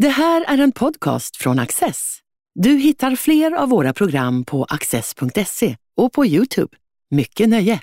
Det 0.00 0.08
här 0.08 0.44
är 0.48 0.58
en 0.58 0.72
podcast 0.72 1.36
från 1.36 1.58
Access. 1.58 2.18
Du 2.54 2.70
hittar 2.70 3.16
fler 3.16 3.52
av 3.52 3.68
våra 3.68 3.92
program 3.92 4.44
på 4.44 4.64
access.se 4.64 5.76
och 5.96 6.12
på 6.12 6.26
Youtube. 6.26 6.76
Mycket 7.10 7.48
nöje! 7.48 7.80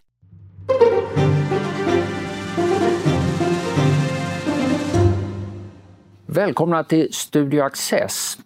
Välkomna 6.26 6.84
till 6.84 7.14
Studio 7.14 7.62
Access 7.62 8.38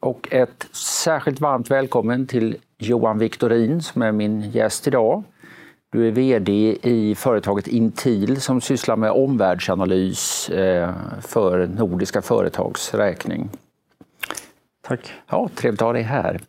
och 0.00 0.32
ett 0.32 0.66
särskilt 0.72 1.40
varmt 1.40 1.70
välkommen 1.70 2.26
till 2.26 2.56
Johan 2.78 3.18
Victorin 3.18 3.82
som 3.82 4.02
är 4.02 4.12
min 4.12 4.50
gäst 4.50 4.86
idag. 4.86 5.24
Du 5.94 6.08
är 6.08 6.10
VD 6.10 6.78
i 6.82 7.14
företaget 7.14 7.68
Intil 7.68 8.40
som 8.40 8.60
sysslar 8.60 8.96
med 8.96 9.10
omvärldsanalys 9.10 10.48
eh, 10.50 10.94
för 11.20 11.66
nordiska 11.66 12.22
företags 12.22 12.94
räkning. 12.94 13.50
Tack. 14.86 15.12
Ja, 15.26 15.48
trevligt 15.54 15.82
att 15.82 15.86
ha 15.86 15.92
dig 15.92 16.02
här. 16.02 16.40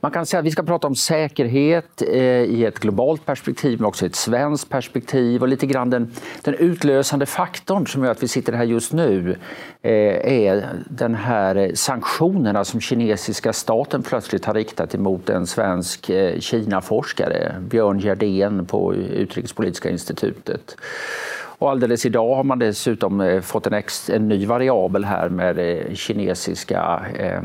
Man 0.00 0.10
kan 0.10 0.26
säga 0.26 0.38
att 0.38 0.46
vi 0.46 0.50
ska 0.50 0.62
prata 0.62 0.86
om 0.86 0.94
säkerhet 0.94 2.02
eh, 2.02 2.18
i 2.42 2.64
ett 2.64 2.78
globalt 2.78 3.26
perspektiv 3.26 3.78
men 3.78 3.86
också 3.86 4.04
i 4.04 4.08
ett 4.08 4.16
svenskt 4.16 4.68
perspektiv 4.68 5.42
och 5.42 5.48
lite 5.48 5.66
grann 5.66 5.90
den, 5.90 6.12
den 6.42 6.54
utlösande 6.54 7.26
faktorn 7.26 7.86
som 7.86 8.04
gör 8.04 8.10
att 8.10 8.22
vi 8.22 8.28
sitter 8.28 8.52
här 8.52 8.64
just 8.64 8.92
nu 8.92 9.36
eh, 9.82 9.92
är 10.48 10.68
den 10.90 11.14
här 11.14 11.70
sanktionerna 11.74 12.64
som 12.64 12.80
kinesiska 12.80 13.52
staten 13.52 14.02
plötsligt 14.02 14.44
har 14.44 14.54
riktat 14.54 14.94
emot 14.94 15.30
en 15.30 15.46
svensk 15.46 16.10
eh, 16.10 16.38
Kina-forskare, 16.38 17.54
Björn 17.60 17.98
Gerdén 17.98 18.66
på 18.66 18.94
Utrikespolitiska 18.94 19.90
institutet. 19.90 20.76
Och 21.60 21.70
alldeles 21.70 22.06
idag 22.06 22.34
har 22.34 22.44
man 22.44 22.58
dessutom 22.58 23.20
eh, 23.20 23.40
fått 23.40 23.66
en, 23.66 23.72
ex, 23.72 24.10
en 24.10 24.28
ny 24.28 24.46
variabel 24.46 25.04
här 25.04 25.28
med 25.28 25.58
eh, 25.58 25.94
kinesiska 25.94 26.98
Eh, 27.18 27.42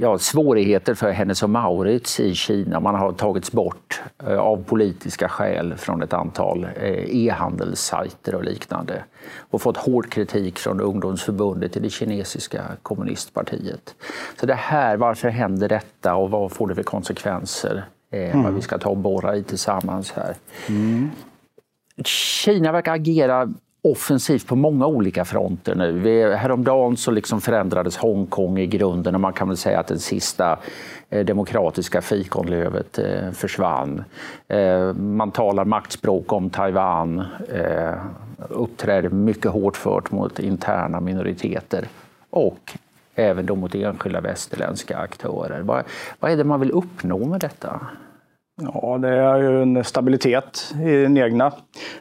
ja, 0.00 0.18
svårigheter 0.18 0.94
för 0.94 1.10
Hennes 1.10 1.42
och 1.42 1.50
Maurits 1.50 2.20
i 2.20 2.34
Kina. 2.34 2.80
Man 2.80 2.94
har 2.94 3.12
tagits 3.12 3.52
bort 3.52 4.02
eh, 4.26 4.38
av 4.38 4.64
politiska 4.64 5.28
skäl 5.28 5.74
från 5.76 6.02
ett 6.02 6.12
antal 6.12 6.64
eh, 6.64 7.16
e-handelssajter 7.16 8.34
och 8.34 8.44
liknande 8.44 9.04
och 9.36 9.62
fått 9.62 9.76
hård 9.76 10.10
kritik 10.10 10.58
från 10.58 10.80
ungdomsförbundet 10.80 11.76
i 11.76 11.80
det 11.80 11.90
kinesiska 11.90 12.62
kommunistpartiet. 12.82 13.94
Så 14.40 14.46
det 14.46 14.54
här, 14.54 14.96
varför 14.96 15.28
händer 15.28 15.68
detta 15.68 16.14
och 16.14 16.30
vad 16.30 16.52
får 16.52 16.68
det 16.68 16.74
för 16.74 16.82
konsekvenser? 16.82 17.84
Mm. 18.10 18.42
Vad 18.42 18.54
vi 18.54 18.60
ska 18.60 18.78
ta 18.78 18.88
och 18.88 18.96
borra 18.96 19.36
i 19.36 19.42
tillsammans 19.42 20.12
här. 20.12 20.34
Mm. 20.68 21.10
Kina 22.04 22.72
verkar 22.72 22.94
agera 22.94 23.52
offensivt 23.82 24.46
på 24.46 24.56
många 24.56 24.86
olika 24.86 25.24
fronter 25.24 25.74
nu. 25.74 25.92
Vi, 25.92 26.34
häromdagen 26.36 26.96
så 26.96 27.10
liksom 27.10 27.40
förändrades 27.40 27.96
Hongkong 27.96 28.58
i 28.58 28.66
grunden 28.66 29.14
och 29.14 29.20
man 29.20 29.32
kan 29.32 29.48
väl 29.48 29.56
säga 29.56 29.80
att 29.80 29.86
den 29.86 29.98
sista 29.98 30.58
eh, 31.10 31.24
demokratiska 31.24 32.02
fikonlövet 32.02 32.98
eh, 32.98 33.30
försvann. 33.30 34.04
Eh, 34.48 34.92
man 34.92 35.30
talar 35.30 35.64
maktspråk 35.64 36.32
om 36.32 36.50
Taiwan, 36.50 37.24
eh, 37.54 37.94
uppträder 38.48 39.08
mycket 39.08 39.50
hårt 39.50 39.76
fört 39.76 40.10
mot 40.10 40.38
interna 40.38 41.00
minoriteter 41.00 41.88
och 42.30 42.72
även 43.14 43.46
då 43.46 43.54
mot 43.54 43.74
enskilda 43.74 44.20
västerländska 44.20 44.98
aktörer. 44.98 45.60
Vad, 45.60 45.84
vad 46.20 46.30
är 46.30 46.36
det 46.36 46.44
man 46.44 46.60
vill 46.60 46.70
uppnå 46.70 47.26
med 47.26 47.40
detta? 47.40 47.80
Ja, 48.60 48.98
det 48.98 49.08
är 49.08 49.36
ju 49.36 49.62
en 49.62 49.84
stabilitet 49.84 50.74
i 50.84 51.06
det 51.06 51.20
egna 51.20 51.52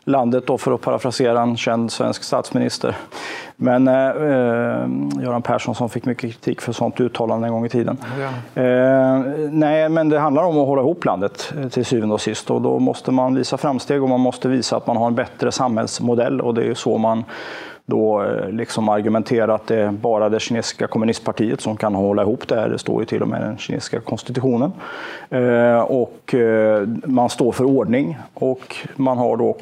landet 0.04 0.48
då, 0.48 0.58
för 0.58 0.72
att 0.72 0.82
parafrasera 0.82 1.42
en 1.42 1.58
känd 1.58 1.92
svensk 1.92 2.24
statsminister. 2.24 2.98
Men 3.56 3.88
eh, 3.88 4.08
eh, 4.08 4.88
Göran 5.22 5.42
Persson 5.42 5.76
som 5.76 5.90
fick 5.90 6.06
mycket 6.06 6.22
kritik 6.22 6.62
för 6.62 6.72
sånt 6.74 7.00
uttalande 7.00 7.48
en 7.48 7.54
gång 7.54 7.66
i 7.66 7.70
tiden. 7.70 7.98
Ja. 8.20 8.62
Eh, 8.62 9.20
nej, 9.52 9.90
men 9.90 10.10
det 10.10 10.20
handlar 10.20 10.44
om 10.44 10.58
att 10.58 10.68
hålla 10.68 10.82
ihop 10.82 11.06
landet 11.06 11.54
eh, 11.58 11.70
till 11.70 11.86
syvende 11.86 12.14
och 12.14 12.22
sist 12.22 12.52
och 12.52 12.62
då 12.62 12.80
måste 12.80 13.12
man 13.12 13.36
visa 13.36 13.58
framsteg 13.58 14.04
och 14.04 14.10
man 14.10 14.20
måste 14.20 14.48
visa 14.48 14.78
att 14.78 14.88
man 14.88 14.98
har 14.98 15.08
en 15.08 15.16
bättre 15.16 15.52
samhällsmodell 15.52 16.42
och 16.42 16.54
det 16.54 16.64
är 16.64 16.74
så 16.74 16.98
man 16.98 17.24
då 17.86 18.24
eh, 18.24 18.50
liksom 18.50 18.90
argumentera 18.90 19.54
att 19.54 19.68
det 19.68 19.76
är 19.76 19.92
bara 19.92 20.30
det 20.30 20.40
kinesiska 20.40 20.88
kommunistpartiet 20.88 21.62
som 21.62 21.78
kan 21.78 21.96
hålla 21.96 22.22
ihop 22.22 22.48
det 22.48 22.56
här. 22.56 22.70
Det 22.70 22.80
står 22.80 23.02
ju 23.02 23.06
till 23.06 23.22
och 23.22 23.28
med 23.28 23.42
i 23.42 23.44
den 23.44 23.58
kinesiska 23.58 24.00
konstitutionen. 24.00 24.72
Eh, 25.30 25.80
och 25.80 26.34
eh, 26.34 26.88
man 27.06 27.30
står 27.30 27.52
för 27.52 27.64
ordning 27.64 28.18
och 28.34 28.76
man 28.96 29.18
har 29.18 29.38
då 29.38 29.58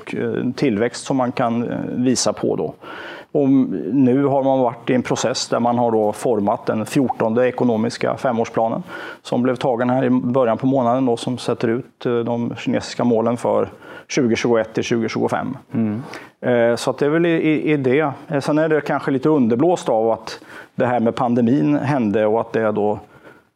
tillväxt 0.56 1.06
som 1.06 1.18
man 1.18 1.31
kan 1.31 1.69
visa 1.96 2.34
på. 2.34 2.56
Då. 2.56 2.74
Och 3.31 3.50
nu 3.50 4.25
har 4.25 4.44
man 4.44 4.59
varit 4.59 4.90
i 4.90 4.94
en 4.94 5.01
process 5.01 5.47
där 5.47 5.59
man 5.59 5.78
har 5.78 5.91
då 5.91 6.12
format 6.12 6.66
den 6.66 6.85
14 6.85 7.38
ekonomiska 7.38 8.17
femårsplanen 8.17 8.84
som 9.22 9.41
blev 9.41 9.56
tagen 9.56 9.90
här 9.90 10.03
i 10.03 10.09
början 10.09 10.57
på 10.57 10.67
månaden 10.67 11.06
då, 11.06 11.17
som 11.17 11.38
sätter 11.38 11.67
ut 11.67 12.00
de 12.25 12.53
kinesiska 12.57 13.03
målen 13.03 13.38
för 13.38 13.69
2021 14.16 14.73
till 14.73 14.84
2025. 14.84 15.57
Mm. 15.73 16.03
Eh, 16.41 16.75
så 16.75 16.91
det 16.91 17.06
är 17.06 17.09
väl 17.09 17.25
i, 17.25 17.72
i 17.72 17.78
det. 17.78 18.12
Eh, 18.28 18.40
sen 18.40 18.57
är 18.57 18.69
det 18.69 18.81
kanske 18.81 19.12
lite 19.12 19.29
underblåst 19.29 19.90
av 19.90 20.11
att 20.11 20.40
det 20.75 20.85
här 20.85 21.00
med 21.00 21.16
pandemin 21.16 21.75
hände 21.75 22.25
och 22.25 22.41
att 22.41 22.53
det 22.53 22.72
då 22.72 23.00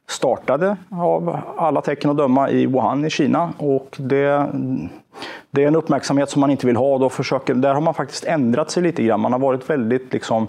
startade 0.07 0.78
av 0.90 1.38
alla 1.57 1.81
tecken 1.81 2.11
att 2.11 2.17
döma 2.17 2.50
i 2.50 2.66
Wuhan 2.66 3.05
i 3.05 3.09
Kina. 3.09 3.53
Och 3.57 3.95
det, 4.00 4.47
det 5.53 5.64
är 5.64 5.68
en 5.68 5.75
uppmärksamhet 5.75 6.30
som 6.30 6.41
man 6.41 6.52
inte 6.52 6.68
vill 6.68 6.75
ha. 6.75 6.97
Då 6.97 7.09
försöker, 7.09 7.53
där 7.53 7.74
har 7.74 7.81
man 7.81 7.94
faktiskt 7.94 8.25
ändrat 8.25 8.72
sig 8.72 8.84
lite 8.84 9.03
grann. 9.03 9.19
Man 9.19 9.31
har 9.31 9.40
varit 9.40 9.69
väldigt 9.69 10.14
liksom, 10.14 10.47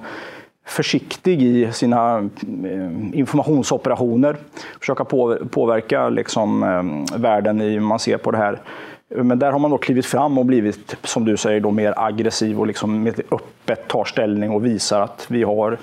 försiktig 0.66 1.42
i 1.42 1.72
sina 1.72 2.18
eh, 2.18 3.18
informationsoperationer. 3.18 4.36
Försöka 4.80 5.04
påverka 5.50 6.08
liksom, 6.08 6.62
eh, 6.62 7.18
världen 7.18 7.60
i 7.60 7.70
hur 7.70 7.80
man 7.80 7.98
ser 7.98 8.16
på 8.16 8.30
det 8.30 8.38
här. 8.38 8.60
Men 9.08 9.38
där 9.38 9.52
har 9.52 9.58
man 9.58 9.70
då 9.70 9.78
klivit 9.78 10.06
fram 10.06 10.38
och 10.38 10.46
blivit, 10.46 10.96
som 11.02 11.24
du 11.24 11.36
säger, 11.36 11.60
då, 11.60 11.70
mer 11.70 11.94
aggressiv 11.96 12.60
och 12.60 12.66
liksom 12.66 13.06
öppet 13.30 13.88
tar 13.88 14.04
ställning 14.04 14.50
och 14.50 14.66
visar 14.66 15.00
att 15.00 15.26
vi, 15.28 15.42
har, 15.42 15.78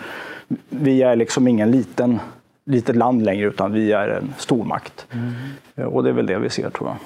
vi 0.69 1.01
är 1.01 1.15
liksom 1.15 1.47
ingen 1.47 1.71
liten 1.71 2.19
litet 2.65 2.95
land 2.95 3.25
längre, 3.25 3.47
utan 3.47 3.71
vi 3.71 3.91
är 3.91 4.07
en 4.07 4.33
stormakt. 4.37 5.07
Mm. 5.11 5.93
Och 5.93 6.03
det 6.03 6.09
är 6.09 6.13
väl 6.13 6.25
det 6.25 6.39
vi 6.39 6.49
ser, 6.49 6.69
tror 6.69 6.89
jag. 6.89 6.97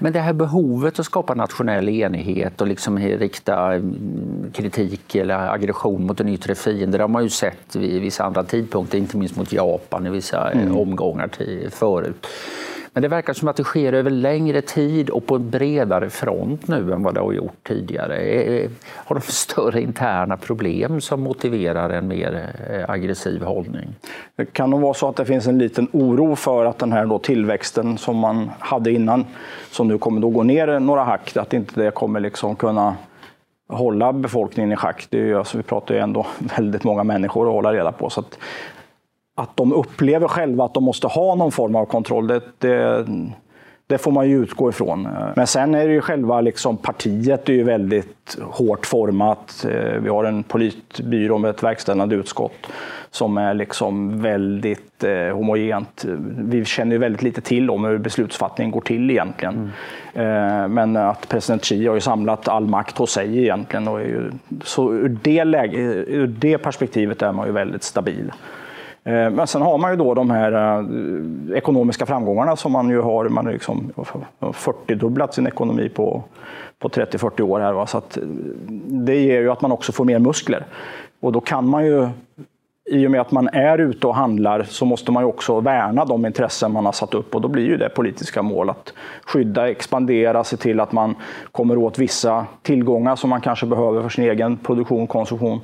Men 0.00 0.12
det 0.12 0.20
här 0.20 0.32
behovet 0.32 0.98
att 0.98 1.06
skapa 1.06 1.34
nationell 1.34 1.88
enighet 1.88 2.60
och 2.60 2.66
liksom 2.66 2.98
rikta 2.98 3.74
mm, 3.74 4.50
kritik 4.52 5.14
eller 5.14 5.34
aggression 5.34 6.06
mot 6.06 6.20
en 6.20 6.28
yttre 6.28 6.54
fiende, 6.54 6.98
det 6.98 7.04
har 7.04 7.08
man 7.08 7.22
ju 7.22 7.28
sett 7.28 7.76
vid 7.76 8.02
vissa 8.02 8.24
andra 8.24 8.44
tidpunkter, 8.44 8.98
inte 8.98 9.16
minst 9.16 9.36
mot 9.36 9.52
Japan 9.52 10.06
i 10.06 10.10
vissa 10.10 10.50
mm. 10.50 10.76
omgångar 10.76 11.30
förut. 11.70 12.26
Men 12.94 13.02
det 13.02 13.08
verkar 13.08 13.32
som 13.32 13.48
att 13.48 13.56
det 13.56 13.64
sker 13.64 13.92
över 13.92 14.10
längre 14.10 14.62
tid 14.62 15.10
och 15.10 15.26
på 15.26 15.34
en 15.34 15.50
bredare 15.50 16.10
front 16.10 16.68
nu 16.68 16.92
än 16.92 17.02
vad 17.02 17.14
det 17.14 17.20
har 17.20 17.32
gjort 17.32 17.68
tidigare. 17.68 18.16
Eh, 18.16 18.54
eh, 18.54 18.70
har 18.94 19.16
de 19.16 19.20
större 19.20 19.82
interna 19.82 20.36
problem 20.36 21.00
som 21.00 21.20
motiverar 21.20 21.90
en 21.90 22.08
mer 22.08 22.54
eh, 22.70 22.90
aggressiv 22.90 23.42
hållning? 23.42 23.94
Det 24.36 24.44
kan 24.44 24.70
nog 24.70 24.80
vara 24.80 24.94
så 24.94 25.08
att 25.08 25.16
det 25.16 25.24
finns 25.24 25.46
en 25.46 25.58
liten 25.58 25.88
oro 25.92 26.36
för 26.36 26.64
att 26.64 26.78
den 26.78 26.92
här 26.92 27.06
då 27.06 27.18
tillväxten 27.18 27.98
som 27.98 28.16
man 28.16 28.50
hade 28.58 28.92
innan, 28.92 29.24
som 29.70 29.88
nu 29.88 29.98
kommer 29.98 30.20
då 30.20 30.30
gå 30.30 30.42
ner 30.42 30.80
några 30.80 31.04
hack, 31.04 31.36
att 31.36 31.52
inte 31.52 31.80
det 31.80 31.90
kommer 31.90 32.20
liksom 32.20 32.56
kunna 32.56 32.96
hålla 33.68 34.12
befolkningen 34.12 34.72
i 34.72 34.76
schack. 34.76 35.06
Det 35.10 35.18
är 35.18 35.24
ju, 35.24 35.38
alltså, 35.38 35.56
vi 35.56 35.62
pratar 35.62 35.94
ju 35.94 36.00
ändå 36.00 36.26
väldigt 36.56 36.84
många 36.84 37.04
människor 37.04 37.46
att 37.46 37.52
hålla 37.54 37.72
reda 37.72 37.92
på. 37.92 38.10
Så 38.10 38.20
att 38.20 38.38
att 39.42 39.56
de 39.56 39.72
upplever 39.72 40.28
själva 40.28 40.64
att 40.64 40.74
de 40.74 40.84
måste 40.84 41.06
ha 41.06 41.34
någon 41.34 41.52
form 41.52 41.76
av 41.76 41.84
kontroll, 41.84 42.26
det, 42.26 42.40
det, 42.58 43.06
det 43.86 43.98
får 43.98 44.10
man 44.10 44.28
ju 44.28 44.42
utgå 44.42 44.68
ifrån. 44.68 45.08
Men 45.36 45.46
sen 45.46 45.74
är 45.74 45.86
det 45.86 45.92
ju 45.92 46.00
själva 46.00 46.40
liksom, 46.40 46.76
partiet 46.76 47.48
är 47.48 47.52
ju 47.52 47.62
väldigt 47.62 48.38
hårt 48.42 48.86
format. 48.86 49.66
Vi 50.00 50.08
har 50.08 50.24
en 50.24 50.42
politbyrå 50.42 51.38
med 51.38 51.50
ett 51.50 51.62
verkställande 51.62 52.14
utskott 52.14 52.66
som 53.12 53.38
är 53.38 53.54
liksom 53.54 54.22
väldigt 54.22 55.04
eh, 55.04 55.36
homogent. 55.36 56.04
Vi 56.38 56.64
känner 56.64 56.92
ju 56.92 56.98
väldigt 56.98 57.22
lite 57.22 57.40
till 57.40 57.70
om 57.70 57.84
hur 57.84 57.98
beslutsfattningen 57.98 58.70
går 58.70 58.80
till 58.80 59.10
egentligen. 59.10 59.70
Mm. 60.14 60.62
Eh, 60.62 60.68
men 60.68 60.96
att 60.96 61.28
president 61.28 61.64
Xi 61.64 61.86
har 61.86 61.94
ju 61.94 62.00
samlat 62.00 62.48
all 62.48 62.66
makt 62.66 62.98
hos 62.98 63.12
sig 63.12 63.38
egentligen. 63.38 63.88
Och 63.88 64.00
ju, 64.00 64.30
så 64.64 64.92
ur 64.92 65.18
det, 65.22 65.44
läge, 65.44 65.78
ur 66.06 66.26
det 66.26 66.58
perspektivet 66.58 67.22
är 67.22 67.32
man 67.32 67.46
ju 67.46 67.52
väldigt 67.52 67.82
stabil. 67.82 68.32
Eh, 69.04 69.30
men 69.30 69.46
sen 69.46 69.62
har 69.62 69.78
man 69.78 69.90
ju 69.90 69.96
då 69.96 70.14
de 70.14 70.30
här 70.30 70.52
eh, 70.52 71.56
ekonomiska 71.56 72.06
framgångarna 72.06 72.56
som 72.56 72.72
man 72.72 72.88
ju 72.88 73.00
har. 73.00 73.28
Man 73.28 73.46
har 73.46 73.52
liksom 73.52 73.92
40-dubblat 74.40 75.34
sin 75.34 75.46
ekonomi 75.46 75.88
på, 75.88 76.22
på 76.78 76.88
30-40 76.88 77.40
år. 77.40 77.60
Här, 77.60 77.72
va? 77.72 77.86
Så 77.86 77.98
att 77.98 78.16
eh, 78.16 78.22
det 78.86 79.16
ger 79.16 79.40
ju 79.40 79.50
att 79.50 79.60
man 79.60 79.72
också 79.72 79.92
får 79.92 80.04
mer 80.04 80.18
muskler. 80.18 80.64
Och 81.20 81.32
då 81.32 81.40
kan 81.40 81.68
man 81.68 81.86
ju 81.86 82.08
i 82.92 83.06
och 83.06 83.10
med 83.10 83.20
att 83.20 83.30
man 83.30 83.48
är 83.48 83.78
ute 83.78 84.06
och 84.06 84.14
handlar 84.14 84.62
så 84.62 84.84
måste 84.84 85.12
man 85.12 85.22
ju 85.22 85.28
också 85.28 85.60
värna 85.60 86.04
de 86.04 86.26
intressen 86.26 86.72
man 86.72 86.84
har 86.84 86.92
satt 86.92 87.14
upp 87.14 87.34
och 87.34 87.40
då 87.40 87.48
blir 87.48 87.64
ju 87.64 87.76
det 87.76 87.88
politiska 87.88 88.42
mål 88.42 88.70
att 88.70 88.92
skydda, 89.24 89.70
expandera, 89.70 90.44
se 90.44 90.56
till 90.56 90.80
att 90.80 90.92
man 90.92 91.14
kommer 91.52 91.78
åt 91.78 91.98
vissa 91.98 92.46
tillgångar 92.62 93.16
som 93.16 93.30
man 93.30 93.40
kanske 93.40 93.66
behöver 93.66 94.02
för 94.02 94.08
sin 94.08 94.24
egen 94.24 94.56
produktion, 94.56 95.06
konsumtion. 95.06 95.60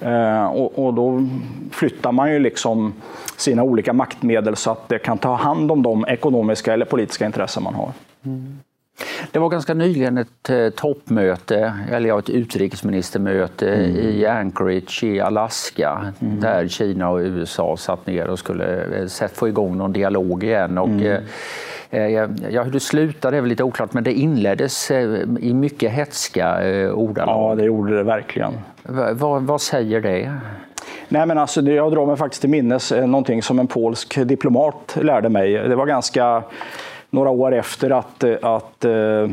Eh, 0.00 0.46
och, 0.46 0.86
och, 0.86 0.94
då 0.94 1.26
flyttar 1.70 2.12
man 2.12 2.32
ju 2.32 2.38
liksom 2.38 2.92
sina 3.36 3.62
olika 3.62 3.92
maktmedel 3.92 4.56
så 4.56 4.70
att 4.70 4.88
det 4.88 4.98
kan 4.98 5.18
ta 5.18 5.34
hand 5.34 5.72
om 5.72 5.82
de 5.82 6.04
ekonomiska 6.08 6.72
eller 6.72 6.86
politiska 6.86 7.26
intressen 7.26 7.62
man 7.62 7.74
har. 7.74 7.92
Mm. 8.24 8.58
Det 9.32 9.38
var 9.38 9.48
ganska 9.48 9.74
nyligen 9.74 10.18
ett 10.18 10.50
eh, 10.50 10.68
toppmöte, 10.68 11.74
eller 11.90 12.08
ja, 12.08 12.18
ett 12.18 12.30
utrikesministermöte 12.30 13.74
mm. 13.74 13.96
i 13.96 14.26
Anchorage 14.26 15.04
i 15.04 15.20
Alaska 15.20 16.12
mm. 16.20 16.40
där 16.40 16.68
Kina 16.68 17.10
och 17.10 17.18
USA 17.18 17.76
satt 17.76 18.06
ner 18.06 18.28
och 18.28 18.38
skulle 18.38 18.84
eh, 19.20 19.28
få 19.32 19.48
igång 19.48 19.76
någon 19.76 19.92
dialog 19.92 20.44
igen. 20.44 20.78
Och, 20.78 20.88
mm. 20.88 21.22
Eh, 21.90 22.08
ja, 22.50 22.62
hur 22.62 22.70
det 22.70 22.80
slutade 22.80 23.36
är 23.36 23.40
väl 23.40 23.48
lite 23.48 23.64
oklart, 23.64 23.92
men 23.92 24.04
det 24.04 24.12
inleddes 24.12 24.90
i 24.90 25.54
mycket 25.54 25.92
hetska 25.92 26.58
ordalag. 26.92 27.50
Ja, 27.50 27.54
det 27.54 27.64
gjorde 27.64 27.96
det 27.96 28.02
verkligen. 28.02 28.52
vad, 28.82 29.42
vad 29.42 29.60
säger 29.60 30.00
det? 30.00 30.34
Nej, 31.08 31.26
men 31.26 31.38
alltså, 31.38 31.60
jag 31.60 31.92
drar 31.92 32.06
mig 32.06 32.16
faktiskt 32.16 32.40
till 32.40 32.50
minnes 32.50 32.90
någonting 32.90 33.42
som 33.42 33.58
en 33.58 33.66
polsk 33.66 34.26
diplomat 34.26 34.96
lärde 35.02 35.28
mig. 35.28 35.52
Det 35.52 35.76
var 35.76 35.86
ganska 35.86 36.42
några 37.14 37.30
år 37.30 37.54
efter 37.54 37.90
att, 37.90 38.24
eh, 38.24 38.36
att 38.42 38.84
eh, 38.84 39.28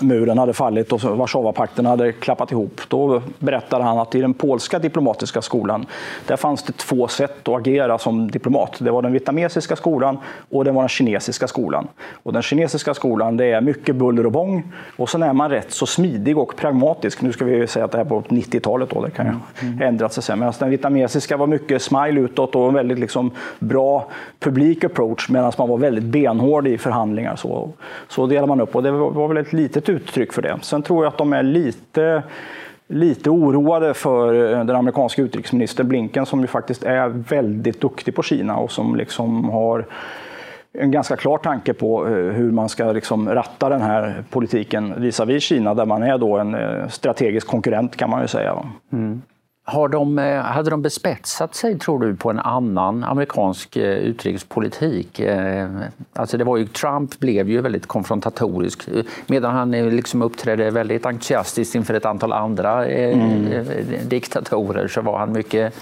muren 0.00 0.38
hade 0.38 0.52
fallit 0.52 0.92
och 0.92 1.02
Warszawapakten 1.02 1.86
hade 1.86 2.12
klappat 2.12 2.52
ihop. 2.52 2.80
Då 2.88 3.22
berättade 3.38 3.84
han 3.84 3.98
att 3.98 4.14
i 4.14 4.20
den 4.20 4.34
polska 4.34 4.78
diplomatiska 4.78 5.42
skolan, 5.42 5.86
där 6.26 6.36
fanns 6.36 6.62
det 6.62 6.72
två 6.72 7.08
sätt 7.08 7.48
att 7.48 7.54
agera 7.54 7.98
som 7.98 8.30
diplomat. 8.30 8.76
Det 8.78 8.90
var 8.90 9.02
den 9.02 9.12
vietnamesiska 9.12 9.76
skolan 9.76 10.18
och 10.50 10.64
det 10.64 10.72
var 10.72 10.82
den 10.82 10.88
kinesiska 10.88 11.48
skolan. 11.48 11.88
Och 12.22 12.32
den 12.32 12.42
kinesiska 12.42 12.94
skolan, 12.94 13.36
det 13.36 13.44
är 13.44 13.60
mycket 13.60 13.96
buller 13.96 14.26
och 14.26 14.32
bång 14.32 14.72
och 14.96 15.10
sen 15.10 15.22
är 15.22 15.32
man 15.32 15.50
rätt 15.50 15.72
så 15.72 15.86
smidig 15.86 16.38
och 16.38 16.56
pragmatisk. 16.56 17.22
Nu 17.22 17.32
ska 17.32 17.44
vi 17.44 17.66
säga 17.66 17.84
att 17.84 17.92
det 17.92 17.98
här 17.98 18.04
på 18.04 18.20
90-talet 18.20 18.90
då, 18.90 19.04
det 19.04 19.10
kan 19.10 19.26
ju 19.26 19.32
mm. 19.68 19.82
ändrat 19.82 20.12
sig 20.12 20.22
sen. 20.22 20.38
Medan 20.38 20.54
den 20.58 20.70
vietnamesiska 20.70 21.36
var 21.36 21.46
mycket 21.46 21.82
smile 21.82 22.20
utåt 22.20 22.54
och 22.54 22.68
en 22.68 22.74
väldigt 22.74 22.98
liksom 22.98 23.30
bra 23.58 24.06
publik 24.40 24.84
approach 24.84 25.28
medan 25.28 25.52
man 25.58 25.68
var 25.68 25.78
väldigt 25.78 26.04
benhård 26.04 26.66
i 26.66 26.78
förhandlingar. 26.78 27.36
Så, 27.36 27.70
så 28.08 28.26
delar 28.26 28.46
man 28.46 28.60
upp 28.60 28.76
och 28.76 28.82
det 28.82 28.90
var 28.90 29.28
väl 29.28 29.36
ett 29.36 29.52
litet 29.52 29.85
ett 29.86 30.02
uttryck 30.02 30.32
för 30.32 30.42
det. 30.42 30.58
Sen 30.62 30.82
tror 30.82 31.04
jag 31.04 31.12
att 31.12 31.18
de 31.18 31.32
är 31.32 31.42
lite 31.42 32.22
lite 32.88 33.30
oroade 33.30 33.94
för 33.94 34.34
eh, 34.34 34.64
den 34.64 34.76
amerikanska 34.76 35.22
utrikesministern 35.22 35.88
Blinken 35.88 36.26
som 36.26 36.40
ju 36.40 36.46
faktiskt 36.46 36.82
är 36.82 37.08
väldigt 37.08 37.80
duktig 37.80 38.14
på 38.14 38.22
Kina 38.22 38.56
och 38.56 38.70
som 38.70 38.96
liksom 38.96 39.50
har 39.50 39.86
en 40.72 40.90
ganska 40.90 41.16
klar 41.16 41.38
tanke 41.38 41.74
på 41.74 42.06
eh, 42.06 42.12
hur 42.12 42.50
man 42.50 42.68
ska 42.68 42.92
liksom 42.92 43.28
ratta 43.28 43.68
den 43.68 43.82
här 43.82 44.24
politiken 44.30 44.94
visavi 45.02 45.40
Kina 45.40 45.74
där 45.74 45.86
man 45.86 46.02
är 46.02 46.18
då 46.18 46.38
en 46.38 46.54
eh, 46.54 46.88
strategisk 46.88 47.46
konkurrent 47.46 47.96
kan 47.96 48.10
man 48.10 48.22
ju 48.22 48.28
säga. 48.28 48.56
Mm. 48.92 49.22
Har 49.68 49.88
de, 49.88 50.18
eh, 50.18 50.40
hade 50.40 50.70
de 50.70 50.82
bespetsat 50.82 51.54
sig, 51.54 51.78
tror 51.78 51.98
du, 51.98 52.16
på 52.16 52.30
en 52.30 52.38
annan 52.38 53.04
amerikansk 53.04 53.76
eh, 53.76 53.82
utrikespolitik? 53.82 55.20
Eh, 55.20 55.68
alltså 56.12 56.38
det 56.38 56.44
var 56.44 56.56
ju, 56.56 56.66
Trump 56.66 57.18
blev 57.18 57.48
ju 57.48 57.60
väldigt 57.60 57.86
konfrontatorisk 57.86 58.88
medan 59.26 59.54
han 59.54 59.70
liksom 59.70 60.22
uppträdde 60.22 60.70
väldigt 60.70 61.06
entusiastiskt 61.06 61.74
inför 61.74 61.94
ett 61.94 62.04
antal 62.04 62.32
andra 62.32 62.86
mm. 62.86 63.64
diktatorer 64.08 64.88
så 64.88 65.00
var 65.00 65.18
han 65.18 65.32
mycket 65.32 65.74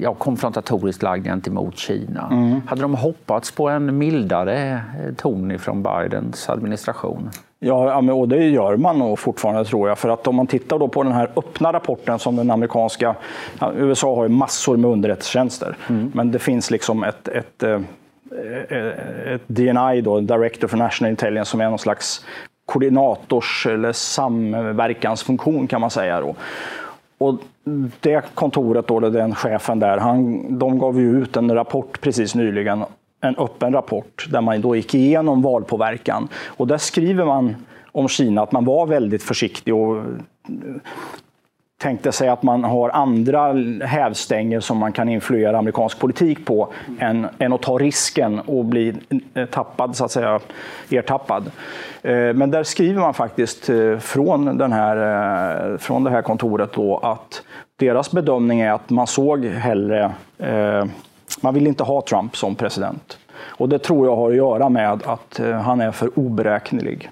ja, 0.00 0.14
konfrontatoriskt 0.14 1.02
lagd 1.02 1.24
gentemot 1.24 1.78
Kina. 1.78 2.28
Mm. 2.32 2.60
Hade 2.66 2.82
de 2.82 2.94
hoppats 2.94 3.50
på 3.50 3.68
en 3.68 3.98
mildare 3.98 4.80
ton 5.16 5.58
från 5.58 5.82
Bidens 5.82 6.48
administration? 6.48 7.30
Ja, 7.58 8.12
och 8.12 8.28
det 8.28 8.48
gör 8.48 8.76
man 8.76 8.98
nog 8.98 9.18
fortfarande 9.18 9.64
tror 9.64 9.88
jag. 9.88 9.98
För 9.98 10.08
att 10.08 10.26
om 10.26 10.36
man 10.36 10.46
tittar 10.46 10.78
då 10.78 10.88
på 10.88 11.02
den 11.02 11.12
här 11.12 11.30
öppna 11.36 11.72
rapporten 11.72 12.18
som 12.18 12.36
den 12.36 12.50
amerikanska... 12.50 13.14
USA 13.76 14.16
har 14.16 14.22
ju 14.22 14.28
massor 14.28 14.76
med 14.76 14.90
underrättelsetjänster. 14.90 15.76
Mm. 15.88 16.10
Men 16.14 16.32
det 16.32 16.38
finns 16.38 16.70
liksom 16.70 17.04
ett, 17.04 17.28
ett, 17.28 17.62
ett, 17.62 17.82
eh, 18.70 19.34
ett 19.34 19.42
DNI, 19.46 20.00
då, 20.00 20.20
Director 20.20 20.68
for 20.68 20.76
National 20.76 21.10
Intelligence, 21.10 21.50
som 21.50 21.60
är 21.60 21.68
någon 21.68 21.78
slags 21.78 22.24
koordinators 22.66 23.66
eller 23.66 23.92
samverkansfunktion 23.92 25.66
kan 25.66 25.80
man 25.80 25.90
säga. 25.90 26.20
Då. 26.20 26.34
Och 27.18 27.34
det 28.00 28.24
kontoret, 28.34 28.86
då, 28.86 29.00
den 29.00 29.34
chefen 29.34 29.78
där, 29.78 29.98
han, 29.98 30.58
de 30.58 30.78
gav 30.78 31.00
ju 31.00 31.22
ut 31.22 31.36
en 31.36 31.54
rapport 31.54 32.00
precis 32.00 32.34
nyligen 32.34 32.84
en 33.20 33.36
öppen 33.36 33.72
rapport 33.72 34.26
där 34.30 34.40
man 34.40 34.60
då 34.60 34.76
gick 34.76 34.94
igenom 34.94 35.42
valpåverkan. 35.42 36.28
Och 36.46 36.66
där 36.66 36.78
skriver 36.78 37.24
man 37.24 37.56
om 37.92 38.08
Kina 38.08 38.42
att 38.42 38.52
man 38.52 38.64
var 38.64 38.86
väldigt 38.86 39.22
försiktig 39.22 39.74
och 39.74 40.04
tänkte 41.78 42.12
sig 42.12 42.28
att 42.28 42.42
man 42.42 42.64
har 42.64 42.90
andra 42.90 43.52
hävstänger 43.86 44.60
som 44.60 44.78
man 44.78 44.92
kan 44.92 45.08
influera 45.08 45.58
amerikansk 45.58 45.98
politik 45.98 46.46
på 46.46 46.72
än, 46.98 47.26
än 47.38 47.52
att 47.52 47.62
ta 47.62 47.78
risken 47.78 48.40
och 48.40 48.64
bli 48.64 48.94
eh, 49.34 49.46
tappad, 49.46 49.96
så 49.96 50.04
att 50.04 50.10
säga, 50.10 50.40
ertappad. 50.90 51.50
Eh, 52.02 52.32
men 52.32 52.50
där 52.50 52.62
skriver 52.62 53.00
man 53.00 53.14
faktiskt 53.14 53.68
eh, 53.68 53.98
från, 53.98 54.58
den 54.58 54.72
här, 54.72 55.78
från 55.78 56.04
det 56.04 56.10
här 56.10 56.22
kontoret 56.22 56.72
då 56.72 56.96
att 56.98 57.42
deras 57.76 58.10
bedömning 58.10 58.60
är 58.60 58.72
att 58.72 58.90
man 58.90 59.06
såg 59.06 59.44
hellre 59.44 60.12
man 61.40 61.54
vill 61.54 61.66
inte 61.66 61.84
ha 61.84 62.02
Trump 62.02 62.36
som 62.36 62.54
president. 62.54 63.18
Och 63.38 63.68
det 63.68 63.78
tror 63.78 64.06
jag 64.06 64.16
har 64.16 64.30
att 64.30 64.36
göra 64.36 64.68
med 64.68 64.92
att 64.92 65.40
han 65.64 65.80
är 65.80 65.92
för 65.92 66.18
oberäknelig. 66.18 67.10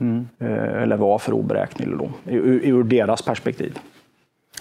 Mm. 0.00 0.28
Eh, 0.38 0.82
eller 0.82 0.96
var 0.96 1.18
för 1.18 1.32
oberäknelig 1.32 1.98
då, 1.98 2.10
ur, 2.24 2.60
ur 2.64 2.82
deras 2.82 3.22
perspektiv. 3.22 3.78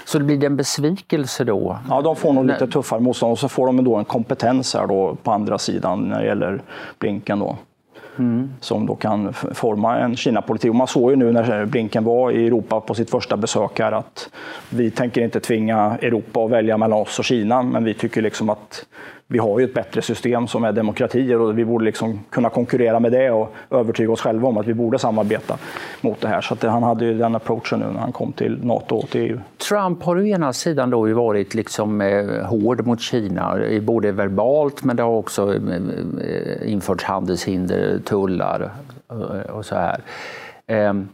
Så 0.06 0.20
det 0.20 0.26
blir 0.26 0.44
en 0.44 0.56
besvikelse 0.56 1.44
då? 1.44 1.78
Ja, 1.90 2.02
de 2.02 2.16
får 2.16 2.34
nog 2.34 2.46
lite 2.46 2.68
tuffare 2.68 3.00
motstånd 3.00 3.32
och 3.32 3.40
så 3.40 3.50
får 3.50 3.66
de 3.66 3.84
då 3.84 3.96
en 3.96 4.06
kompetens 4.06 4.74
här 4.74 4.88
då 4.88 5.18
på 5.24 5.32
andra 5.32 5.58
sidan 5.58 6.02
när 6.02 6.20
det 6.20 6.26
gäller 6.26 6.62
Blinken. 7.00 7.40
Då. 7.40 7.58
Mm. 8.18 8.54
Som 8.60 8.86
då 8.86 8.96
kan 8.96 9.34
forma 9.34 9.98
en 9.98 10.16
Kina-politik. 10.16 10.70
Och 10.70 10.76
man 10.76 10.88
såg 10.88 11.12
ju 11.12 11.16
nu 11.16 11.32
när 11.32 11.66
Blinken 11.66 12.04
var 12.04 12.32
i 12.32 12.48
Europa 12.48 12.80
på 12.82 12.94
sitt 12.94 13.10
första 13.10 13.38
besök 13.38 13.80
här 13.80 13.92
att 13.92 14.30
vi 14.70 14.92
tänker 14.92 15.22
inte 15.22 15.40
tvinga 15.40 15.98
Europa 16.02 16.46
att 16.46 16.52
välja 16.52 16.78
mellan 16.78 17.00
oss 17.00 17.20
och 17.20 17.26
Kina, 17.26 17.62
men 17.64 17.84
vi 17.84 17.94
tycker 17.94 18.22
liksom 18.22 18.50
att 18.50 18.86
vi 19.34 19.40
har 19.40 19.60
ju 19.60 19.66
ett 19.66 19.74
bättre 19.74 20.02
system 20.02 20.48
som 20.48 20.64
är 20.64 20.72
demokratier 20.72 21.42
och 21.42 21.58
vi 21.58 21.66
borde 21.66 21.86
liksom 21.86 22.20
kunna 22.30 22.50
konkurrera 22.50 23.00
med 23.00 23.12
det 23.12 23.32
och 23.32 23.54
övertyga 23.70 24.12
oss 24.12 24.22
själva 24.22 24.48
om 24.48 24.58
att 24.58 24.68
vi 24.68 24.74
borde 24.74 25.00
samarbeta 25.00 25.58
mot 26.02 26.22
det 26.22 26.28
här. 26.28 26.42
Så 26.42 26.54
att 26.54 26.64
han 26.64 26.84
hade 26.84 27.06
ju 27.06 27.18
den 27.18 27.36
approachen 27.36 27.80
nu 27.80 27.86
när 27.86 28.00
han 28.00 28.12
kom 28.12 28.32
till 28.32 28.66
NATO 28.66 28.96
och 28.96 29.10
till 29.10 29.22
EU. 29.22 29.40
Trump 29.70 30.04
har 30.04 30.16
å 30.16 30.22
ena 30.22 30.54
sidan 30.54 30.90
då 30.90 31.08
ju 31.08 31.14
varit 31.14 31.54
liksom 31.54 32.02
eh, 32.02 32.46
hård 32.46 32.88
mot 32.88 33.02
Kina, 33.02 33.60
både 33.82 34.12
verbalt 34.12 34.84
men 34.84 34.96
det 34.96 35.04
har 35.04 35.12
också 35.12 35.56
eh, 35.56 35.62
eh 36.22 36.72
införts 36.72 37.04
handelshinder, 37.04 38.00
tullar 38.06 38.72
eh, 39.10 39.56
och 39.56 39.66
så 39.66 39.76
här. 39.76 40.02
Ehm, 40.68 41.08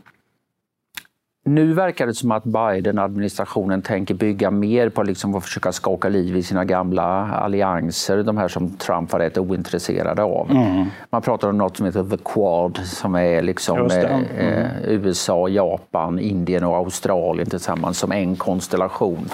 nu 1.46 1.74
verkar 1.74 2.08
det 2.08 2.14
som 2.14 2.32
att 2.32 2.44
Biden-administrationen 2.44 3.82
tänker 3.82 4.14
bygga 4.14 4.52
mer 4.52 4.90
på 4.90 5.04
liksom 5.04 5.36
att 5.36 5.44
försöka 5.44 5.72
skaka 5.72 6.10
liv 6.10 6.38
i 6.38 6.44
sina 6.44 6.66
gamla 6.66 7.04
allianser, 7.32 8.24
de 8.24 8.38
här 8.38 8.48
som 8.48 8.70
Trump 8.70 9.12
var 9.12 9.20
rätt 9.20 9.38
ointresserad 9.38 10.20
av. 10.20 10.52
Mm. 10.52 10.86
Man 11.10 11.22
pratar 11.22 11.50
om 11.50 11.58
något 11.58 11.78
som 11.78 11.86
heter 11.86 12.04
The 12.04 12.18
Quad 12.26 12.78
som 12.78 13.16
är 13.16 13.42
liksom 13.42 13.78
eh, 13.78 14.16
mm. 14.16 14.24
eh, 14.38 14.68
USA, 14.86 15.50
Japan, 15.50 16.20
Indien 16.20 16.64
och 16.64 16.76
Australien 16.76 17.50
tillsammans 17.50 17.98
som 17.98 18.12
en 18.12 18.36
konstellation 18.36 19.30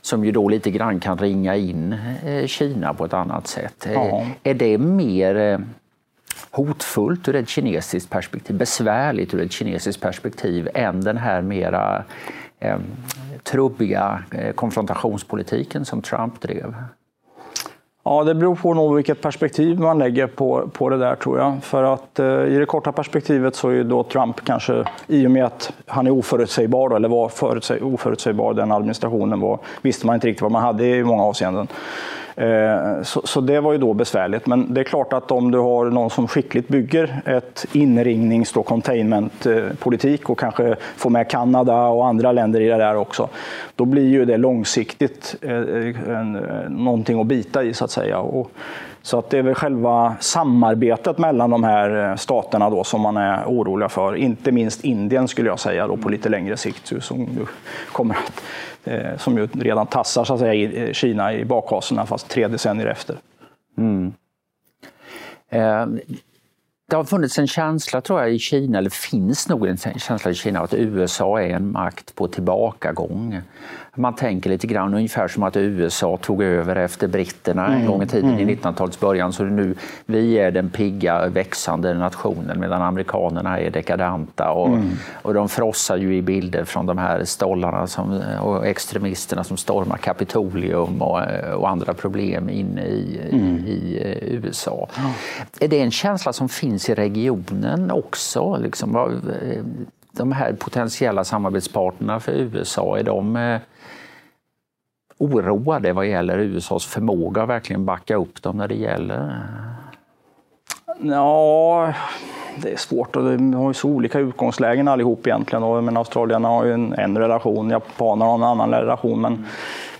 som 0.00 0.24
ju 0.24 0.32
då 0.32 0.48
lite 0.48 0.70
grann 0.70 1.00
kan 1.00 1.18
ringa 1.18 1.56
in 1.56 1.96
eh, 2.26 2.46
Kina 2.46 2.94
på 2.94 3.04
ett 3.04 3.14
annat 3.14 3.46
sätt. 3.46 3.86
Mm. 3.86 4.26
Är 4.42 4.54
det 4.54 4.78
mer 4.78 5.64
hotfullt 6.50 7.28
ur 7.28 7.36
ett 7.36 7.48
kinesiskt 7.48 8.10
perspektiv, 8.10 8.56
besvärligt 8.56 9.34
ur 9.34 9.40
ett 9.40 9.52
kinesiskt 9.52 10.02
perspektiv 10.02 10.68
än 10.74 11.00
den 11.00 11.16
här 11.16 11.42
mera 11.42 12.04
eh, 12.60 12.78
trubbiga 13.42 14.22
eh, 14.30 14.52
konfrontationspolitiken 14.52 15.84
som 15.84 16.02
Trump 16.02 16.40
drev? 16.40 16.74
Ja, 18.06 18.24
det 18.24 18.34
beror 18.34 18.54
på 18.54 18.74
nog 18.74 18.94
vilket 18.94 19.20
perspektiv 19.22 19.78
man 19.78 19.98
lägger 19.98 20.26
på, 20.26 20.68
på 20.72 20.88
det 20.88 20.96
där 20.96 21.14
tror 21.14 21.38
jag. 21.38 21.64
För 21.64 21.82
att 21.82 22.18
eh, 22.18 22.26
i 22.26 22.58
det 22.58 22.66
korta 22.66 22.92
perspektivet 22.92 23.56
så 23.56 23.68
är 23.68 23.72
ju 23.72 23.84
då 23.84 24.02
Trump 24.02 24.44
kanske, 24.44 24.84
i 25.06 25.26
och 25.26 25.30
med 25.30 25.44
att 25.44 25.72
han 25.86 26.06
är 26.06 26.10
oförutsägbar, 26.10 26.88
då, 26.88 26.96
eller 26.96 27.08
var 27.08 27.28
förutsäg, 27.28 27.84
oförutsägbar, 27.84 28.54
den 28.54 28.72
administrationen 28.72 29.40
var, 29.40 29.58
visste 29.82 30.06
man 30.06 30.14
inte 30.14 30.26
riktigt 30.26 30.42
vad 30.42 30.52
man 30.52 30.62
hade 30.62 30.86
i 30.86 31.04
många 31.04 31.22
avseenden. 31.22 31.68
Eh, 32.36 33.02
så, 33.02 33.20
så, 33.24 33.40
det 33.40 33.60
var 33.60 33.72
ju 33.72 33.78
då 33.78 33.94
besvärligt. 33.94 34.46
Men 34.46 34.74
det 34.74 34.80
är 34.80 34.84
klart 34.84 35.12
att 35.12 35.30
om 35.30 35.50
du 35.50 35.58
har 35.58 35.84
någon 35.84 36.10
som 36.10 36.28
skickligt 36.28 36.68
bygger 36.68 37.22
ett 37.26 37.66
inringnings 37.72 38.56
och 38.56 38.66
containmentpolitik 38.66 40.30
och 40.30 40.38
kanske 40.38 40.76
får 40.96 41.10
med 41.10 41.30
Kanada 41.30 41.86
och 41.86 42.06
andra 42.06 42.32
länder 42.32 42.60
i 42.60 42.68
det 42.68 42.76
där 42.76 42.96
också, 42.96 43.28
då 43.76 43.84
blir 43.84 44.08
ju 44.08 44.24
det 44.24 44.36
långsiktigt 44.36 45.36
eh, 45.40 45.52
eh, 45.52 46.24
någonting 46.68 47.20
att 47.20 47.26
bita 47.26 47.62
i 47.62 47.74
så 47.74 47.84
att 47.84 47.90
säga. 47.90 48.18
Och 48.18 48.50
så 49.02 49.18
att 49.18 49.30
det 49.30 49.38
är 49.38 49.42
väl 49.42 49.54
själva 49.54 50.14
samarbetet 50.20 51.18
mellan 51.18 51.50
de 51.50 51.64
här 51.64 52.16
staterna 52.16 52.70
då 52.70 52.84
som 52.84 53.00
man 53.00 53.16
är 53.16 53.44
oroliga 53.46 53.88
för. 53.88 54.16
Inte 54.16 54.52
minst 54.52 54.84
Indien 54.84 55.28
skulle 55.28 55.48
jag 55.48 55.58
säga 55.58 55.86
då, 55.86 55.96
på 55.96 56.08
lite 56.08 56.28
längre 56.28 56.56
sikt 56.56 56.92
som, 57.00 57.46
kommer 57.92 58.14
att, 58.14 58.42
Eh, 58.84 59.16
som 59.18 59.38
ju 59.38 59.46
redan 59.46 59.86
tassar 59.86 60.24
så 60.24 60.34
att 60.34 60.40
säga, 60.40 60.54
i 60.54 60.94
Kina 60.94 61.34
i 61.34 61.44
bakhasorna 61.44 62.06
fast 62.06 62.28
tre 62.28 62.48
decennier 62.48 62.86
efter. 62.86 63.18
Mm. 63.78 64.12
Eh, 65.48 65.86
det 66.90 66.96
har 66.96 67.04
funnits 67.04 67.38
en 67.38 67.46
känsla 67.46 68.00
tror 68.00 68.20
jag 68.20 68.34
i 68.34 68.38
Kina, 68.38 68.78
eller 68.78 68.90
finns 68.90 69.48
nog 69.48 69.66
en 69.66 69.76
känsla 69.76 70.30
i 70.30 70.34
Kina 70.34 70.60
att 70.60 70.74
USA 70.74 71.40
är 71.40 71.48
en 71.48 71.72
makt 71.72 72.14
på 72.14 72.28
tillbakagång. 72.28 73.40
Man 73.96 74.14
tänker 74.14 74.50
lite 74.50 74.66
grann 74.66 74.94
ungefär 74.94 75.28
som 75.28 75.42
att 75.42 75.56
USA 75.56 76.16
tog 76.16 76.42
över 76.42 76.76
efter 76.76 77.08
britterna 77.08 77.66
en 77.66 77.74
mm. 77.74 77.86
gång 77.86 78.02
i 78.02 78.06
tiden 78.06 78.30
mm. 78.30 78.48
i 78.48 78.56
1900-talets 78.56 79.00
början. 79.00 79.32
Så 79.32 79.44
nu 79.44 79.74
vi 80.06 80.38
är 80.38 80.50
den 80.50 80.70
pigga 80.70 81.28
växande 81.28 81.94
nationen 81.94 82.60
medan 82.60 82.82
amerikanerna 82.82 83.60
är 83.60 83.70
dekadenta 83.70 84.50
och, 84.50 84.68
mm. 84.68 84.90
och 85.22 85.34
de 85.34 85.48
frossar 85.48 85.96
ju 85.96 86.16
i 86.16 86.22
bilder 86.22 86.64
från 86.64 86.86
de 86.86 86.98
här 86.98 87.24
stollarna 87.24 87.86
som, 87.86 88.22
och 88.42 88.66
extremisterna 88.66 89.44
som 89.44 89.56
stormar 89.56 89.96
Kapitolium 89.96 91.02
och, 91.02 91.20
och 91.56 91.68
andra 91.68 91.94
problem 91.94 92.50
inne 92.50 92.84
i, 92.86 93.20
mm. 93.32 93.56
i, 93.56 93.70
i 93.70 94.02
eh, 94.02 94.34
USA. 94.34 94.88
Är 95.60 95.68
det 95.68 95.80
en 95.80 95.90
känsla 95.90 96.32
som 96.32 96.48
finns 96.48 96.88
i 96.88 96.94
regionen 96.94 97.90
också? 97.90 98.56
Liksom, 98.56 98.96
eh, 98.96 99.62
de 100.12 100.32
här 100.32 100.52
potentiella 100.52 101.24
samarbetspartnerna 101.24 102.20
för 102.20 102.32
USA, 102.32 102.98
är 102.98 103.02
de 103.02 103.36
eh, 103.36 103.60
oroade 105.24 105.92
vad 105.92 106.06
gäller 106.06 106.38
USAs 106.38 106.86
förmåga 106.86 107.42
att 107.42 107.48
verkligen 107.48 107.84
backa 107.84 108.16
upp 108.16 108.42
dem 108.42 108.56
när 108.56 108.68
det 108.68 108.74
gäller? 108.74 109.42
Ja, 111.00 111.92
det 112.56 112.72
är 112.72 112.76
svårt. 112.76 113.12
De 113.12 113.54
har 113.54 113.68
ju 113.68 113.74
så 113.74 113.88
olika 113.88 114.18
utgångslägen 114.18 114.88
allihop 114.88 115.26
egentligen. 115.26 115.84
Men 115.84 115.96
australierna 115.96 116.48
har 116.48 116.64
ju 116.64 116.72
en, 116.72 116.92
en 116.92 117.18
relation, 117.18 117.70
japanerna 117.70 118.24
har 118.24 118.34
en 118.34 118.42
annan 118.42 118.70
relation. 118.70 119.20
Men 119.20 119.46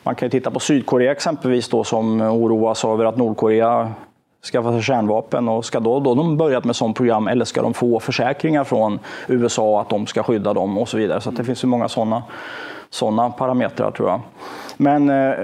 man 0.02 0.14
kan 0.14 0.26
ju 0.26 0.30
titta 0.30 0.50
på 0.50 0.60
Sydkorea 0.60 1.12
exempelvis 1.12 1.68
då, 1.68 1.84
som 1.84 2.20
oroas 2.20 2.84
över 2.84 3.04
att 3.04 3.16
Nordkorea 3.16 3.92
skaffar 4.52 4.72
sig 4.72 4.82
kärnvapen. 4.82 5.48
Och 5.48 5.64
ska 5.64 5.80
då, 5.80 6.00
då 6.00 6.14
de 6.14 6.36
börjat 6.36 6.64
med 6.64 6.76
sådant 6.76 6.96
program 6.96 7.28
eller 7.28 7.44
ska 7.44 7.62
de 7.62 7.74
få 7.74 8.00
försäkringar 8.00 8.64
från 8.64 8.98
USA 9.28 9.80
att 9.80 9.88
de 9.88 10.06
ska 10.06 10.22
skydda 10.22 10.54
dem 10.54 10.78
och 10.78 10.88
så 10.88 10.96
vidare. 10.96 11.20
Så 11.20 11.30
det 11.30 11.44
finns 11.44 11.64
ju 11.64 11.68
många 11.68 11.88
sådana 11.88 12.22
sådana 12.94 13.30
parametrar 13.30 13.90
tror 13.90 14.08
jag. 14.08 14.20
Men 14.76 15.10
eh, 15.10 15.34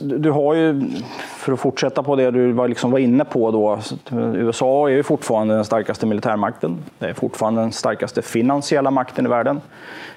du 0.00 0.30
har 0.30 0.54
ju, 0.54 0.90
för 1.36 1.52
att 1.52 1.60
fortsätta 1.60 2.02
på 2.02 2.16
det 2.16 2.30
du 2.30 2.52
var, 2.52 2.68
liksom 2.68 2.90
var 2.90 2.98
inne 2.98 3.24
på 3.24 3.50
då, 3.50 3.72
eh, 4.16 4.34
USA 4.34 4.88
är 4.88 4.92
ju 4.92 5.02
fortfarande 5.02 5.54
den 5.54 5.64
starkaste 5.64 6.06
militärmakten. 6.06 6.78
Det 6.98 7.06
är 7.06 7.14
fortfarande 7.14 7.60
den 7.60 7.72
starkaste 7.72 8.22
finansiella 8.22 8.90
makten 8.90 9.26
i 9.26 9.28
världen. 9.28 9.60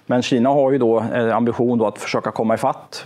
Men 0.06 0.22
Kina 0.22 0.50
har 0.50 0.72
ju 0.72 0.78
då 0.78 1.00
eh, 1.00 1.36
ambition 1.36 1.78
då 1.78 1.86
att 1.86 2.00
försöka 2.00 2.32
komma 2.32 2.54
ifatt. 2.54 3.06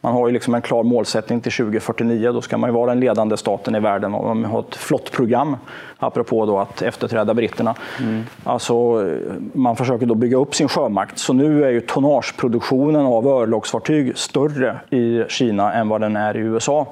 Man 0.00 0.12
har 0.12 0.26
ju 0.26 0.32
liksom 0.32 0.54
en 0.54 0.62
klar 0.62 0.82
målsättning 0.82 1.40
till 1.40 1.52
2049. 1.52 2.32
Då 2.32 2.40
ska 2.40 2.58
man 2.58 2.70
ju 2.70 2.74
vara 2.74 2.90
den 2.90 3.00
ledande 3.00 3.36
staten 3.36 3.74
i 3.74 3.80
världen 3.80 4.14
och 4.14 4.36
man 4.36 4.44
har 4.44 4.60
ett 4.60 4.74
flottprogram, 4.74 5.56
apropå 5.98 6.46
då 6.46 6.58
att 6.58 6.82
efterträda 6.82 7.34
britterna. 7.34 7.74
Mm. 8.00 8.22
Alltså, 8.44 8.74
man 9.52 9.76
försöker 9.76 10.06
då 10.06 10.14
bygga 10.14 10.36
upp 10.36 10.54
sin 10.54 10.68
sjömakt. 10.68 11.18
Så 11.18 11.32
nu 11.32 11.64
är 11.64 11.70
ju 11.70 11.80
tonnageproduktionen 11.80 13.06
av 13.06 13.26
örlogsfartyg 13.26 14.18
större 14.18 14.76
i 14.90 15.24
Kina 15.28 15.72
än 15.72 15.88
vad 15.88 16.00
den 16.00 16.16
är 16.16 16.36
i 16.36 16.40
USA. 16.40 16.86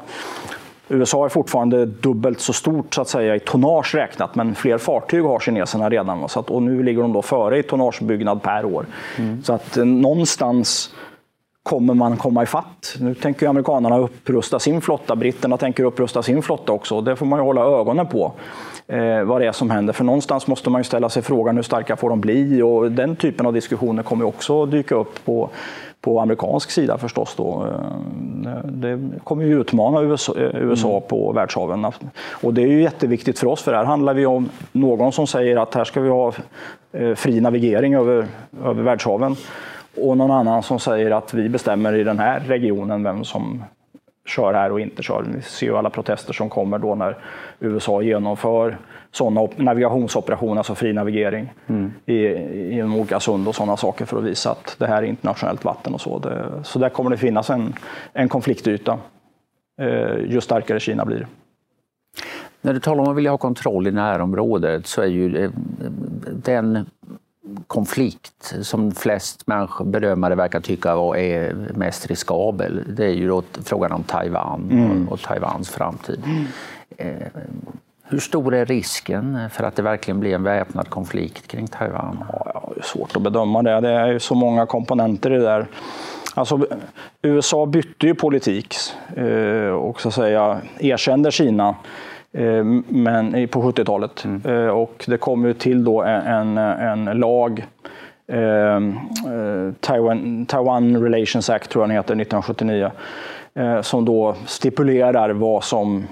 USA 0.92 1.24
är 1.24 1.28
fortfarande 1.28 1.86
dubbelt 1.86 2.40
så 2.40 2.52
stort 2.52 2.94
så 2.94 3.00
att 3.00 3.08
säga, 3.08 3.36
i 3.36 3.40
tonnage 3.40 3.94
räknat, 3.94 4.34
men 4.34 4.54
fler 4.54 4.78
fartyg 4.78 5.24
har 5.24 5.40
kineserna 5.40 5.90
redan. 5.90 6.28
Så 6.28 6.40
att, 6.40 6.50
och 6.50 6.62
nu 6.62 6.82
ligger 6.82 7.02
de 7.02 7.12
då 7.12 7.22
före 7.22 7.58
i 7.58 7.62
tonnagebyggnad 7.62 8.42
per 8.42 8.64
år. 8.64 8.86
Mm. 9.18 9.42
Så 9.42 9.52
att 9.52 9.76
eh, 9.76 9.84
någonstans 9.84 10.94
kommer 11.70 11.94
man 11.94 12.16
komma 12.16 12.42
ifatt. 12.42 12.96
Nu 13.00 13.14
tänker 13.14 13.48
amerikanerna 13.48 13.98
upprusta 13.98 14.58
sin 14.58 14.80
flotta, 14.80 15.16
britterna 15.16 15.56
tänker 15.56 15.84
upprusta 15.84 16.22
sin 16.22 16.42
flotta 16.42 16.72
också. 16.72 17.00
Det 17.00 17.16
får 17.16 17.26
man 17.26 17.38
ju 17.38 17.42
hålla 17.42 17.60
ögonen 17.60 18.06
på 18.06 18.32
eh, 18.86 19.22
vad 19.22 19.40
det 19.40 19.46
är 19.46 19.52
som 19.52 19.70
händer. 19.70 19.92
För 19.92 20.04
någonstans 20.04 20.46
måste 20.46 20.70
man 20.70 20.80
ju 20.80 20.84
ställa 20.84 21.08
sig 21.08 21.22
frågan 21.22 21.56
hur 21.56 21.62
starka 21.62 21.96
får 21.96 22.10
de 22.10 22.20
bli? 22.20 22.62
Och 22.62 22.92
den 22.92 23.16
typen 23.16 23.46
av 23.46 23.52
diskussioner 23.52 24.02
kommer 24.02 24.24
också 24.24 24.66
dyka 24.66 24.94
upp 24.94 25.24
på 25.24 25.50
på 26.00 26.20
amerikansk 26.20 26.70
sida 26.70 26.98
förstås. 26.98 27.34
Då. 27.36 27.66
Eh, 28.44 28.64
det 28.64 29.00
kommer 29.24 29.44
ju 29.44 29.60
utmana 29.60 30.02
USA, 30.02 30.34
USA 30.36 30.90
mm. 30.90 31.02
på 31.08 31.32
världshaven. 31.32 31.86
Och 32.30 32.54
det 32.54 32.62
är 32.62 32.66
ju 32.66 32.82
jätteviktigt 32.82 33.38
för 33.38 33.46
oss, 33.46 33.62
för 33.62 33.72
här 33.72 33.84
handlar 33.84 34.14
vi 34.14 34.26
om 34.26 34.48
någon 34.72 35.12
som 35.12 35.26
säger 35.26 35.56
att 35.56 35.74
här 35.74 35.84
ska 35.84 36.00
vi 36.00 36.08
ha 36.08 36.32
eh, 36.92 37.14
fri 37.14 37.40
navigering 37.40 37.94
över, 37.94 38.26
över 38.64 38.82
världshaven 38.82 39.36
och 39.96 40.16
någon 40.16 40.30
annan 40.30 40.62
som 40.62 40.80
säger 40.80 41.10
att 41.10 41.34
vi 41.34 41.48
bestämmer 41.48 41.92
i 41.94 42.04
den 42.04 42.18
här 42.18 42.40
regionen 42.40 43.02
vem 43.02 43.24
som 43.24 43.64
kör 44.26 44.54
här 44.54 44.72
och 44.72 44.80
inte 44.80 45.02
kör. 45.02 45.24
Vi 45.34 45.42
ser 45.42 45.66
ju 45.66 45.76
alla 45.76 45.90
protester 45.90 46.32
som 46.32 46.48
kommer 46.48 46.78
då 46.78 46.94
när 46.94 47.16
USA 47.60 48.02
genomför 48.02 48.78
sådana 49.10 49.48
navigationsoperationer, 49.56 50.56
alltså 50.56 50.74
fri 50.74 50.92
navigering 50.92 51.52
mm. 51.66 51.92
i, 52.06 52.16
i 52.76 52.82
olika 52.82 53.20
sund 53.20 53.48
och 53.48 53.54
sådana 53.54 53.76
saker 53.76 54.04
för 54.04 54.18
att 54.18 54.24
visa 54.24 54.50
att 54.50 54.76
det 54.78 54.86
här 54.86 55.02
är 55.02 55.06
internationellt 55.06 55.64
vatten 55.64 55.94
och 55.94 56.00
så. 56.00 56.18
Det, 56.18 56.46
så 56.62 56.78
där 56.78 56.88
kommer 56.88 57.10
det 57.10 57.16
finnas 57.16 57.50
en, 57.50 57.74
en 58.12 58.28
konfliktyta 58.28 58.98
eh, 59.80 60.16
ju 60.28 60.40
starkare 60.40 60.80
Kina 60.80 61.04
blir. 61.04 61.26
När 62.62 62.72
du 62.72 62.80
talar 62.80 63.02
om 63.02 63.10
att 63.10 63.16
vilja 63.16 63.30
ha 63.30 63.38
kontroll 63.38 63.86
i 63.86 63.92
närområdet 63.92 64.86
så 64.86 65.02
är 65.02 65.06
ju 65.06 65.44
eh, 65.44 65.50
den 66.44 66.86
konflikt 67.66 68.54
som 68.62 68.92
flest 68.92 69.46
människor, 69.46 69.84
bedömare 69.84 70.34
verkar 70.34 70.60
tycka 70.60 70.90
är 70.90 71.54
mest 71.74 72.06
riskabel, 72.06 72.84
det 72.96 73.04
är 73.04 73.14
ju 73.14 73.28
då 73.28 73.42
frågan 73.64 73.92
om 73.92 74.02
Taiwan 74.02 74.68
mm. 74.70 75.08
och, 75.08 75.12
och 75.12 75.20
Taiwans 75.20 75.70
framtid. 75.70 76.22
Mm. 76.24 76.46
Eh, 76.96 77.26
hur 78.02 78.18
stor 78.18 78.54
är 78.54 78.66
risken 78.66 79.50
för 79.50 79.64
att 79.64 79.76
det 79.76 79.82
verkligen 79.82 80.20
blir 80.20 80.34
en 80.34 80.42
väpnad 80.42 80.88
konflikt 80.88 81.48
kring 81.48 81.66
Taiwan? 81.66 82.24
Ja, 82.28 82.72
det 82.74 82.80
är 82.80 82.84
svårt 82.84 83.16
att 83.16 83.22
bedöma 83.22 83.62
det. 83.62 83.80
Det 83.80 83.90
är 83.90 84.06
ju 84.06 84.20
så 84.20 84.34
många 84.34 84.66
komponenter 84.66 85.32
i 85.32 85.36
det 85.36 85.44
där. 85.44 85.66
Alltså, 86.34 86.66
USA 87.22 87.66
bytte 87.66 88.06
ju 88.06 88.14
politik 88.14 88.74
eh, 89.16 89.70
och 89.70 90.00
så 90.00 90.10
säga 90.10 90.60
erkände 90.78 91.30
Kina 91.30 91.74
men, 92.88 93.48
på 93.48 93.62
70-talet. 93.62 94.24
Mm. 94.24 94.42
Eh, 94.44 94.68
och 94.68 95.04
det 95.08 95.16
kom 95.16 95.44
ju 95.44 95.54
till 95.54 95.84
då 95.84 96.02
en, 96.02 96.58
en 96.58 97.04
lag 97.04 97.66
Taiwan, 99.80 100.46
Taiwan 100.46 101.02
Relations 101.02 101.50
Act 101.50 101.70
tror 101.70 101.82
jag 101.82 101.88
den 101.88 101.96
heter, 101.96 102.14
1979 102.14 102.90
som 103.82 104.04
då 104.04 104.34
stipulerar 104.46 105.30
vad 105.30 105.64
som 105.64 106.06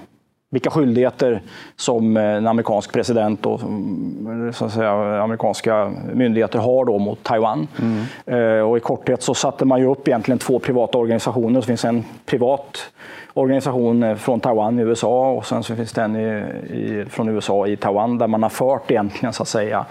vilka 0.51 0.69
skyldigheter 0.69 1.41
som 1.75 2.17
eh, 2.17 2.23
en 2.23 2.47
amerikansk 2.47 2.93
president 2.93 3.45
och 3.45 3.61
mm, 3.61 4.53
så 4.53 4.65
att 4.65 4.73
säga, 4.73 5.21
amerikanska 5.23 5.91
myndigheter 6.13 6.59
har 6.59 6.85
då 6.85 6.97
mot 6.97 7.23
Taiwan. 7.23 7.67
Mm. 7.81 8.03
Eh, 8.25 8.61
och 8.61 8.77
I 8.77 8.79
korthet 8.79 9.23
så 9.23 9.33
satte 9.33 9.65
man 9.65 9.79
ju 9.79 9.85
upp 9.85 10.07
egentligen 10.07 10.39
två 10.39 10.59
privata 10.59 10.97
organisationer. 10.97 11.61
Det 11.61 11.67
finns 11.67 11.85
en 11.85 12.03
privat 12.25 12.91
organisation 13.33 14.03
eh, 14.03 14.15
från 14.15 14.39
Taiwan 14.39 14.79
i 14.79 14.81
USA 14.81 15.31
och 15.31 15.45
sen 15.45 15.63
så 15.63 15.75
finns 15.75 15.93
det 15.93 16.01
en 16.01 16.15
i, 16.15 16.27
i, 16.73 17.05
från 17.09 17.29
USA 17.29 17.67
i 17.67 17.75
Taiwan 17.75 18.17
där 18.17 18.27
man 18.27 18.43
har 18.43 18.49
fört 18.49 18.91
egentligen 18.91 19.33
så 19.33 19.43
att 19.43 19.49
säga 19.49 19.85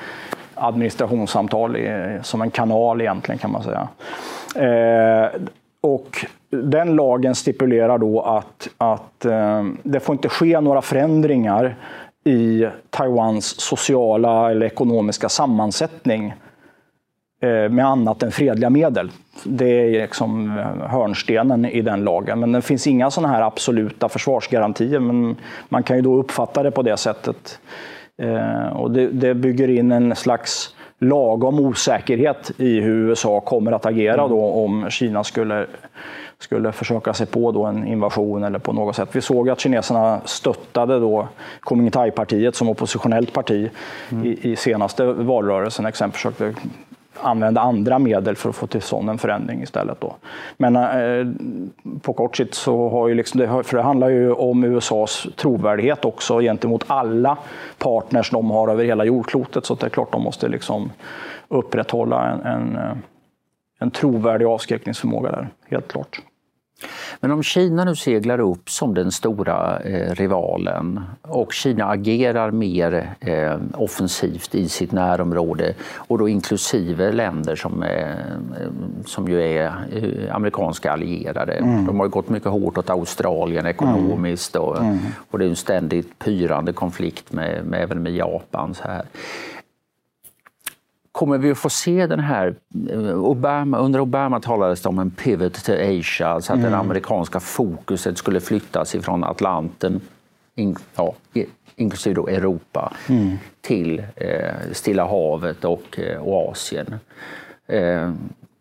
administrationssamtal 0.54 1.76
som 2.22 2.42
en 2.42 2.50
kanal 2.50 3.00
egentligen 3.00 3.38
kan 3.38 3.50
man 3.50 3.62
säga. 3.62 3.88
Och 5.80 6.26
den 6.50 6.96
lagen 6.96 7.34
stipulerar 7.34 7.98
då 7.98 8.20
att, 8.20 8.68
att 8.78 9.24
eh, 9.24 9.64
det 9.82 10.00
får 10.00 10.12
inte 10.12 10.28
ske 10.28 10.60
några 10.60 10.82
förändringar 10.82 11.76
i 12.24 12.66
Taiwans 12.90 13.60
sociala 13.60 14.50
eller 14.50 14.66
ekonomiska 14.66 15.28
sammansättning 15.28 16.34
eh, 17.42 17.68
med 17.70 17.86
annat 17.86 18.22
än 18.22 18.32
fredliga 18.32 18.70
medel. 18.70 19.10
Det 19.44 19.64
är 19.70 20.02
liksom 20.02 20.58
eh, 20.58 20.90
hörnstenen 20.90 21.64
i 21.64 21.82
den 21.82 22.04
lagen. 22.04 22.40
Men 22.40 22.52
det 22.52 22.62
finns 22.62 22.86
inga 22.86 23.10
sådana 23.10 23.34
här 23.34 23.42
absoluta 23.42 24.08
försvarsgarantier. 24.08 25.00
Men 25.00 25.36
man 25.68 25.82
kan 25.82 25.96
ju 25.96 26.02
då 26.02 26.16
uppfatta 26.16 26.62
det 26.62 26.70
på 26.70 26.82
det 26.82 26.96
sättet. 26.96 27.58
Eh, 28.22 28.66
och 28.66 28.90
det, 28.90 29.06
det 29.06 29.34
bygger 29.34 29.68
in 29.68 29.92
en 29.92 30.16
slags 30.16 30.74
lagom 30.98 31.60
osäkerhet 31.60 32.50
i 32.56 32.80
hur 32.80 33.08
USA 33.08 33.40
kommer 33.40 33.72
att 33.72 33.86
agera 33.86 34.28
då 34.28 34.44
om 34.44 34.90
Kina 34.90 35.24
skulle 35.24 35.66
skulle 36.38 36.72
försöka 36.72 37.14
sig 37.14 37.26
på 37.26 37.52
då 37.52 37.64
en 37.64 37.86
invasion 37.86 38.42
eller 38.42 38.58
på 38.58 38.72
något 38.72 38.96
sätt. 38.96 39.08
Vi 39.12 39.20
såg 39.20 39.50
att 39.50 39.60
kineserna 39.60 40.20
stöttade 40.24 41.00
då 41.00 41.28
Kuomintang-partiet 41.60 42.56
som 42.56 42.68
oppositionellt 42.68 43.32
parti 43.32 43.70
mm. 44.10 44.26
i, 44.26 44.38
i, 44.42 44.56
senaste 44.56 45.04
valrörelsen. 45.04 45.86
Exempel 45.86 46.16
försökte 46.16 46.54
använda 47.22 47.60
andra 47.60 47.98
medel 47.98 48.36
för 48.36 48.48
att 48.48 48.56
få 48.56 48.66
till 48.66 48.82
stånd 48.82 49.10
en 49.10 49.18
förändring 49.18 49.62
istället. 49.62 50.00
Då. 50.00 50.16
Men 50.56 50.76
eh, 50.76 51.26
på 52.02 52.12
kort 52.12 52.36
sikt 52.36 52.54
så 52.54 52.88
har 52.88 53.08
ju 53.08 53.14
liksom 53.14 53.40
det, 53.40 53.62
för 53.62 53.76
det 53.76 53.82
handlar 53.82 54.08
ju 54.08 54.32
om 54.32 54.64
USAs 54.64 55.26
trovärdighet 55.36 56.04
också 56.04 56.38
gentemot 56.38 56.84
alla 56.86 57.38
partners 57.78 58.30
de 58.30 58.50
har 58.50 58.68
över 58.68 58.84
hela 58.84 59.04
jordklotet. 59.04 59.64
Så 59.64 59.74
det 59.74 59.86
är 59.86 59.90
klart 59.90 60.12
de 60.12 60.22
måste 60.22 60.48
liksom 60.48 60.92
upprätthålla 61.48 62.30
en, 62.30 62.40
en, 62.40 62.76
eh, 62.76 62.96
en 63.80 63.90
trovärdig 63.90 64.46
avskräckningsförmåga 64.46 65.30
där, 65.30 65.48
helt 65.70 65.88
klart. 65.88 66.20
Men 67.20 67.30
om 67.30 67.42
Kina 67.42 67.84
nu 67.84 67.96
seglar 67.96 68.40
upp 68.40 68.70
som 68.70 68.94
den 68.94 69.12
stora 69.12 69.80
eh, 69.80 70.14
rivalen 70.14 71.00
och 71.22 71.52
Kina 71.52 71.84
agerar 71.84 72.50
mer 72.50 73.14
eh, 73.20 73.56
offensivt 73.74 74.54
i 74.54 74.68
sitt 74.68 74.92
närområde 74.92 75.74
och 75.94 76.18
då 76.18 76.28
inklusive 76.28 77.12
länder 77.12 77.56
som, 77.56 77.82
eh, 77.82 78.14
som 79.06 79.28
ju 79.28 79.42
är 79.42 79.64
eh, 79.66 80.34
amerikanska 80.34 80.92
allierade. 80.92 81.52
Mm. 81.52 81.86
De 81.86 82.00
har 82.00 82.08
gått 82.08 82.28
mycket 82.28 82.50
hårt 82.50 82.78
åt 82.78 82.90
Australien 82.90 83.66
ekonomiskt 83.66 84.56
och, 84.56 84.78
mm. 84.78 84.98
och 85.30 85.38
det 85.38 85.44
är 85.44 85.48
en 85.48 85.56
ständigt 85.56 86.18
pyrande 86.18 86.72
konflikt 86.72 87.32
med, 87.32 87.64
med, 87.64 87.82
även 87.82 88.02
med 88.02 88.12
Japan. 88.12 88.74
Så 88.74 88.82
här. 88.82 89.02
Kommer 91.18 91.38
vi 91.38 91.50
att 91.50 91.58
få 91.58 91.70
se 91.70 92.06
den 92.06 92.20
här... 92.20 92.54
Eh, 92.90 93.24
Obama, 93.24 93.78
under 93.78 94.00
Obama 94.00 94.40
talades 94.40 94.82
det 94.82 94.88
om 94.88 94.98
en 94.98 95.10
pivot 95.10 95.64
to 95.64 95.72
Asia, 95.72 96.28
alltså 96.28 96.52
att 96.52 96.58
mm. 96.58 96.70
det 96.70 96.78
amerikanska 96.78 97.40
fokuset 97.40 98.18
skulle 98.18 98.40
flyttas 98.40 98.94
ifrån 98.94 99.24
Atlanten, 99.24 100.00
in, 100.54 100.76
ja, 100.96 101.14
inklusive 101.76 102.14
då 102.14 102.28
Europa, 102.28 102.92
mm. 103.08 103.36
till 103.60 104.02
eh, 104.16 104.54
Stilla 104.72 105.06
havet 105.06 105.64
och, 105.64 105.98
eh, 105.98 106.20
och 106.20 106.50
Asien. 106.50 106.94
Eh, 107.66 107.80
är 107.80 108.12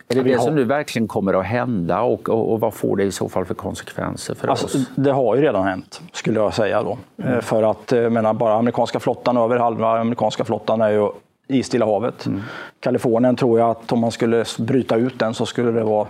det 0.08 0.24
det 0.24 0.42
som 0.42 0.56
nu 0.56 0.64
verkligen 0.64 1.08
kommer 1.08 1.34
att 1.34 1.46
hända 1.46 2.02
och, 2.02 2.30
och, 2.30 2.54
och, 2.54 2.60
vad 2.60 2.74
får 2.74 2.98
det 2.98 3.04
i 3.04 3.12
så 3.12 3.30
fall 3.30 3.46
för 3.46 3.54
konsekvenser 3.54 4.36
för 4.36 4.48
alltså, 4.48 4.66
oss? 4.66 4.90
Det 4.96 5.12
har 5.12 5.36
ju 5.36 5.42
redan 5.42 5.64
hänt, 5.64 6.02
skulle 6.12 6.40
jag 6.40 6.54
säga. 6.54 6.84
Då. 6.84 6.98
Mm. 7.24 7.42
För 7.42 7.64
att 7.64 7.92
menar, 7.92 8.34
bara 8.34 8.54
amerikanska 8.54 9.00
flottan, 9.00 9.38
över 9.38 9.58
halva 9.58 10.00
amerikanska 10.00 10.46
flottan 10.46 10.82
är 10.82 10.90
ju 10.90 11.10
i 11.48 11.64
Stilla 11.64 11.86
havet. 11.86 12.26
Mm. 12.26 12.42
Kalifornien 12.80 13.36
tror 13.36 13.60
jag 13.60 13.70
att 13.70 13.92
om 13.92 14.00
man 14.00 14.12
skulle 14.12 14.46
bryta 14.60 14.96
ut 14.96 15.20
den 15.20 15.34
så 15.34 15.46
skulle 15.46 15.72
det 15.72 15.84
vara 15.84 16.08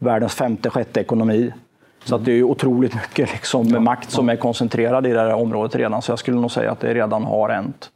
världens 0.00 0.34
femte, 0.34 0.70
sjätte 0.70 1.00
ekonomi. 1.00 1.52
Så 2.04 2.14
att 2.14 2.24
det 2.24 2.32
är 2.32 2.42
otroligt 2.42 2.94
mycket 2.94 3.32
liksom, 3.32 3.66
ja, 3.66 3.80
makt 3.80 4.10
som 4.10 4.28
är 4.28 4.36
koncentrerad 4.36 5.06
i 5.06 5.12
det 5.12 5.20
här 5.20 5.34
området 5.34 5.76
redan. 5.76 6.02
Så 6.02 6.12
jag 6.12 6.18
skulle 6.18 6.40
nog 6.40 6.50
säga 6.50 6.70
att 6.70 6.80
det 6.80 6.94
redan 6.94 7.24
har 7.24 7.48
hänt. 7.48 7.90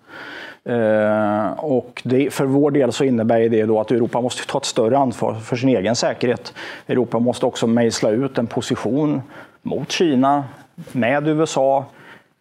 Uh, 0.69 1.64
och 1.64 2.02
det, 2.05 2.31
för 2.31 2.45
vår 2.45 2.71
del 2.71 2.93
så 2.93 3.05
innebär 3.05 3.49
det 3.49 3.67
då 3.67 3.81
att 3.81 3.90
Europa 3.90 4.21
måste 4.21 4.47
ta 4.47 4.59
ett 4.59 4.64
större 4.64 4.99
ansvar 4.99 5.35
för 5.35 5.57
sin 5.57 5.69
egen 5.69 5.97
säkerhet. 5.97 6.55
Europa 6.87 7.19
måste 7.19 7.47
också 7.47 7.67
mejsla 7.67 8.11
ut 8.11 8.38
en 8.38 8.47
position 8.47 9.23
mot 9.62 9.90
Kina, 9.90 10.45
med 10.93 11.29
USA, 11.29 11.85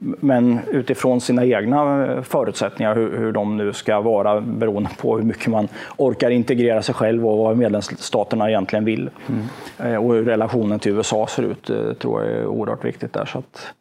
men 0.01 0.60
utifrån 0.72 1.22
sina 1.22 1.46
egna 1.46 2.06
eh, 2.06 2.22
förutsättningar, 2.22 2.96
hur, 2.96 3.18
hur, 3.18 3.32
de 3.32 3.58
nu 3.58 3.74
ska 3.74 4.01
vara 4.01 4.41
beroende 4.41 4.89
på 4.98 5.18
hur 5.18 5.24
mycket 5.24 5.48
man 5.48 5.68
orkar 5.98 6.29
integrera 6.29 6.82
sig 6.82 6.96
själv 6.96 7.27
och 7.27 7.38
vad 7.38 7.58
medlemsstaterna 7.58 8.50
egentligen 8.50 8.86
vill. 8.86 9.10
Mm. 9.27 9.94
Eh, 9.94 10.06
och 10.06 10.13
hur 10.13 10.25
relationen 10.25 10.79
till 10.79 10.91
USA 10.91 11.27
ser 11.27 11.44
ut, 11.44 11.70
eh, 11.70 11.94
tror 11.94 12.24
jag 12.24 12.32
är 12.32 12.46
oerhört 12.46 12.86
viktigt 12.86 13.13
där. 13.13 13.25
Så 13.25 13.39
att, 13.39 13.74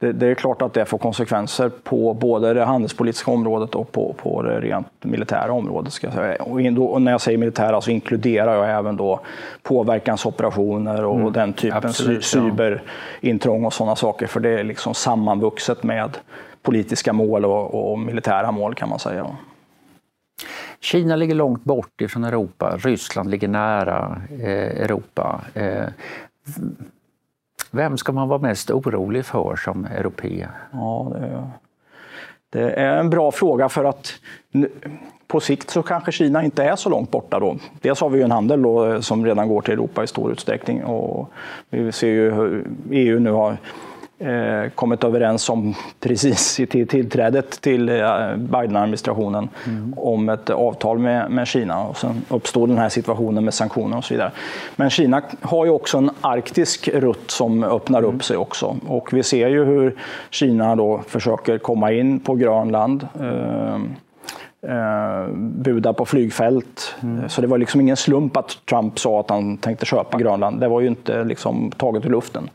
det, 0.00 0.12
det, 0.12 0.26
är 0.26 0.34
klart 0.34 0.62
att 0.62 0.74
det 0.74 0.84
får 0.84 0.98
konsekvenser 0.98 1.68
på 1.68 2.14
både 2.14 2.54
det 2.54 2.64
handelspolitiska 2.64 3.30
området 3.30 3.74
och 3.74 3.92
på, 3.92 4.12
på 4.12 4.42
det 4.42 4.60
rent 4.60 5.04
militära 5.04 5.52
området. 5.52 5.92
Ska 5.92 6.06
jag 6.06 6.14
säga. 6.14 6.42
Och, 6.42 6.72
då, 6.72 6.84
och 6.84 7.02
när 7.02 7.12
jag 7.12 7.20
säger 7.20 7.38
militära 7.38 7.80
så 7.80 7.90
inkluderar 7.90 8.54
jag 8.54 8.78
även 8.78 8.96
då 8.96 9.20
påverkansoperationer 9.62 11.04
och 11.04 11.20
mm, 11.20 11.32
den 11.32 11.52
typen 11.52 11.76
absolut, 11.84 12.24
cyberintrång 12.24 13.64
och 13.64 13.72
sådana 13.72 13.96
saker. 13.96 14.26
För 14.26 14.40
det 14.40 14.60
är 14.60 14.64
liksom 14.64 14.94
sammanvuxet 14.94 15.82
med 15.82 16.18
politiska 16.62 17.12
mål 17.12 17.44
och, 17.44 17.90
och 17.90 17.98
militära 17.98 18.52
mål 18.52 18.74
kan 18.74 18.88
man 18.88 18.98
säga. 18.98 19.26
Kina 20.80 21.16
ligger 21.16 21.34
långt 21.34 21.64
bort 21.64 22.00
ifrån 22.00 22.24
Europa, 22.24 22.76
Ryssland 22.76 23.30
ligger 23.30 23.48
nära 23.48 24.22
eh, 24.30 24.82
Europa. 24.82 25.40
Eh, 25.54 25.84
vem 27.70 27.98
ska 27.98 28.12
man 28.12 28.28
vara 28.28 28.38
mest 28.38 28.70
orolig 28.70 29.24
för 29.24 29.56
som 29.56 29.84
europé? 29.84 30.46
Ja, 30.72 31.12
det, 31.14 31.26
är, 31.26 31.42
det 32.50 32.70
är 32.70 32.96
en 32.96 33.10
bra 33.10 33.30
fråga 33.30 33.68
för 33.68 33.84
att 33.84 34.12
på 35.26 35.40
sikt 35.40 35.70
så 35.70 35.82
kanske 35.82 36.12
Kina 36.12 36.44
inte 36.44 36.64
är 36.64 36.76
så 36.76 36.88
långt 36.88 37.10
borta. 37.10 37.40
Då. 37.40 37.56
Dels 37.80 38.00
har 38.00 38.08
vi 38.08 38.18
ju 38.18 38.24
en 38.24 38.30
handel 38.30 38.62
då, 38.62 38.92
eh, 38.92 39.00
som 39.00 39.26
redan 39.26 39.48
går 39.48 39.60
till 39.60 39.74
Europa 39.74 40.04
i 40.04 40.06
stor 40.06 40.32
utsträckning 40.32 40.84
och 40.84 41.30
vi 41.70 41.92
ser 41.92 42.08
ju 42.08 42.30
hur 42.30 42.70
EU 42.90 43.18
nu 43.20 43.30
har 43.30 43.56
eh, 44.18 44.70
kommit 44.74 45.04
överens 45.04 45.48
om 45.48 45.74
precis 46.00 46.60
till 46.68 46.88
tillträdet 46.88 47.60
till 47.60 47.88
eh, 47.88 48.36
Biden-administrationen 48.36 49.48
mm. 49.66 49.94
om 49.96 50.28
ett 50.28 50.50
avtal 50.50 50.98
med, 50.98 51.30
med 51.30 51.46
Kina. 51.46 51.80
Och 51.82 51.96
sen 51.96 52.22
uppstod 52.28 52.68
den 52.68 52.78
här 52.78 52.88
situationen 52.88 53.44
med 53.44 53.54
sanktioner 53.54 53.96
och 53.96 54.04
så 54.04 54.14
vidare. 54.14 54.30
Men 54.76 54.90
Kina 54.90 55.22
har 55.40 55.64
ju 55.64 55.70
också 55.70 55.98
en 55.98 56.10
arktisk 56.20 56.88
rutt 56.88 57.30
som 57.30 57.64
öppnar 57.64 57.98
mm. 57.98 58.14
upp 58.14 58.24
sig 58.24 58.36
också. 58.36 58.76
Och 58.86 59.12
vi 59.12 59.22
ser 59.22 59.48
ju 59.48 59.64
hur 59.64 59.96
Kina 60.30 60.76
då 60.76 61.02
försöker 61.06 61.58
komma 61.58 61.92
in 61.92 62.20
på 62.20 62.34
Grönland. 62.34 63.08
Eh, 63.20 63.78
eh, 64.62 65.34
buda 65.34 65.92
på 65.92 66.04
flygfält. 66.04 66.94
Mm. 67.02 67.28
Så 67.28 67.40
det 67.40 67.46
var 67.46 67.58
liksom 67.58 67.80
ingen 67.80 67.96
slump 67.96 68.36
att 68.36 68.58
Trump 68.68 68.98
sa 68.98 69.20
att 69.20 69.30
han 69.30 69.56
tänkte 69.56 69.86
köpa 69.86 70.18
Grönland. 70.18 70.60
Det 70.60 70.68
var 70.68 70.80
ju 70.80 70.86
inte 70.86 71.24
liksom 71.24 71.70
taget 71.70 72.06
ur 72.06 72.10
luften. 72.10 72.50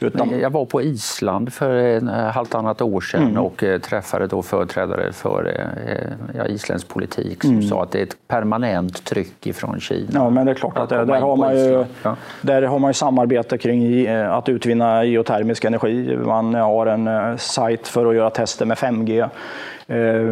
Utan... 0.00 0.40
Jag 0.40 0.50
var 0.50 0.64
på 0.64 0.82
Island 0.82 1.52
för 1.52 1.74
en 1.74 2.08
eh, 2.08 2.14
halvtannat 2.14 2.82
år 2.82 3.00
sedan 3.00 3.22
mm. 3.22 3.38
och 3.38 3.64
eh, 3.64 3.80
träffade 3.80 4.26
då 4.26 4.42
företrädare 4.42 5.12
för 5.12 5.52
eh, 5.86 6.38
ja, 6.38 6.46
isländsk 6.46 6.88
politik 6.88 7.42
som 7.42 7.50
mm. 7.50 7.62
sa 7.62 7.82
att 7.82 7.90
det 7.90 7.98
är 7.98 8.02
ett 8.02 8.16
permanent 8.28 9.04
tryck 9.04 9.46
ifrån 9.46 9.80
Kina. 9.80 10.10
Ja, 10.12 10.30
men 10.30 10.46
det 10.46 10.52
är 10.52 10.56
klart 10.56 10.78
att, 10.78 10.92
att 10.92 11.08
där, 11.08 11.20
har 11.20 11.36
man 11.36 11.56
ju, 11.56 11.84
ja. 12.02 12.16
där 12.40 12.62
har 12.62 12.78
man 12.78 12.90
ju 12.90 12.94
samarbete 12.94 13.58
kring 13.58 14.08
att 14.08 14.48
utvinna 14.48 15.04
geotermisk 15.04 15.64
energi. 15.64 16.16
Man 16.16 16.54
har 16.54 16.86
en 16.86 17.38
sajt 17.38 17.88
för 17.88 18.06
att 18.06 18.14
göra 18.14 18.30
tester 18.30 18.66
med 18.66 18.76
5G. 18.76 19.28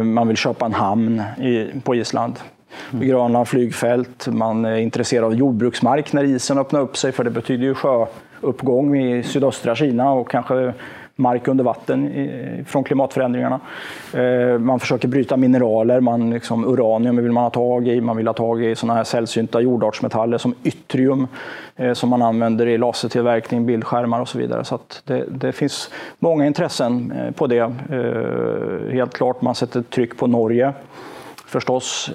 Man 0.03 0.27
vill 0.27 0.37
köpa 0.37 0.65
en 0.65 0.73
hamn 0.73 1.23
på 1.83 1.95
Island. 1.95 2.39
Mm. 2.93 3.07
Gröna 3.07 3.45
flygfält. 3.45 4.27
Man 4.27 4.65
är 4.65 4.77
intresserad 4.77 5.23
av 5.25 5.35
jordbruksmark 5.35 6.13
när 6.13 6.23
isen 6.23 6.57
öppnar 6.57 6.79
upp 6.79 6.97
sig, 6.97 7.11
för 7.11 7.23
det 7.23 7.29
betyder 7.29 7.63
ju 7.63 7.73
sjöuppgång 7.73 8.97
i 8.97 9.23
sydöstra 9.23 9.75
Kina 9.75 10.11
och 10.11 10.29
kanske 10.29 10.73
mark 11.15 11.47
under 11.47 11.63
vatten 11.63 12.65
från 12.67 12.83
klimatförändringarna. 12.83 13.59
Eh, 14.13 14.59
man 14.59 14.79
försöker 14.79 15.07
bryta 15.07 15.37
mineraler, 15.37 15.99
man 15.99 16.29
liksom, 16.29 16.65
uranium 16.65 17.15
vill 17.15 17.31
man 17.31 17.43
ha 17.43 17.49
tag 17.49 17.87
i, 17.87 18.01
man 18.01 18.17
vill 18.17 18.27
ha 18.27 18.33
tag 18.33 18.63
i 18.63 18.75
sådana 18.75 18.97
här 18.97 19.03
sällsynta 19.03 19.61
jordartsmetaller 19.61 20.37
som 20.37 20.55
yttrium 20.63 21.27
eh, 21.75 21.93
som 21.93 22.09
man 22.09 22.21
använder 22.21 22.67
i 22.67 22.77
lasertillverkning, 22.77 23.65
bildskärmar 23.65 24.21
och 24.21 24.29
så 24.29 24.37
vidare. 24.37 24.63
Så 24.63 24.79
det, 25.03 25.25
det, 25.29 25.51
finns 25.51 25.89
många 26.19 26.45
intressen 26.45 27.11
eh, 27.11 27.31
på 27.31 27.47
det. 27.47 27.73
Eh, 27.91 28.93
helt 28.93 29.13
klart, 29.13 29.41
man 29.41 29.55
sätter 29.55 29.81
tryck 29.81 30.17
på 30.17 30.27
Norge 30.27 30.73
förstås. 31.47 32.09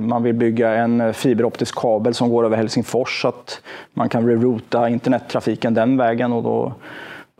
Man 0.00 0.22
vill 0.22 0.34
bygga 0.34 0.74
en 0.74 1.14
fiberoptisk 1.14 1.74
kabel 1.74 2.14
som 2.14 2.28
går 2.28 2.44
över 2.44 2.56
Helsingfors 2.56 3.22
så 3.22 3.28
att 3.28 3.62
man 3.94 4.08
kan 4.08 4.26
reroota 4.28 4.88
internettrafiken 4.88 5.74
den 5.74 5.96
vägen 5.96 6.32
och 6.32 6.42
då 6.42 6.72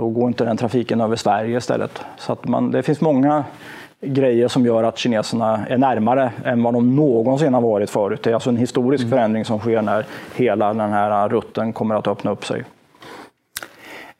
då 0.00 0.08
går 0.08 0.28
inte 0.28 0.44
den 0.44 0.56
trafiken 0.56 1.00
över 1.00 1.16
Sverige 1.16 1.58
istället. 1.58 2.00
Så 2.18 2.32
att 2.32 2.48
man, 2.48 2.70
det 2.70 2.82
finns 2.82 3.00
många 3.00 3.44
grejer 4.00 4.48
som 4.48 4.66
gör 4.66 4.84
att 4.84 4.98
kineserna 4.98 5.66
är 5.66 5.78
närmare 5.78 6.32
än 6.44 6.62
vad 6.62 6.74
de 6.74 6.96
någonsin 6.96 7.54
har 7.54 7.60
varit 7.60 7.90
förut. 7.90 8.22
Det 8.22 8.30
är 8.30 8.34
alltså 8.34 8.50
en 8.50 8.56
historisk 8.56 9.04
mm. 9.04 9.10
förändring 9.10 9.44
som 9.44 9.58
sker 9.58 9.82
när 9.82 10.06
hela 10.36 10.74
den 10.74 10.92
här 10.92 11.28
rutten 11.28 11.72
kommer 11.72 11.94
att 11.94 12.08
öppna 12.08 12.30
upp 12.30 12.44
sig. 12.44 12.64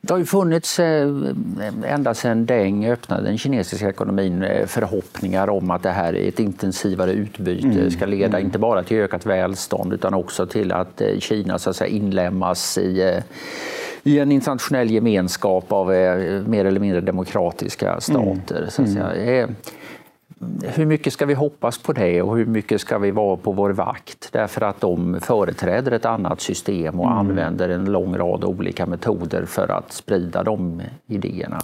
Det 0.00 0.12
har 0.12 0.18
ju 0.18 0.24
funnits 0.24 0.78
eh, 0.78 1.08
ända 1.84 2.14
sedan 2.14 2.46
Deng 2.46 2.86
öppnade 2.86 3.22
den 3.22 3.38
kinesiska 3.38 3.88
ekonomin 3.88 4.42
eh, 4.42 4.66
förhoppningar 4.66 5.48
om 5.50 5.70
att 5.70 5.82
det 5.82 5.90
här 5.90 6.16
är 6.16 6.28
ett 6.28 6.40
intensivare 6.40 7.12
utbyte 7.12 7.66
mm. 7.66 7.90
ska 7.90 8.06
leda 8.06 8.36
mm. 8.36 8.46
inte 8.46 8.58
bara 8.58 8.82
till 8.82 8.96
ökat 8.96 9.26
välstånd 9.26 9.92
utan 9.92 10.14
också 10.14 10.46
till 10.46 10.72
att 10.72 11.00
eh, 11.00 11.18
Kina 11.18 11.58
så 11.58 11.70
att 11.70 11.76
säga, 11.76 11.88
inlemmas 11.88 12.78
i 12.78 13.20
i 14.02 14.18
en 14.18 14.32
internationell 14.32 14.90
gemenskap 14.90 15.72
av 15.72 15.86
mer 16.46 16.64
eller 16.64 16.80
mindre 16.80 17.00
demokratiska 17.00 18.00
stater. 18.00 18.56
Mm. 18.56 18.70
Så 18.70 18.82
att 18.82 18.92
säga. 18.92 19.48
Hur 20.62 20.86
mycket 20.86 21.12
ska 21.12 21.26
vi 21.26 21.34
hoppas 21.34 21.78
på 21.78 21.92
det 21.92 22.22
och 22.22 22.36
hur 22.36 22.46
mycket 22.46 22.80
ska 22.80 22.98
vi 22.98 23.10
vara 23.10 23.36
på 23.36 23.52
vår 23.52 23.70
vakt? 23.70 24.28
Därför 24.32 24.60
att 24.60 24.80
de 24.80 25.20
företräder 25.20 25.92
ett 25.92 26.04
annat 26.04 26.40
system 26.40 27.00
och 27.00 27.06
mm. 27.06 27.18
använder 27.18 27.68
en 27.68 27.84
lång 27.84 28.16
rad 28.16 28.44
olika 28.44 28.86
metoder 28.86 29.44
för 29.44 29.68
att 29.70 29.92
sprida 29.92 30.42
de 30.42 30.82
idéerna. 31.06 31.60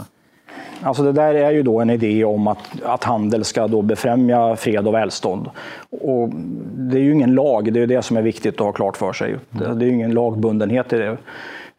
Alltså 0.82 1.02
det 1.02 1.12
där 1.12 1.34
är 1.34 1.50
ju 1.50 1.62
då 1.62 1.80
en 1.80 1.90
idé 1.90 2.24
om 2.24 2.46
att, 2.46 2.82
att 2.82 3.04
handel 3.04 3.44
ska 3.44 3.68
då 3.68 3.82
befrämja 3.82 4.56
fred 4.56 4.86
och 4.86 4.94
välstånd. 4.94 5.50
Och 5.90 6.28
det 6.76 6.98
är 6.98 7.02
ju 7.02 7.12
ingen 7.12 7.34
lag, 7.34 7.72
det 7.72 7.80
är 7.80 7.86
det 7.86 8.02
som 8.02 8.16
är 8.16 8.22
viktigt 8.22 8.54
att 8.54 8.66
ha 8.66 8.72
klart 8.72 8.96
för 8.96 9.12
sig. 9.12 9.36
Mm. 9.60 9.78
Det 9.78 9.84
är 9.84 9.88
ju 9.88 9.94
ingen 9.94 10.14
lagbundenhet 10.14 10.92
i 10.92 10.98
det. 10.98 11.16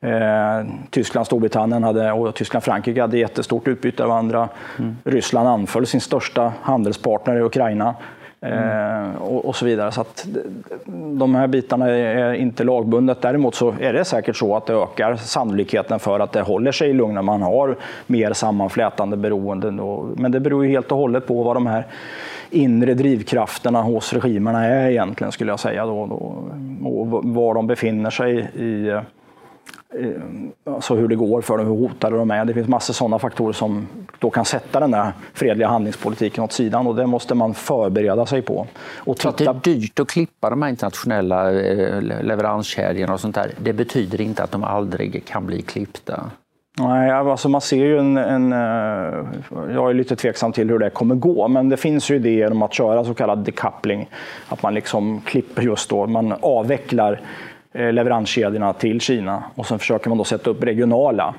Eh, 0.02 0.68
Tyskland, 0.90 1.26
Storbritannien 1.26 1.84
hade, 1.84 2.12
och 2.12 2.36
Tyskland 2.36 2.64
Frankrike 2.64 3.02
hade 3.02 3.18
jättestort 3.18 3.68
utbyte 3.68 4.04
av 4.04 4.10
varandra. 4.10 4.50
Mm. 4.80 4.98
Ryssland 5.04 5.48
anföll 5.50 5.86
sin 5.86 6.02
största 6.02 6.54
handelspartner 6.62 7.36
i 7.36 7.42
Ukraina. 7.42 7.96
Mm. 8.42 9.16
och, 9.16 9.46
och, 9.46 9.56
så 9.56 9.66
vidare. 9.66 9.92
Så 9.92 10.02
att 10.02 10.28
de 11.20 11.36
här 11.36 11.48
bitarna 11.48 11.90
är 11.90 12.34
inte 12.34 12.64
lagbundet. 12.64 13.22
Däremot 13.22 13.56
så 13.56 13.74
är 13.80 13.94
det 13.94 14.06
säkert 14.06 14.36
så 14.36 14.56
att 14.56 14.66
det 14.66 14.74
ökar 14.74 15.16
sannolikheten 15.16 16.00
för 16.00 16.20
att 16.20 16.32
det 16.32 16.42
håller 16.42 16.72
sig 16.72 16.94
lugnt 16.94 17.14
när 17.14 17.22
man 17.22 17.42
har 17.42 17.76
mer 18.08 18.34
sammanflätande 18.34 19.18
beroenden. 19.18 19.82
Men 20.18 20.32
det 20.32 20.40
beror 20.40 20.66
ju 20.66 20.72
helt 20.72 20.92
och 20.92 20.98
hållet 20.98 21.28
på 21.28 21.44
vad 21.44 21.56
de 21.56 21.68
här 21.68 21.86
inre 22.50 22.94
drivkrafterna 22.94 23.82
hos 23.82 24.14
regimerna 24.14 24.66
är 24.66 24.90
egentligen, 24.90 25.32
skulle 25.32 25.52
jag 25.52 25.60
säga. 25.60 25.86
Då, 25.86 26.06
då, 26.06 26.16
och 26.90 27.24
var 27.24 27.54
de 27.54 27.68
befinner 27.68 28.10
sig 28.10 28.50
i 28.56 28.90
Eh, 28.90 29.02
alltså 30.66 30.96
hur 30.96 31.08
det 31.08 31.16
går 31.16 31.42
för 31.42 31.58
dem, 31.58 31.68
hur 31.68 31.76
hotade 31.76 32.18
de 32.18 32.32
är. 32.32 32.46
Det 32.46 32.54
finns 32.54 32.68
massor 32.68 32.94
sådana 32.94 33.20
faktorer 33.20 33.54
som 33.54 33.88
då 34.20 34.30
kan 34.30 34.46
sätta 34.46 34.80
den 34.80 34.92
där 34.92 35.12
fredliga 35.34 35.68
handlingspolitiken 35.68 36.44
åt 36.44 36.52
sidan 36.52 36.88
och 36.88 36.96
det 36.96 37.08
måste 37.08 37.36
man 37.36 37.54
förbereda 37.54 38.26
sig 38.26 38.42
på. 38.42 38.68
Och 38.98 39.18
titta... 39.18 39.54
det 39.54 39.70
är 39.72 39.76
dyrt 39.76 40.00
att 40.00 40.08
klippa 40.08 40.50
de 40.50 40.62
här 40.62 40.70
internationella 40.70 41.52
eh, 41.52 42.02
leveranskedjorna 42.02 43.14
och 43.14 43.20
sånt 43.20 43.36
där. 43.36 43.52
Det 43.58 43.74
betyder 43.74 44.22
inte 44.22 44.44
att 44.44 44.52
de 44.52 44.64
aldrig 44.64 45.26
kan 45.26 45.46
bli 45.46 45.62
klippta. 45.62 46.24
Nej, 46.80 47.12
alltså 47.12 47.50
man 47.50 47.62
ser 47.62 47.86
ju 47.86 48.00
en, 48.00 48.18
en, 48.18 48.54
eh, 48.54 49.26
Jag 49.74 49.90
är 49.90 49.94
lite 49.94 50.16
tveksam 50.16 50.52
till 50.52 50.70
hur 50.70 50.80
det 50.80 50.90
kommer 50.90 51.16
gå, 51.16 51.48
men 51.48 51.70
det 51.70 51.78
finns 51.78 52.12
ju 52.12 52.16
idéer 52.16 52.52
om 52.52 52.62
att 52.62 52.74
köra 52.74 53.06
så 53.06 53.14
kallad 53.14 53.40
decoupling. 53.40 54.10
Att 54.50 54.64
man 54.64 54.74
liksom 54.74 55.22
klipper 55.22 55.62
just 55.62 55.90
då, 55.90 56.08
man 56.08 56.34
avvecklar 56.42 57.14
Eh, 57.14 57.57
leveranskedjorna 57.78 58.74
till 58.74 59.02
Kina 59.02 59.44
och 59.56 59.66
sen 59.66 59.80
försöker 59.80 60.10
man 60.10 60.18
då 60.18 60.24
sätta 60.24 60.50
upp 60.50 60.64
regionala 60.64 61.36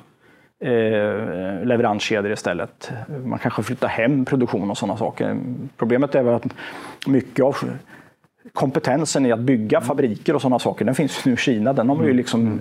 eh, 0.60 1.64
leveranskedjor 1.64 2.32
istället. 2.32 2.90
Man 3.24 3.38
kanske 3.38 3.62
flyttar 3.62 3.88
hem 3.88 4.24
produktion 4.24 4.70
och 4.70 4.78
sådana 4.78 4.98
saker. 4.98 5.36
Problemet 5.76 6.14
är 6.14 6.22
väl 6.22 6.34
att 6.34 6.46
mycket 7.06 7.44
av 7.44 7.56
kompetensen 8.52 9.26
i 9.26 9.32
att 9.32 9.38
bygga 9.38 9.80
fabriker 9.80 10.34
och 10.34 10.42
sådana 10.42 10.58
saker, 10.58 10.84
den 10.84 10.94
finns 10.94 11.24
nu 11.24 11.32
i 11.32 11.36
Kina. 11.36 11.72
Den 11.72 11.88
har 11.88 11.96
man 11.96 12.06
ju 12.06 12.12
liksom 12.12 12.60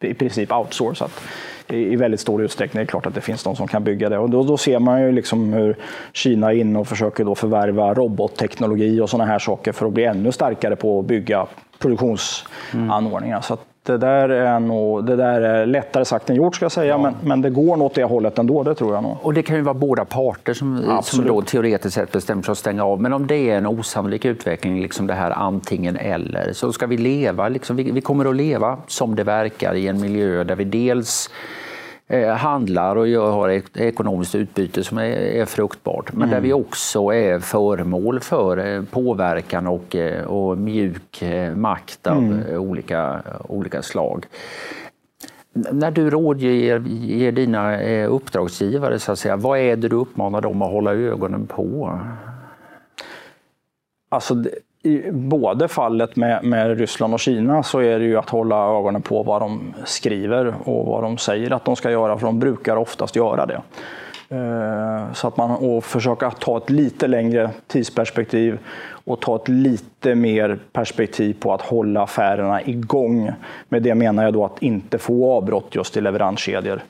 i 0.00 0.14
princip 0.14 0.52
outsourcat 0.52 1.22
i 1.68 1.96
väldigt 1.96 2.20
stor 2.20 2.42
utsträckning. 2.42 2.80
Det 2.80 2.84
är 2.84 2.86
klart 2.86 3.06
att 3.06 3.14
det 3.14 3.20
finns 3.20 3.44
de 3.44 3.56
som 3.56 3.68
kan 3.68 3.84
bygga 3.84 4.08
det. 4.08 4.18
Och 4.18 4.30
då, 4.30 4.42
då 4.42 4.56
ser 4.56 4.78
man 4.78 5.02
ju 5.02 5.12
liksom 5.12 5.52
hur 5.52 5.76
Kina 6.12 6.52
är 6.52 6.56
inne 6.56 6.78
och 6.78 6.88
försöker 6.88 7.24
då 7.24 7.34
förvärva 7.34 7.94
robotteknologi 7.94 9.00
och 9.00 9.10
sådana 9.10 9.30
här 9.30 9.38
saker 9.38 9.72
för 9.72 9.86
att 9.86 9.92
bli 9.92 10.04
ännu 10.04 10.32
starkare 10.32 10.76
på 10.76 11.00
att 11.00 11.06
bygga 11.06 11.46
produktionsanordningar. 11.82 13.36
Mm. 13.36 13.42
Så 13.42 13.56
det 13.86 13.98
där, 13.98 14.28
är 14.28 14.60
nog, 14.60 15.06
det 15.06 15.16
där 15.16 15.40
är 15.40 15.66
lättare 15.66 16.04
sagt 16.04 16.30
än 16.30 16.36
gjort, 16.36 16.56
ska 16.56 16.64
jag 16.64 16.72
säga, 16.72 16.86
ja. 16.86 16.98
men, 16.98 17.14
men 17.22 17.42
det 17.42 17.50
går 17.50 17.76
nog 17.76 17.86
åt 17.86 17.94
det 17.94 18.04
hållet 18.04 18.38
ändå, 18.38 18.62
det 18.62 18.74
tror 18.74 18.94
jag 18.94 19.02
nog. 19.02 19.16
Och 19.22 19.34
det 19.34 19.42
kan 19.42 19.56
ju 19.56 19.62
vara 19.62 19.74
båda 19.74 20.04
parter 20.04 20.54
som, 20.54 21.00
som 21.02 21.26
då 21.26 21.42
teoretiskt 21.42 21.94
sett 21.94 22.12
bestämmer 22.12 22.42
sig 22.42 22.52
att 22.52 22.58
stänga 22.58 22.84
av. 22.84 23.00
Men 23.00 23.12
om 23.12 23.26
det 23.26 23.50
är 23.50 23.58
en 23.58 23.66
osannolik 23.66 24.24
utveckling, 24.24 24.82
liksom 24.82 25.06
det 25.06 25.14
här 25.14 25.30
antingen 25.30 25.96
eller, 25.96 26.52
så 26.52 26.72
ska 26.72 26.86
vi 26.86 26.96
leva, 26.96 27.48
liksom, 27.48 27.76
vi, 27.76 27.90
vi 27.90 28.00
kommer 28.00 28.24
att 28.24 28.36
leva 28.36 28.78
som 28.86 29.16
det 29.16 29.24
verkar 29.24 29.74
i 29.74 29.88
en 29.88 30.00
miljö 30.00 30.44
där 30.44 30.56
vi 30.56 30.64
dels 30.64 31.30
handlar 32.36 32.96
och 32.96 33.32
har 33.32 33.48
ett 33.48 33.76
ekonomiskt 33.76 34.34
utbyte 34.34 34.84
som 34.84 34.98
är, 34.98 35.44
fruktbart. 35.44 36.12
Men 36.12 36.22
mm. 36.22 36.30
där 36.30 36.40
vi 36.40 36.52
också 36.52 37.12
är 37.12 37.38
föremål 37.38 38.20
för 38.20 38.56
eh, 38.56 38.82
påverkan 38.84 39.66
och, 39.66 39.96
eh, 39.96 40.24
och 40.24 40.58
mjuk 40.58 41.22
makt 41.54 42.06
av 42.06 42.18
mm. 42.18 42.60
olika, 42.60 43.22
olika 43.48 43.82
slag. 43.82 44.26
När 45.54 45.90
du 45.90 46.10
rådger 46.10 47.30
dina 47.32 47.82
uppdragsgivare, 48.06 48.98
så 48.98 49.12
att 49.12 49.18
säga, 49.18 49.36
vad 49.36 49.58
är 49.58 49.76
det 49.76 49.88
du 49.88 49.96
uppmanar 49.96 50.40
dem 50.40 50.62
att 50.62 50.70
hålla 50.70 50.94
ögonen 50.94 51.46
på? 51.46 51.98
Alltså, 54.08 54.44
i 54.82 55.10
både 55.10 55.68
fallet 55.68 56.16
med, 56.16 56.44
med, 56.44 56.78
Ryssland 56.78 57.14
och 57.14 57.20
Kina 57.20 57.62
så 57.62 57.78
är 57.78 57.98
det 57.98 58.04
ju 58.04 58.16
att 58.16 58.30
hålla 58.30 58.78
ögonen 58.78 59.02
på 59.02 59.22
vad 59.22 59.42
de 59.42 59.74
skriver 59.84 60.54
och 60.64 60.86
vad 60.86 61.02
de 61.02 61.18
säger 61.18 61.52
att 61.52 61.64
de 61.64 61.76
ska 61.76 61.90
göra, 61.90 62.18
för 62.18 62.26
de 62.26 62.38
brukar 62.38 62.76
oftast 62.76 63.16
göra 63.16 63.46
det. 63.46 63.62
Eh, 64.28 65.12
så 65.12 65.28
att 65.28 65.36
man 65.36 65.50
och 65.50 65.84
försöka 65.84 66.30
ta 66.30 66.56
ett 66.56 66.70
lite 66.70 67.06
längre 67.06 67.50
tidsperspektiv 67.66 68.58
och 69.04 69.20
ta 69.20 69.36
ett 69.36 69.48
lite 69.48 70.14
mer 70.14 70.58
perspektiv 70.72 71.36
på 71.40 71.54
att 71.54 71.62
hålla 71.62 72.02
affärerna 72.02 72.62
igång. 72.62 73.30
Med 73.68 73.82
det 73.82 73.94
menar 73.94 74.24
jag 74.24 74.32
då 74.32 74.44
att 74.44 74.62
inte 74.62 74.98
få 74.98 75.32
avbrott 75.32 75.74
just 75.74 75.96
i 75.96 76.00
leveranskedjor 76.00 76.80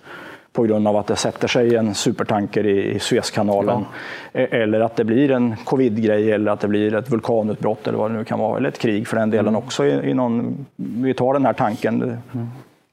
på 0.52 0.62
grund 0.62 0.88
av 0.88 0.96
att 0.96 1.06
det 1.06 1.16
sätter 1.16 1.48
sig 1.48 1.76
en 1.76 1.94
supertanker 1.94 2.66
i 2.66 2.98
Suezkanalen. 2.98 3.84
Ja. 4.32 4.40
E- 4.40 4.48
eller 4.50 4.80
att 4.80 4.96
det 4.96 5.04
blir 5.04 5.30
en 5.30 5.56
covid-grej 5.64 6.32
eller 6.32 6.52
att 6.52 6.60
det 6.60 6.68
blir 6.68 6.94
ett 6.94 7.10
vulkanutbrott 7.10 7.86
eller 7.86 7.98
vad 7.98 8.10
det 8.10 8.16
nu 8.16 8.24
kan 8.24 8.38
vara. 8.38 8.56
Eller 8.56 8.68
ett 8.68 8.78
krig 8.78 9.08
för 9.08 9.16
den 9.16 9.30
delen 9.30 9.48
mm. 9.48 9.56
också. 9.56 9.86
I, 9.86 10.10
i 10.10 10.14
någon, 10.14 10.66
vi 10.76 11.14
tar 11.14 11.32
den 11.32 11.46
här 11.46 11.52
tanken. 11.52 12.02
Mm. 12.02 12.18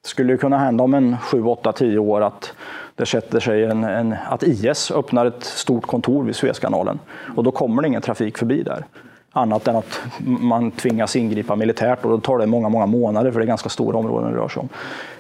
Det 0.02 0.08
skulle 0.08 0.38
kunna 0.38 0.58
hända 0.58 0.84
om 0.84 0.93
en 0.93 1.17
7, 1.17 1.43
8, 1.43 1.72
10 1.72 2.00
år 2.00 2.22
att 2.22 2.54
det 2.95 3.06
sätter 3.06 3.39
sig 3.39 3.65
en, 3.65 3.84
en, 3.84 4.15
att 4.30 4.43
IS 4.43 4.91
öppnar 4.91 5.26
ett 5.26 5.43
stort 5.43 5.86
kontor 5.86 6.24
vid 6.24 6.36
Suezkanalen. 6.36 7.00
Och 7.36 7.43
då 7.43 7.52
kommer 7.52 7.82
det 7.82 7.88
ingen 7.88 8.02
trafik 8.02 8.38
förbi 8.38 8.63
där 8.63 8.86
annat 9.32 9.67
än 9.67 9.76
att 9.76 10.00
man 10.26 10.72
tvingas 10.72 11.15
ingripa 11.15 11.56
militärt 11.56 12.06
och 12.06 12.12
då 12.12 12.17
tar 12.17 12.38
det 12.38 12.45
många, 12.45 12.69
många 12.69 12.86
månader 12.86 13.32
för 13.32 13.39
det 13.39 13.45
är 13.45 13.48
ganska 13.48 13.69
stora 13.69 13.98
områden 13.98 14.32
det 14.32 14.38
rör 14.38 14.48
sig 14.48 14.60
om. 14.60 14.69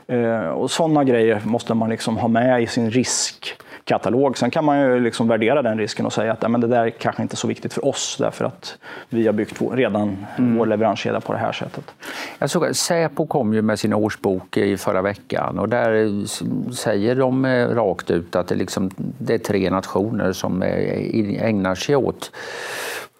Eh, 0.09 0.49
och 0.49 0.71
sådana 0.71 1.03
grejer 1.03 1.41
måste 1.45 1.73
man 1.73 1.89
liksom 1.89 2.17
ha 2.17 2.27
med 2.27 2.63
i 2.63 2.67
sin 2.67 2.91
riskkatalog. 2.91 4.37
Sen 4.37 4.51
kan 4.51 4.65
man 4.65 4.81
ju 4.81 4.99
liksom 4.99 5.27
värdera 5.27 5.61
den 5.61 5.77
risken 5.77 6.05
och 6.05 6.13
säga 6.13 6.31
att 6.33 6.51
men 6.51 6.61
det 6.61 6.67
där 6.67 6.85
är 6.85 6.89
kanske 6.89 7.21
inte 7.21 7.33
är 7.33 7.37
så 7.37 7.47
viktigt 7.47 7.73
för 7.73 7.85
oss 7.85 8.17
därför 8.19 8.45
att 8.45 8.77
vi 9.09 9.25
har 9.25 9.33
byggt 9.33 9.61
redan 9.71 10.25
mm. 10.37 10.57
vår 10.57 10.65
leveranskedja 10.65 11.19
på 11.19 11.33
det 11.33 11.39
här 11.39 11.51
sättet. 11.51 11.83
Jag 12.39 12.49
såg, 12.49 12.75
Säpo 12.75 13.25
kom 13.25 13.53
ju 13.53 13.61
med 13.61 13.79
sin 13.79 13.93
årsbok 13.93 14.57
i 14.57 14.77
förra 14.77 15.01
veckan 15.01 15.59
och 15.59 15.69
där 15.69 16.25
säger 16.73 17.15
de 17.15 17.45
eh, 17.45 17.67
rakt 17.67 18.11
ut 18.11 18.35
att 18.35 18.47
det, 18.47 18.55
liksom, 18.55 18.89
det 18.97 19.33
är 19.33 19.37
tre 19.37 19.69
nationer 19.69 20.31
som 20.31 20.63
eh, 20.63 21.43
ägnar 21.43 21.75
sig 21.75 21.95
åt 21.95 22.31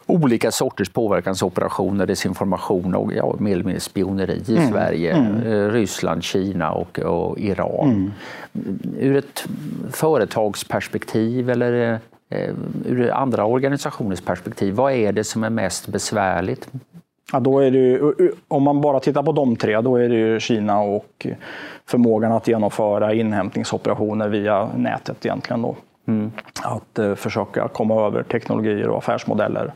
olika 0.09 0.51
sorters 0.51 0.89
påverkansoperationer, 0.89 2.05
desinformation 2.05 2.95
och 2.95 3.13
ja, 3.13 3.35
mer 3.39 3.53
eller 3.53 3.63
mindre 3.63 3.79
spioneri 3.79 4.43
i 4.47 4.57
mm. 4.57 4.71
Sverige. 4.71 5.13
Mm. 5.13 5.47
Eh, 5.47 5.71
Ryssland, 5.71 6.23
Kina 6.23 6.71
och, 6.71 6.99
och 6.99 7.39
Iran. 7.39 7.89
Mm. 7.89 8.11
Ur 8.99 9.17
ett 9.17 9.45
företagsperspektiv 9.91 11.49
eller 11.49 11.99
eh, 12.29 12.49
ur 12.85 13.11
andra 13.11 13.45
organisationers 13.45 14.21
perspektiv, 14.21 14.73
vad 14.73 14.93
är 14.93 15.11
det 15.11 15.23
som 15.23 15.43
är 15.43 15.49
mest 15.49 15.87
besvärligt? 15.87 16.69
Ja, 17.31 17.39
då 17.39 17.59
är 17.59 17.71
det 17.71 18.13
om 18.47 18.63
man 18.63 18.81
bara 18.81 18.99
tittar 18.99 19.23
på 19.23 19.31
de 19.31 19.55
tre, 19.55 19.81
då 19.81 19.95
är 19.95 20.09
det 20.09 20.15
ju 20.15 20.39
Kina 20.39 20.79
och 20.79 21.27
förmågan 21.85 22.31
att 22.31 22.47
genomföra 22.47 23.13
inhämtningsoperationer 23.13 24.29
via 24.29 24.69
nätet 24.75 25.25
egentligen. 25.25 25.61
Då. 25.61 25.75
Mm. 26.09 26.31
Att 26.63 26.99
uh, 26.99 27.15
försöka 27.15 27.67
komma 27.67 28.05
över 28.07 28.23
teknologier 28.23 28.89
och 28.89 28.97
affärsmodeller. 28.97 29.73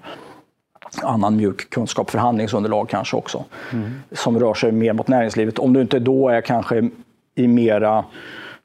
Annan 1.04 1.36
mjuk 1.36 1.70
kunskap, 1.70 2.10
förhandlingsunderlag 2.10 2.90
kanske 2.90 3.18
också. 3.18 3.44
Mm. 3.74 3.92
Som 4.12 4.40
rör 4.40 4.54
sig 4.54 4.72
mer 4.72 4.94
mot 4.94 5.08
näringslivet. 5.08 5.60
Om 5.60 5.74
du 5.74 5.82
inte 5.82 6.00
då 6.00 6.30
är 6.30 6.42
kanske 6.42 6.90
i 7.36 7.48
mera 7.48 8.06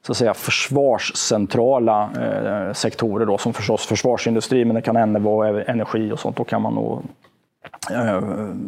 så 0.01 0.11
att 0.11 0.17
säga, 0.17 0.33
försvarscentrala 0.33 2.09
eh, 2.21 2.73
sektorer, 2.73 3.25
då, 3.25 3.37
som 3.37 3.53
förstås 3.53 3.85
försvarsindustri, 3.85 4.65
men 4.65 4.75
det 4.75 4.81
kan 4.81 4.95
även 4.95 5.23
vara 5.23 5.63
energi 5.63 6.11
och 6.11 6.19
sånt. 6.19 6.37
Då 6.37 6.43
kan 6.43 6.61
man 6.61 6.73
nog 6.73 7.03
Eh, 7.03 7.28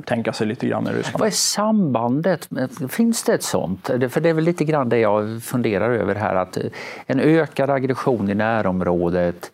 tänka 0.06 0.34
sig 0.34 0.48
lite 0.48 0.68
grann 0.68 0.84
med 0.84 0.96
Ryssland. 0.96 1.20
Vad 1.20 1.28
är 1.28 1.32
sambandet? 1.32 2.50
Finns 2.90 3.24
det 3.24 3.34
ett 3.34 3.44
sånt? 3.44 3.88
För 3.88 4.22
det 4.22 4.30
är 4.30 4.34
väl 4.34 4.44
lite 4.44 4.64
grann 4.64 4.90
det 4.90 4.98
jag 4.98 5.44
funderar 5.44 5.92
över 5.92 6.16
här, 6.16 6.36
att 6.36 6.58
en 7.06 7.20
ökad 7.20 7.70
aggression 7.70 8.30
i 8.30 8.34
närområdet, 8.34 9.52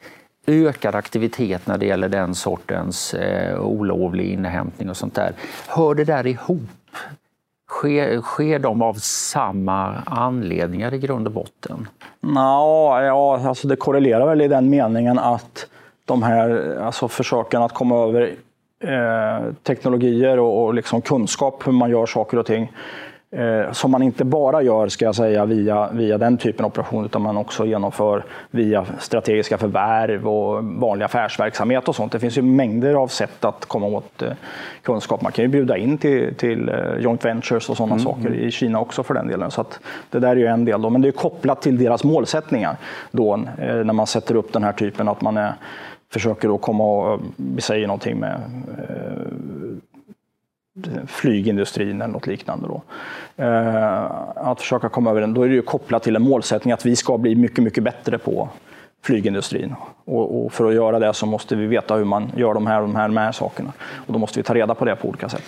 ökad 0.48 0.96
aktivitet 0.96 1.68
när 1.68 1.78
det 1.78 1.86
gäller 1.86 2.10
den 2.10 2.36
sortens 2.36 3.14
eh, 3.14 3.60
olovlig 3.60 4.26
inhämtning 4.26 4.90
och 4.90 4.98
sånt 4.98 5.16
där. 5.16 5.34
Hör 5.68 5.96
det 5.96 6.04
där 6.04 6.28
ihop? 6.28 6.62
Sker, 7.70 8.22
sker 8.22 8.60
de 8.60 8.82
av 8.82 8.94
samma 8.94 9.96
anledningar 10.06 10.94
i 10.94 10.98
grund 10.98 11.28
och 11.28 11.34
botten? 11.34 11.88
Nå, 12.20 13.00
ja, 13.02 13.48
alltså 13.48 13.68
det 13.68 13.76
korrelerar 13.76 14.28
väl 14.28 14.42
i 14.42 14.48
den 14.48 14.70
meningen 14.70 15.20
att 15.20 15.68
de 16.06 16.24
här 16.24 16.78
alltså 16.84 17.08
försöken 17.08 17.62
att 17.62 17.74
komma 17.74 17.96
över 18.08 18.36
eh, 18.80 19.54
teknologier 19.64 20.40
och, 20.40 20.66
och 20.66 20.74
liksom 20.74 21.02
kunskap 21.02 21.68
hur 21.68 21.72
man 21.72 21.90
gör 21.90 22.06
saker 22.06 22.38
och 22.38 22.46
ting 22.46 22.72
eh, 23.32 23.72
som 23.72 23.92
man 23.92 24.04
inte 24.04 24.26
bara 24.26 24.62
gör 24.62 24.88
ska 24.88 25.06
jag 25.06 25.16
säga, 25.16 25.46
via, 25.46 25.90
via 25.92 26.18
den 26.18 26.38
typen 26.38 26.66
av 26.66 26.72
operation 26.72 27.06
utan 27.06 27.22
man 27.22 27.38
också 27.38 27.66
genomför 27.66 28.24
via 28.52 28.86
strategiska 29.00 29.58
förvärv 29.58 30.28
och 30.28 30.64
vanlig 30.64 31.06
affärsverksamhet 31.06 31.88
och 31.88 31.96
sånt. 31.96 32.12
Det 32.12 32.20
finns 32.20 32.38
ju 32.38 32.42
mängder 32.42 32.94
av 32.94 33.08
sätt 33.08 33.46
att 33.46 33.66
komma 33.66 33.88
åt 33.88 34.22
eh, 34.22 34.32
kunskap. 34.82 35.22
Man 35.22 35.32
kan 35.32 35.46
ju 35.46 35.50
bjuda 35.50 35.78
in 35.78 35.98
till, 35.98 36.36
till 36.36 36.70
eh, 36.70 36.76
joint 37.00 37.26
ventures 37.26 37.70
och 37.70 37.78
sådana 37.78 37.96
mm. 37.96 38.06
saker 38.06 38.34
i 38.34 38.52
Kina 38.52 38.80
också 38.80 39.04
för 39.04 39.14
den 39.14 39.28
delen. 39.28 39.52
Så 39.52 39.66
det 40.10 40.20
där 40.20 40.30
är 40.30 40.36
ju 40.36 40.48
en 40.48 40.66
del, 40.66 40.82
då. 40.82 40.90
men 40.90 41.02
det 41.02 41.08
är 41.08 41.12
kopplat 41.12 41.62
till 41.62 41.78
deras 41.78 42.04
målsättningar 42.04 42.78
då, 43.12 43.34
eh, 43.36 43.76
när 43.76 43.94
man 43.94 44.08
sätter 44.08 44.36
upp 44.36 44.54
den 44.54 44.64
här 44.64 44.74
typen 44.74 45.08
att 45.08 45.22
man 45.22 45.38
är 45.38 45.54
försöker 46.12 46.48
då 46.48 46.58
komma 46.58 46.84
och, 46.84 47.22
vi 47.36 47.62
säger 47.62 47.88
någonting 47.88 48.20
med 48.20 48.42
eh, 48.78 49.28
flygindustrin 51.08 52.02
eller 52.02 52.14
något 52.14 52.28
liknande. 52.28 52.68
Då. 52.68 52.82
Eh, 53.44 54.04
att 54.36 54.62
försöka 54.62 54.90
komma 54.90 55.10
över 55.10 55.22
den, 55.22 55.34
då 55.34 55.44
är 55.44 55.50
det 55.50 55.56
ju 55.56 55.62
kopplat 55.62 56.04
till 56.04 56.16
en 56.16 56.22
målsättning 56.22 56.72
att 56.72 56.86
vi 56.86 56.96
ska 56.96 57.18
bli 57.18 57.36
mycket, 57.36 57.64
mycket 57.64 57.84
bättre 57.84 58.18
på 58.18 58.50
flygindustrin. 59.02 59.76
Och, 60.06 60.46
och, 60.46 60.54
för 60.54 60.66
att 60.66 60.74
göra 60.74 61.00
det 61.00 61.14
så 61.14 61.26
måste 61.26 61.56
vi 61.56 61.68
veta 61.68 61.96
hur 61.96 62.06
man 62.06 62.32
gör 62.36 62.54
de 62.54 62.68
här, 62.68 62.82
de 62.82 62.96
här, 62.96 63.08
de 63.08 63.18
här 63.18 63.32
sakerna. 63.32 63.74
Och 63.80 64.14
då 64.14 64.20
måste 64.20 64.40
vi 64.40 64.44
ta 64.44 64.54
reda 64.54 64.76
på 64.76 64.86
det 64.86 64.96
på 64.96 65.08
olika 65.08 65.30
sätt. 65.30 65.44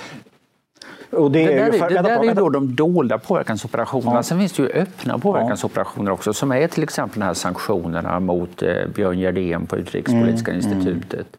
Och 1.12 1.32
det, 1.32 1.46
det, 1.46 1.56
där, 1.56 1.68
är, 1.68 1.72
för, 1.72 1.90
det 1.90 2.02
där 2.02 2.30
är 2.30 2.36
då 2.36 2.50
de 2.50 2.76
dolda 2.76 3.18
påverkansoperationerna. 3.18 4.16
Ja. 4.16 4.24
Sen 4.24 4.40
finns 4.40 4.54
det 4.54 4.64
ju 4.64 4.70
öppna 4.70 5.20
påverkansoperationer 5.20 6.12
också 6.12 6.34
som 6.34 6.52
är 6.52 6.68
till 6.68 6.84
exempel 6.84 7.20
de 7.20 7.26
här 7.26 7.34
sanktionerna 7.34 8.20
mot 8.20 8.62
eh, 8.62 8.88
Björn 8.96 9.20
Gerdén 9.20 9.66
på 9.68 9.78
Utrikespolitiska 9.78 10.52
mm. 10.52 10.66
institutet. 10.66 11.38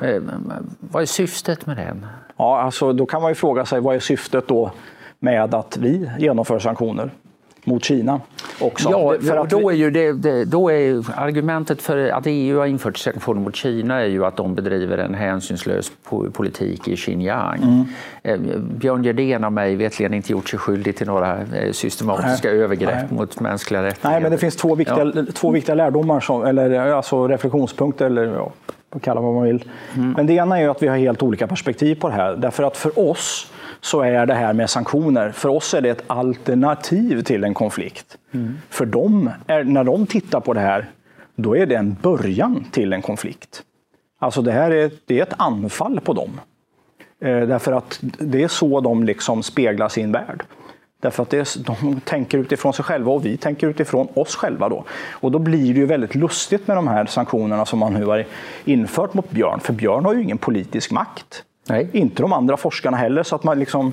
Eh, 0.00 0.22
vad 0.80 1.02
är 1.02 1.06
syftet 1.06 1.66
med 1.66 1.76
den? 1.76 2.06
Ja, 2.36 2.60
alltså, 2.60 2.92
då 2.92 3.06
kan 3.06 3.22
man 3.22 3.30
ju 3.30 3.34
fråga 3.34 3.66
sig 3.66 3.80
vad 3.80 3.96
är 3.96 4.00
syftet 4.00 4.48
då 4.48 4.70
med 5.18 5.54
att 5.54 5.76
vi 5.76 6.10
genomför 6.18 6.58
sanktioner? 6.58 7.10
Mot 7.68 7.84
Kina 7.84 8.20
också. 8.60 8.90
Ja, 8.90 9.14
för 9.20 9.36
att 9.36 9.50
då 9.50 9.70
är 9.70 9.74
ju 9.74 9.90
det, 9.90 10.12
det, 10.12 10.44
då 10.44 10.70
är 10.70 11.04
argumentet 11.16 11.82
för 11.82 12.08
att 12.08 12.22
EU 12.26 12.58
har 12.58 12.66
infört 12.66 12.98
sanktioner 12.98 13.40
mot 13.40 13.56
Kina 13.56 14.00
är 14.00 14.06
ju 14.06 14.24
att 14.24 14.36
de 14.36 14.54
bedriver 14.54 14.98
en 14.98 15.14
hänsynslös 15.14 15.92
politik 16.32 16.88
i 16.88 16.96
Xinjiang. 16.96 17.62
Mm. 17.62 17.84
Eh, 18.22 18.58
Björn 18.60 19.04
Gerdén 19.04 19.42
har 19.42 19.50
mig 19.50 19.76
vetligen 19.76 20.14
inte 20.14 20.32
gjort 20.32 20.48
sig 20.48 20.58
skyldig 20.58 20.96
till 20.96 21.06
några 21.06 21.38
eh, 21.40 21.72
systematiska 21.72 22.48
Nej. 22.48 22.60
övergrepp 22.60 22.94
Nej. 22.94 23.18
mot 23.18 23.40
mänskliga 23.40 23.82
rättigheter. 23.82 24.10
Nej, 24.10 24.20
men 24.20 24.30
det 24.30 24.38
finns 24.38 24.56
två 24.56 24.74
viktiga, 24.74 25.12
ja. 25.14 25.22
två 25.34 25.50
viktiga 25.50 25.74
lärdomar, 25.74 26.20
som, 26.20 26.44
eller 26.44 26.90
alltså 26.90 27.28
reflektionspunkter, 27.28 28.06
eller 28.06 28.24
ja, 28.24 28.52
kalla 29.02 29.20
vad 29.20 29.34
man 29.34 29.44
vill. 29.44 29.64
Mm. 29.96 30.12
Men 30.12 30.26
det 30.26 30.32
ena 30.32 30.60
är 30.60 30.68
att 30.68 30.82
vi 30.82 30.88
har 30.88 30.96
helt 30.96 31.22
olika 31.22 31.46
perspektiv 31.46 31.94
på 31.94 32.08
det 32.08 32.14
här. 32.14 32.36
Därför 32.36 32.62
att 32.62 32.76
för 32.76 32.98
oss 32.98 33.50
så 33.80 34.00
är 34.00 34.26
det 34.26 34.34
här 34.34 34.52
med 34.52 34.70
sanktioner, 34.70 35.30
för 35.30 35.48
oss 35.48 35.74
är 35.74 35.80
det 35.80 35.90
ett 35.90 36.04
alternativ 36.06 37.22
till 37.22 37.44
en 37.44 37.54
konflikt. 37.54 38.18
Mm. 38.32 38.58
För 38.68 38.86
dem, 38.86 39.30
är, 39.46 39.64
när 39.64 39.84
de 39.84 40.06
tittar 40.06 40.40
på 40.40 40.52
det 40.52 40.60
här, 40.60 40.90
då 41.34 41.56
är 41.56 41.66
det 41.66 41.74
en 41.74 41.96
början 42.02 42.64
till 42.70 42.92
en 42.92 43.02
konflikt. 43.02 43.62
Alltså 44.18 44.42
det 44.42 44.52
här 44.52 44.70
är, 44.70 44.90
det 45.06 45.18
är 45.18 45.22
ett 45.22 45.34
anfall 45.36 46.00
på 46.00 46.12
dem. 46.12 46.40
Eh, 47.20 47.40
därför 47.40 47.72
att 47.72 47.98
det 48.00 48.42
är 48.42 48.48
så 48.48 48.80
de 48.80 49.04
liksom 49.04 49.42
speglar 49.42 49.88
sin 49.88 50.12
värld. 50.12 50.44
Därför 51.00 51.22
att 51.22 51.30
det 51.30 51.38
är, 51.38 51.64
de 51.64 52.00
tänker 52.00 52.38
utifrån 52.38 52.72
sig 52.72 52.84
själva 52.84 53.12
och 53.12 53.26
vi 53.26 53.36
tänker 53.36 53.66
utifrån 53.66 54.08
oss 54.14 54.36
själva. 54.36 54.68
Då. 54.68 54.84
Och 55.10 55.32
då 55.32 55.38
blir 55.38 55.74
det 55.74 55.80
ju 55.80 55.86
väldigt 55.86 56.14
lustigt 56.14 56.66
med 56.66 56.76
de 56.76 56.88
här 56.88 57.06
sanktionerna 57.06 57.66
som 57.66 57.78
man 57.78 57.94
nu 57.94 58.04
har 58.04 58.24
infört 58.64 59.14
mot 59.14 59.30
Björn. 59.30 59.60
För 59.60 59.72
Björn 59.72 60.04
har 60.04 60.14
ju 60.14 60.22
ingen 60.22 60.38
politisk 60.38 60.90
makt. 60.90 61.44
Nej. 61.68 61.88
Inte 61.92 62.22
de 62.22 62.32
andra 62.32 62.56
forskarna 62.56 62.96
heller. 62.96 63.22
Så 63.22 63.34
att 63.34 63.44
man 63.44 63.58
liksom 63.58 63.92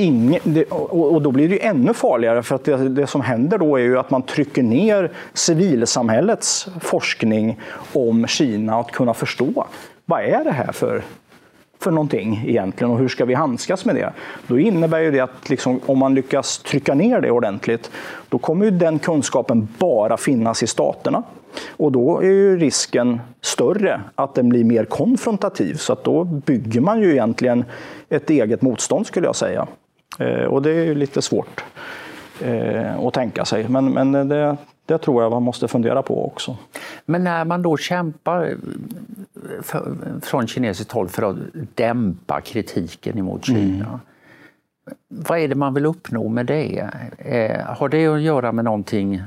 Ingen, 0.00 0.40
det, 0.44 0.64
och, 0.64 1.12
och, 1.12 1.22
då 1.22 1.30
blir 1.30 1.48
det 1.48 1.66
ännu 1.66 1.94
farligare 1.94 2.42
för 2.42 2.54
att 2.54 2.64
det, 2.64 2.88
det, 2.88 3.06
som 3.06 3.20
händer 3.20 3.58
då 3.58 3.76
är 3.76 3.82
ju 3.82 3.98
att 3.98 4.10
man 4.10 4.22
trycker 4.22 4.62
ner 4.62 5.12
civilsamhällets 5.32 6.68
forskning 6.80 7.60
om 7.92 8.26
Kina 8.26 8.76
att 8.76 8.92
kunna 8.92 9.14
förstå 9.14 9.66
vad 10.04 10.20
är 10.20 10.44
det 10.44 10.52
här 10.52 10.72
för, 10.72 11.02
för 11.80 11.90
någonting 11.90 12.44
egentligen 12.46 12.90
och 12.90 12.98
hur 12.98 13.08
ska 13.08 13.24
vi 13.24 13.34
handskas 13.34 13.84
med 13.84 13.94
det? 13.94 14.12
Då 14.46 14.58
innebär 14.58 15.00
ju 15.00 15.10
det 15.10 15.20
att 15.20 15.48
liksom, 15.50 15.80
om 15.86 15.98
man 15.98 16.14
lyckas 16.14 16.58
trycka 16.58 16.94
ner 16.94 17.20
det 17.20 17.30
ordentligt, 17.30 17.90
då 18.28 18.38
kommer 18.38 18.64
ju 18.64 18.70
den 18.70 18.98
kunskapen 18.98 19.68
bara 19.78 20.16
finnas 20.16 20.62
i 20.62 20.66
staterna. 20.66 21.22
Och 21.76 21.92
då 21.92 22.18
är 22.18 22.30
ju 22.30 22.58
risken 22.58 23.20
större 23.40 24.00
att 24.14 24.34
den 24.34 24.48
blir 24.48 24.64
mer 24.64 24.84
konfrontativ. 24.84 25.74
Så 25.74 25.92
att 25.92 26.04
då 26.04 26.24
bygger 26.24 26.80
man 26.80 27.00
ju 27.00 27.12
egentligen 27.12 27.64
ett 28.08 28.30
eget 28.30 28.62
motstånd 28.62 29.06
skulle 29.06 29.26
jag 29.26 29.36
säga. 29.36 29.66
Eh, 30.18 30.44
och 30.44 30.62
det 30.62 30.70
är 30.70 30.84
ju 30.84 30.94
lite 30.94 31.22
svårt 31.22 31.64
eh, 32.40 33.06
att 33.06 33.14
tänka 33.14 33.44
sig. 33.44 33.68
Men, 33.68 33.90
men 33.90 34.28
det, 34.28 34.56
det 34.88 34.98
tror 34.98 35.22
jag 35.22 35.32
man 35.32 35.42
måste 35.42 35.68
fundera 35.68 36.02
på 36.02 36.26
också. 36.26 36.56
Men 37.04 37.24
när 37.24 37.44
man 37.44 37.62
då 37.62 37.76
kämpar 37.76 38.56
för, 39.62 39.96
från 40.22 40.46
kinesiskt 40.46 40.92
håll 40.92 41.08
för 41.08 41.22
att 41.22 41.36
dämpa 41.74 42.40
kritiken 42.40 43.18
emot 43.18 43.44
Kina. 43.44 43.86
Mm. 43.86 43.98
Vad 45.08 45.38
är 45.38 45.48
det 45.48 45.54
man 45.54 45.74
vill 45.74 45.86
uppnå 45.86 46.28
med 46.28 46.46
det? 46.46 46.90
Eh, 47.18 47.76
har 47.76 47.88
det 47.88 48.06
att 48.06 48.20
göra 48.20 48.52
med 48.52 48.64
någonting 48.64 49.22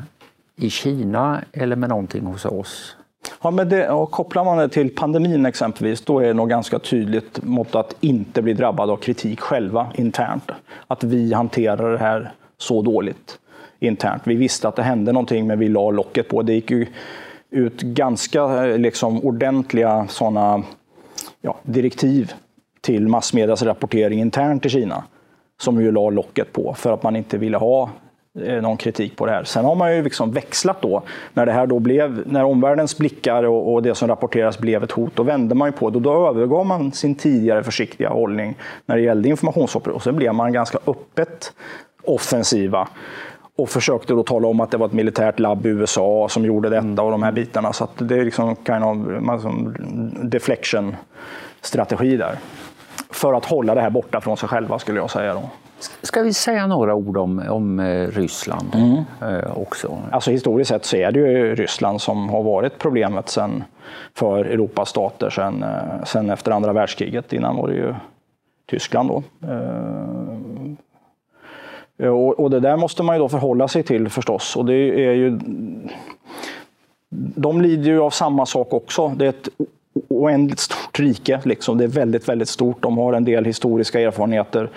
i 0.55 0.69
Kina 0.69 1.41
eller 1.51 1.75
med 1.75 1.89
någonting 1.89 2.25
hos 2.25 2.45
oss? 2.45 2.95
Ja, 3.41 3.51
men 3.51 3.69
det, 3.69 3.89
och 3.89 4.11
kopplar 4.11 4.45
man 4.45 4.57
det 4.57 4.69
till 4.69 4.95
pandemin 4.95 5.45
exempelvis, 5.45 6.01
då 6.01 6.19
är 6.19 6.27
det 6.27 6.33
nog 6.33 6.49
ganska 6.49 6.79
tydligt 6.79 7.43
mot 7.43 7.75
att 7.75 7.95
inte 7.99 8.41
bli 8.41 8.53
drabbad 8.53 8.89
av 8.89 8.97
kritik 8.97 9.39
själva 9.39 9.87
internt. 9.95 10.51
Att 10.87 11.03
vi 11.03 11.33
hanterar 11.33 11.91
det 11.91 11.97
här 11.97 12.31
så 12.57 12.81
dåligt 12.81 13.37
internt. 13.87 14.21
Vi 14.25 14.35
visste 14.35 14.67
att 14.67 14.75
det 14.75 14.83
hände 14.83 15.11
någonting, 15.11 15.47
men 15.47 15.59
vi 15.59 15.69
la 15.69 15.91
locket 15.91 16.27
på. 16.27 16.41
Det 16.41 16.53
gick 16.53 16.71
ju 16.71 16.87
ut 17.49 17.81
ganska 17.81 18.65
eh, 18.65 18.77
liksom, 18.77 19.25
ordentliga 19.25 20.07
såna, 20.09 20.63
ja, 21.41 21.57
direktiv 21.63 22.33
till 22.81 23.07
massmedias 23.07 23.63
rapportering 23.63 24.19
internt 24.19 24.65
i 24.65 24.69
Kina 24.69 25.03
som 25.61 25.81
ju 25.81 25.91
la 25.91 26.09
locket 26.09 26.53
på 26.53 26.73
för 26.73 26.93
att 26.93 27.03
man 27.03 27.15
inte 27.15 27.37
ville 27.37 27.57
ha 27.57 27.89
eh, 28.39 28.61
någon 28.61 28.77
kritik 28.77 29.15
på 29.15 29.25
det 29.25 29.31
här. 29.31 29.43
Sen 29.43 29.65
har 29.65 29.75
man 29.75 29.95
ju 29.95 30.03
liksom 30.03 30.31
växlat 30.31 30.81
då. 30.81 31.03
När 31.33 31.45
det 31.45 31.51
här 31.51 31.67
då 31.67 31.79
blev, 31.79 32.23
när 32.25 32.43
omvärldens 32.43 32.97
blickar 32.97 33.43
och, 33.43 33.73
och 33.73 33.83
det 33.83 33.95
som 33.95 34.07
rapporteras 34.07 34.59
blev 34.59 34.83
ett 34.83 34.91
hot, 34.91 35.15
då 35.15 35.23
vände 35.23 35.55
man 35.55 35.67
ju 35.67 35.71
på 35.71 35.89
det. 35.89 35.99
Då 35.99 36.27
övergav 36.27 36.65
man 36.65 36.91
sin 36.91 37.15
tidigare 37.15 37.63
försiktiga 37.63 38.09
hållning 38.09 38.55
när 38.85 38.95
det 38.95 39.01
gällde 39.01 39.29
informationsoperationer. 39.29 39.95
Och 39.95 40.03
sen 40.03 40.15
blev 40.15 40.33
man 40.33 40.53
ganska 40.53 40.77
öppet 40.87 41.53
offensiva 42.03 42.87
och 43.61 43.69
försökte 43.69 44.13
då 44.13 44.23
tala 44.23 44.47
om 44.47 44.59
att 44.59 44.71
det 44.71 44.77
var 44.77 44.85
ett 44.85 44.93
militärt 44.93 45.39
labb 45.39 45.65
i 45.65 45.69
USA 45.69 46.27
som 46.29 46.45
gjorde 46.45 46.69
detta 46.69 47.01
och 47.01 47.11
de 47.11 47.23
här 47.23 47.31
bitarna. 47.31 47.73
Så 47.73 47.87
det 47.97 48.15
är 48.15 48.25
liksom 48.25 48.55
kind 48.55 48.83
of 48.83 48.97
liksom 49.31 49.75
deflection 50.21 50.95
strategi 51.61 52.17
där. 52.17 52.39
För 53.09 53.33
att 53.33 53.45
hålla 53.45 53.75
det 53.75 53.81
här 53.81 53.89
borta 53.89 54.21
från 54.21 54.37
sig 54.37 54.49
själva 54.49 54.79
skulle 54.79 54.99
jag 54.99 55.09
säga. 55.09 55.33
Då. 55.33 55.41
Ska 56.01 56.21
vi 56.21 56.33
säga 56.33 56.67
några 56.67 56.95
ord 56.95 57.17
om, 57.17 57.43
om 57.49 57.79
eh, 57.79 58.07
Ryssland 58.07 58.75
mm. 58.75 59.03
Eh, 59.21 59.57
också? 59.57 59.97
Alltså 60.11 60.31
historiskt 60.31 60.69
sett 60.69 60.85
så 60.85 60.95
är 60.97 61.11
det 61.11 61.19
ju 61.19 61.55
Ryssland 61.55 62.01
som 62.01 62.29
har 62.29 62.43
varit 62.43 62.79
problemet 62.79 63.29
sen 63.29 63.63
för 64.15 64.45
Europas 64.45 64.89
stater 64.89 65.29
sen, 65.29 65.63
eh, 65.63 66.03
sen 66.05 66.29
efter 66.29 66.51
andra 66.51 66.73
världskriget. 66.73 67.33
Innan 67.33 67.55
var 67.55 67.67
det 67.67 67.75
ju 67.75 67.93
Tyskland 68.69 69.09
då. 69.09 69.23
Eh, 72.01 72.09
och, 72.09 72.39
och 72.39 72.49
det 72.49 72.59
där 72.59 72.77
måste 72.77 73.03
man 73.03 73.15
ju 73.15 73.19
då 73.19 73.29
förhålla 73.29 73.67
sig 73.67 73.83
till 73.83 74.09
förstås. 74.09 74.55
Och 74.55 74.65
det 74.65 74.75
är 75.05 75.13
ju, 75.13 75.39
de 77.35 77.61
lider 77.61 77.91
ju 77.91 78.01
av 78.01 78.09
samma 78.09 78.45
sak 78.45 78.73
också. 78.73 79.07
Det 79.07 79.25
är 79.25 79.29
ett 79.29 79.49
oändligt 80.07 80.59
stort 80.59 80.99
rike. 80.99 81.41
Liksom. 81.43 81.77
Det 81.77 81.83
är 81.83 81.87
väldigt, 81.87 82.29
väldigt 82.29 82.49
stort. 82.49 82.81
De 82.81 82.97
har 82.97 83.13
en 83.13 83.25
del 83.25 83.45
historiska 83.45 83.99
erfarenheter 83.99 84.69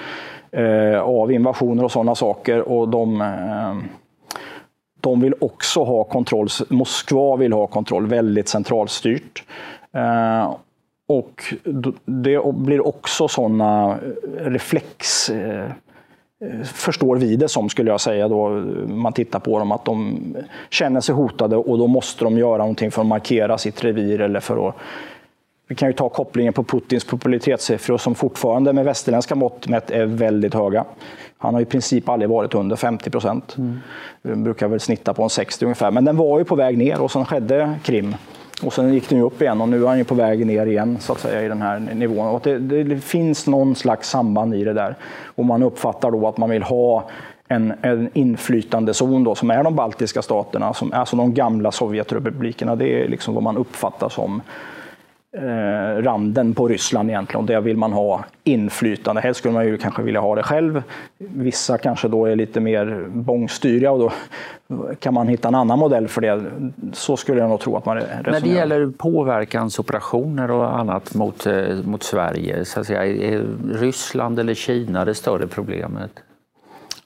eh, 0.51 1.01
av 1.01 1.33
invasioner 1.33 1.85
och 1.85 1.93
sådana 1.93 2.15
saker. 2.15 2.69
Och 2.69 2.89
de, 2.89 3.21
eh, 3.21 3.77
de 5.01 5.21
vill 5.21 5.35
också 5.41 5.85
ha 5.85 6.05
kontroll. 6.05 6.49
Moskva 6.69 7.37
vill 7.37 7.53
ha 7.53 7.67
kontroll, 7.67 8.07
väldigt 8.07 8.49
centralstyrt. 8.49 9.45
Eh, 9.93 10.55
och 11.07 11.55
det 12.05 12.55
blir 12.55 12.87
också 12.87 13.29
sådana 13.29 13.91
eh, 13.91 14.45
reflex 14.45 15.31
eh, 15.31 15.71
förstår 16.65 17.17
vi 17.17 17.37
det 17.37 17.49
som, 17.49 17.69
skulle 17.69 17.91
jag 17.91 18.01
säga, 18.01 18.29
då 18.29 18.49
man 18.87 19.13
tittar 19.13 19.39
på 19.39 19.59
dem, 19.59 19.73
att 19.73 19.85
de 19.85 20.21
känner 20.71 21.01
sig 21.01 21.15
hotade 21.15 21.57
och 21.57 21.79
då 21.79 21.87
måste 21.87 22.25
de 22.25 22.39
göra 22.39 22.59
någonting 22.59 22.91
för 22.91 23.03
att 23.03 23.09
markera 23.09 23.59
sitt 23.59 23.85
revir 23.85 24.21
eller 24.21 24.41
för 24.41 24.69
att 24.69 24.75
vi 25.69 25.75
kan 25.75 25.89
ju 25.89 25.93
ta 25.93 26.09
kopplingen 26.09 26.53
på 26.53 26.65
Putins 26.65 27.05
popularitetssiffror 27.05 27.99
som 27.99 28.15
fortfarande 28.15 28.73
med 28.73 28.85
västerländska 28.85 29.35
mått 29.35 29.69
mätt 29.69 29.91
är 29.91 30.07
väldigt 30.07 30.55
höga. 30.55 30.85
Han 31.39 31.55
har 31.55 31.61
i 31.61 31.65
princip 31.65 32.09
aldrig 32.09 32.29
varit 32.31 32.55
under 32.55 32.77
50 32.77 33.11
procent. 33.11 33.57
Mm. 34.23 34.45
brukar 34.45 34.69
väl 34.69 34.81
snitta 34.81 35.15
på 35.15 35.23
en 35.23 35.31
60 35.31 35.65
ungefär. 35.65 35.91
Men 35.91 36.05
den 36.05 36.17
var 36.17 36.39
ju 36.39 36.45
på 36.45 36.57
väg 36.57 36.79
ner 36.79 37.01
och 37.01 37.11
sen 37.11 37.25
skedde 37.25 37.75
Krim 37.83 38.15
och 38.62 38.73
sen 38.73 38.95
gick 38.95 39.09
den 39.09 39.19
ju 39.19 39.25
upp 39.25 39.43
igen 39.43 39.61
och 39.61 39.69
nu 39.69 39.83
är 39.83 39.88
han 39.88 39.99
ju 39.99 40.05
på 40.05 40.14
väg 40.14 40.47
ner 40.47 40.67
igen 40.67 40.97
så 41.01 41.12
att 41.12 41.21
säga 41.21 41.43
i 41.43 41.49
den 41.49 41.62
här 41.62 41.79
nivån. 41.79 42.29
Och 42.29 42.40
det, 42.45 42.59
det 42.59 42.99
finns 42.99 43.47
någon 43.47 43.75
slags 43.75 44.09
samband 44.11 44.55
i 44.55 44.64
det 44.64 44.73
där. 44.73 44.97
Och 45.25 45.45
man 45.45 45.62
uppfattar 45.62 46.11
då 46.11 46.29
att 46.29 46.38
man 46.38 46.51
vill 46.51 46.62
ha 46.62 47.09
en, 47.49 47.73
en 47.83 48.11
inflytandezon 48.12 49.25
då, 49.25 49.35
som 49.35 49.51
är 49.51 49.64
de 49.64 49.75
baltiska 49.75 50.23
staterna, 50.23 50.75
som, 50.75 50.93
alltså 50.93 51.17
de 51.17 51.35
gamla 51.35 51.73
Sovjetrepublikerna. 51.73 52.77
Det 52.77 53.03
är 53.03 53.09
liksom 53.09 53.35
vad 53.35 53.43
man 53.43 53.57
uppfattar 53.57 54.09
som 54.09 54.43
eh, 55.35 56.03
randen 56.03 56.55
på 56.55 56.68
Ryssland 56.68 57.11
egentligen. 57.11 57.40
Och 57.40 57.47
där 57.47 57.61
vill 57.61 57.77
man 57.77 57.92
ha 57.92 58.25
inflytande. 58.44 59.20
Helst 59.20 59.38
skulle 59.38 59.55
man 59.55 59.66
ju 59.66 59.79
kanske 59.79 60.03
vilja 60.03 60.20
ha 60.20 60.35
det 60.35 60.42
själv. 60.42 60.83
Vissa 61.18 61.79
kanske 61.79 62.09
då 62.09 62.27
är 62.27 62.37
lite 62.37 62.61
mer 62.61 63.07
bångstyriga 63.09 63.92
och 63.92 63.99
då 63.99 64.12
kan 64.99 65.14
man 65.14 65.29
hitta 65.29 65.49
en 65.49 65.55
annan 65.55 65.79
modell 65.79 66.09
för 66.09 66.20
det. 66.20 66.44
Så 66.92 67.16
skulle 67.16 67.40
jag 67.40 67.51
nog 67.51 67.61
tro 67.61 67.77
att 67.77 67.87
man 67.87 67.97
resonerar. 67.97 68.33
När 68.33 68.40
det 68.40 68.49
gäller 68.49 68.87
påverkansoperationer 68.87 70.51
och 70.51 70.79
annat 70.79 71.14
mot, 71.14 71.47
eh, 71.47 71.77
mot 71.85 72.03
Sverige, 72.03 72.64
så 72.64 72.81
att 72.81 72.87
säga, 72.87 73.07
är 73.07 73.44
Ryssland 73.73 74.38
eller 74.38 74.55
Kina 74.55 75.05
det 75.05 75.14
större 75.14 75.47
problemet? 75.47 76.11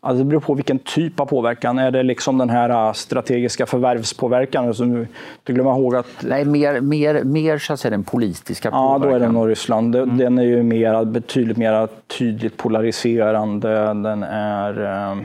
Alltså 0.01 0.25
det 0.25 0.29
beror 0.29 0.41
på 0.41 0.55
vilken 0.55 0.79
typ 0.79 1.21
av 1.21 1.27
påverkan. 1.27 1.79
Är 1.79 1.91
det 1.91 2.03
liksom 2.03 2.39
den 2.39 2.51
här 2.51 2.89
äh, 2.89 2.93
strategiska 2.93 3.67
förvärvspåverkan? 3.67 4.69
Alltså, 4.69 4.85
du 4.85 5.07
glömmer 5.45 5.71
ihåg 5.71 5.97
att... 5.97 6.07
Nej, 6.21 6.45
mer, 6.45 6.81
mer, 6.81 7.25
mer 7.25 7.59
så 7.59 7.73
att 7.73 7.81
säga, 7.81 7.91
den 7.91 8.05
politiska 8.05 8.71
påverkan. 8.71 9.03
Ja, 9.03 9.09
då 9.09 9.15
är 9.15 9.21
det 9.21 9.33
nog 9.33 9.49
Ryssland. 9.49 9.97
Mm. 9.97 10.19
Den 10.19 10.39
är 10.39 10.43
ju 10.43 10.63
mer, 10.63 11.05
betydligt 11.05 11.57
mer 11.57 11.89
tydligt 12.19 12.57
polariserande. 12.57 13.69
Den 13.95 14.23
är 14.23 15.11
eh, 15.11 15.19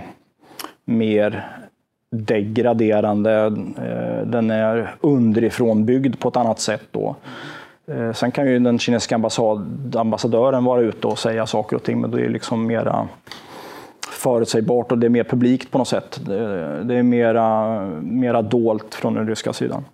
mer 0.85 1.47
degraderande. 2.11 3.31
Eh, 3.77 4.27
den 4.27 4.51
är 4.51 4.95
underifrån 5.01 5.85
byggd 5.85 6.19
på 6.19 6.29
ett 6.29 6.37
annat 6.37 6.59
sätt. 6.59 6.83
Då. 6.91 7.15
Sen 8.13 8.31
kan 8.31 8.47
ju 8.47 8.59
den 8.59 8.79
kinesiska 8.79 9.15
ambassad, 9.15 9.95
ambassadören 9.95 10.63
vara 10.63 10.81
ute 10.81 11.07
och 11.07 11.19
säga 11.19 11.45
saker 11.45 11.75
och 11.75 11.83
ting, 11.83 12.01
men 12.01 12.11
det 12.11 12.21
är 12.21 12.29
liksom 12.29 12.67
mera 12.67 13.07
förutsägbart 14.23 14.91
och 14.91 14.97
det 14.97 15.07
är 15.07 15.09
mer 15.09 15.23
publikt 15.23 15.71
på 15.71 15.77
något 15.77 15.87
sätt. 15.87 16.21
Det 16.25 16.95
är 16.95 17.03
mera, 17.03 17.79
mera 18.01 18.41
dolt 18.41 18.95
från 18.95 19.13
den 19.13 19.27
ryska 19.27 19.53
sidan 19.53 19.85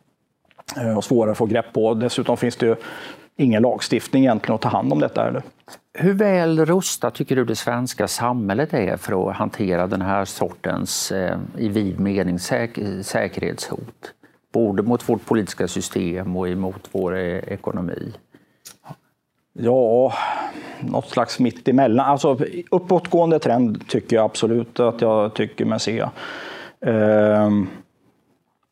eh, 0.78 0.98
och 0.98 1.04
svårare 1.04 1.32
att 1.32 1.38
få 1.38 1.46
grepp 1.46 1.74
på. 1.74 1.94
Dessutom 1.94 2.38
finns 2.38 2.56
det 2.56 2.66
ju 2.66 2.76
ingen 3.38 3.62
lagstiftning 3.62 4.24
egentligen 4.24 4.56
att 4.56 4.62
ta 4.62 4.70
hand 4.70 4.94
om 4.94 5.00
detta. 5.00 5.28
Eller? 5.28 5.44
Hur 5.94 6.14
väl 6.14 6.66
rustat 6.66 7.16
tycker 7.16 7.36
du 7.36 7.46
det 7.46 7.56
svenska 7.56 8.08
samhället 8.08 8.74
är 8.74 8.98
för 8.98 9.30
att 9.30 9.36
hantera 9.36 9.88
den 9.88 10.02
här 10.02 10.26
sortens, 10.26 11.12
eh, 11.12 11.38
i 11.58 11.70
vid 11.70 12.00
mening, 12.00 12.40
säk 12.40 12.80
säkerhetshot? 13.02 14.14
Både 14.54 14.84
mot 14.84 15.10
vårt 15.10 15.26
politiska 15.26 15.68
system 15.68 16.38
och 16.38 16.48
mot 16.48 16.90
vår 16.92 17.18
eh, 17.18 17.38
ekonomi? 17.38 18.14
Ja, 19.54 20.14
något 20.80 21.10
slags 21.10 21.40
mitt 21.40 21.68
emellan. 21.68 22.06
Alltså 22.06 22.38
uppåtgående 22.72 23.40
trend 23.40 23.88
tycker 23.88 24.16
jag 24.16 24.26
absolut 24.26 24.80
att 24.80 25.02
jag 25.02 25.34
tycker 25.34 25.66
mig 25.66 25.80
se. 25.80 26.06
Ehm, 26.86 27.68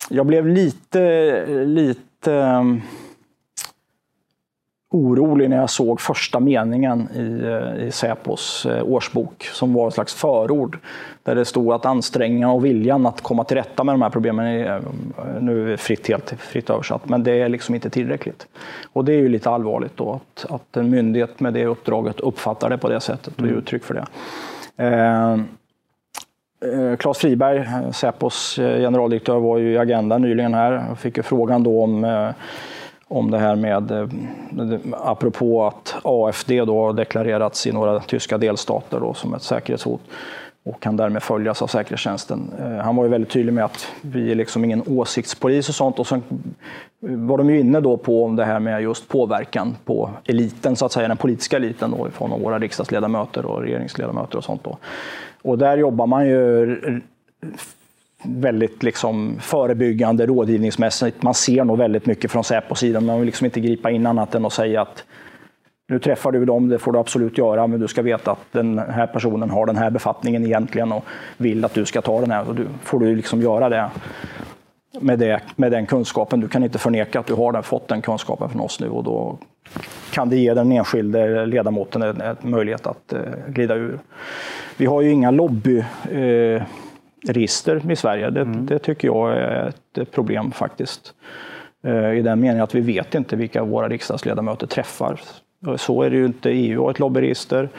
jag 0.10 0.26
blev 0.26 0.48
lite, 0.48 1.46
lite 1.66 2.34
ehm, 2.34 2.82
orolig 4.98 5.50
när 5.50 5.58
jag 5.58 5.70
såg 5.70 6.02
första 6.02 6.40
meningen 6.40 7.08
i, 7.16 7.46
eh, 7.46 7.88
i 7.88 7.92
Säpos 7.92 8.66
eh, 8.66 8.84
årsbok 8.84 9.44
som 9.44 9.74
var 9.74 9.88
ett 9.88 9.94
slags 9.94 10.14
förord. 10.14 10.78
Där 11.24 11.36
det 11.36 11.46
stod 11.46 11.74
att 11.74 11.86
ansträngningarna 11.86 12.54
och 12.54 12.66
viljan 12.66 13.06
att 13.06 13.22
komma 13.22 13.44
till 13.44 13.58
rätta 13.58 13.84
med 13.84 13.94
de 13.94 14.02
här 14.02 14.10
problemen, 14.10 14.46
är, 14.46 14.76
eh, 14.76 14.82
nu 15.42 15.74
är 15.74 15.78
fritt, 15.78 16.08
helt 16.08 16.34
fritt 16.40 16.70
översatt, 16.70 17.10
men 17.10 17.24
det 17.24 17.32
är 17.32 17.50
liksom 17.50 17.76
inte 17.76 17.90
tillräckligt. 17.90 18.48
Och 18.94 19.06
det 19.06 19.14
är 19.14 19.18
ju 19.18 19.30
lite 19.30 19.50
allvarligt 19.50 19.98
då 19.98 20.14
att, 20.14 20.52
att 20.52 20.78
en 20.78 20.90
myndighet 20.90 21.40
med 21.40 21.54
det 21.54 21.66
uppdraget 21.66 22.20
uppfattar 22.20 22.70
det 22.70 22.78
på 22.78 22.90
det 22.90 23.00
sättet 23.00 23.34
och 23.34 23.42
ger 23.42 23.48
mm. 23.48 23.60
uttryck 23.60 23.84
för 23.84 23.94
det. 23.94 24.06
Eh, 24.86 25.38
Claes 26.98 27.18
Friberg, 27.18 27.68
Säpos 27.94 28.56
generaldirektör, 28.56 29.40
var 29.40 29.58
ju 29.58 29.72
i 29.72 29.78
Agenda 29.78 30.18
nyligen 30.18 30.54
här 30.54 30.86
och 30.92 31.00
fick 31.00 31.18
ju 31.18 31.24
frågan 31.24 31.64
då 31.64 31.84
om 31.84 32.34
om 33.08 33.32
det 33.32 33.38
här 33.38 33.56
med, 33.56 33.92
eh, 33.92 34.08
apropå 34.94 35.68
att 35.68 35.96
AFD 36.04 36.66
då 36.66 36.86
har 36.86 36.94
deklarerats 36.94 37.68
i 37.68 37.72
några 37.72 38.00
tyska 38.00 38.38
delstater 38.38 39.00
då 39.00 39.14
som 39.14 39.34
ett 39.34 39.42
säkerhetshot 39.42 40.02
och 40.68 40.80
kan 40.80 40.98
därmed 40.98 41.24
följas 41.24 41.62
av 41.62 41.68
säkerhetstjänsten. 41.68 42.52
Eh, 42.60 42.78
han 42.78 42.96
var 42.96 43.04
ju 43.04 43.10
väldigt 43.10 43.32
tydlig 43.32 43.54
med 43.54 43.66
att 43.66 43.92
vi 44.02 44.32
är 44.32 44.36
liksom 44.36 44.66
ingen 44.66 44.84
åsiktspolis 44.88 45.70
och 45.70 45.76
sånt. 45.76 46.00
Och 46.00 46.08
sen 46.08 46.24
eh, 46.30 47.10
var 47.10 47.38
de 47.38 47.50
ju 47.50 47.60
inne 47.60 47.80
då 47.80 47.98
på 47.98 48.28
det 48.38 48.46
här 48.46 48.60
med 48.60 48.82
just 48.82 49.08
påverkan 49.08 49.76
på 49.86 50.10
eliten, 50.26 50.76
så 50.76 50.86
att 50.86 50.92
säga, 50.92 51.08
den 51.08 51.18
politiska 51.18 51.56
eliten 51.56 51.92
då, 51.92 52.10
från 52.10 52.42
våra 52.42 52.60
riksdagsledamöter 52.60 53.46
och 53.46 53.62
regeringsledamöter 53.62 54.38
och 54.38 54.44
sånt. 54.44 54.64
Då. 54.64 54.78
Och 55.42 55.58
där 55.58 55.78
jobbar 55.78 56.08
man 56.08 56.28
ju 56.28 57.02
väldigt 58.24 58.84
liksom 58.84 59.40
förebyggande, 59.40 60.26
rådgivningsmässigt. 60.26 61.24
Man 61.24 61.34
ser 61.34 61.64
nog 61.64 61.78
väldigt 61.78 62.06
mycket 62.06 62.32
från 62.32 62.44
Säpo-sidan, 62.44 63.06
man 63.06 63.18
vill 63.20 63.26
liksom 63.26 63.46
inte 63.46 63.60
gripa 63.60 63.92
in 63.92 64.06
annat 64.06 64.36
än 64.36 64.46
att 64.46 64.54
säga 64.54 64.82
att 64.82 65.06
nu 65.90 66.00
träffar 66.00 66.32
du 66.32 66.46
dem, 66.46 66.70
det 66.70 66.80
får 66.80 66.92
du 66.92 67.00
absolut 67.00 67.38
göra, 67.38 67.68
men 67.68 67.80
du 67.80 67.88
ska 67.88 68.02
veta 68.02 68.32
att 68.32 68.52
den 68.52 68.80
här 68.80 69.08
personen 69.08 69.50
har 69.50 69.66
den 69.66 69.78
här 69.78 69.90
befattningen 69.90 70.46
egentligen 70.46 70.92
och 70.92 71.06
vill 71.38 71.66
att 71.66 71.74
du 71.74 71.86
ska 71.86 72.02
ta 72.02 72.22
den 72.22 72.32
här. 72.32 72.48
Och 72.48 72.56
du 72.56 72.68
får 72.84 73.00
du 73.00 73.16
liksom 73.16 73.42
göra 73.42 73.70
det 73.70 73.90
med, 75.00 75.20
det 75.20 75.42
med 75.56 75.72
den 75.72 75.86
kunskapen. 75.86 76.40
Du 76.40 76.48
kan 76.48 76.64
inte 76.64 76.78
förneka 76.78 77.20
att 77.20 77.26
du 77.26 77.34
har 77.34 77.52
den, 77.52 77.64
fått 77.64 77.88
den 77.88 78.02
kunskapen 78.02 78.50
från 78.50 78.62
oss 78.62 78.80
nu 78.80 78.90
och 78.90 79.04
då 79.04 79.38
kan 80.12 80.30
det 80.30 80.38
ge 80.38 80.54
den 80.54 80.72
enskilde 80.72 81.46
ledamoten 81.46 82.02
en, 82.02 82.22
en 82.22 82.38
möjlighet 82.42 82.88
att 82.88 83.14
eh, 83.14 83.20
glida 83.48 83.76
ur. 83.76 84.00
Vi 84.78 84.86
har 84.86 85.02
ju 85.02 85.12
inga 85.12 85.32
lobby 85.32 85.84
eh, 86.12 86.64
register 87.28 87.92
i 87.92 87.96
Sverige. 87.96 88.30
Det, 88.30 88.42
mm. 88.42 88.66
det, 88.66 88.80
tycker 88.80 89.08
jag 89.08 89.38
är 89.38 89.74
ett 89.98 90.12
problem 90.12 90.52
faktiskt. 90.52 91.14
Eh, 91.84 92.14
I 92.14 92.22
den 92.22 92.40
meningen 92.40 92.64
att 92.64 92.76
vi 92.76 92.82
vet 92.82 93.16
inte 93.16 93.36
vilka 93.36 93.64
våra 93.64 93.90
riksdagsledamöter 93.90 94.68
träffar. 94.68 95.20
Så 95.78 96.02
är 96.02 96.10
det 96.10 96.16
ju 96.16 96.26
inte. 96.26 96.50
EU 96.50 96.84
har 96.84 96.92
ett 96.92 97.00
lobbyregister. 97.00 97.70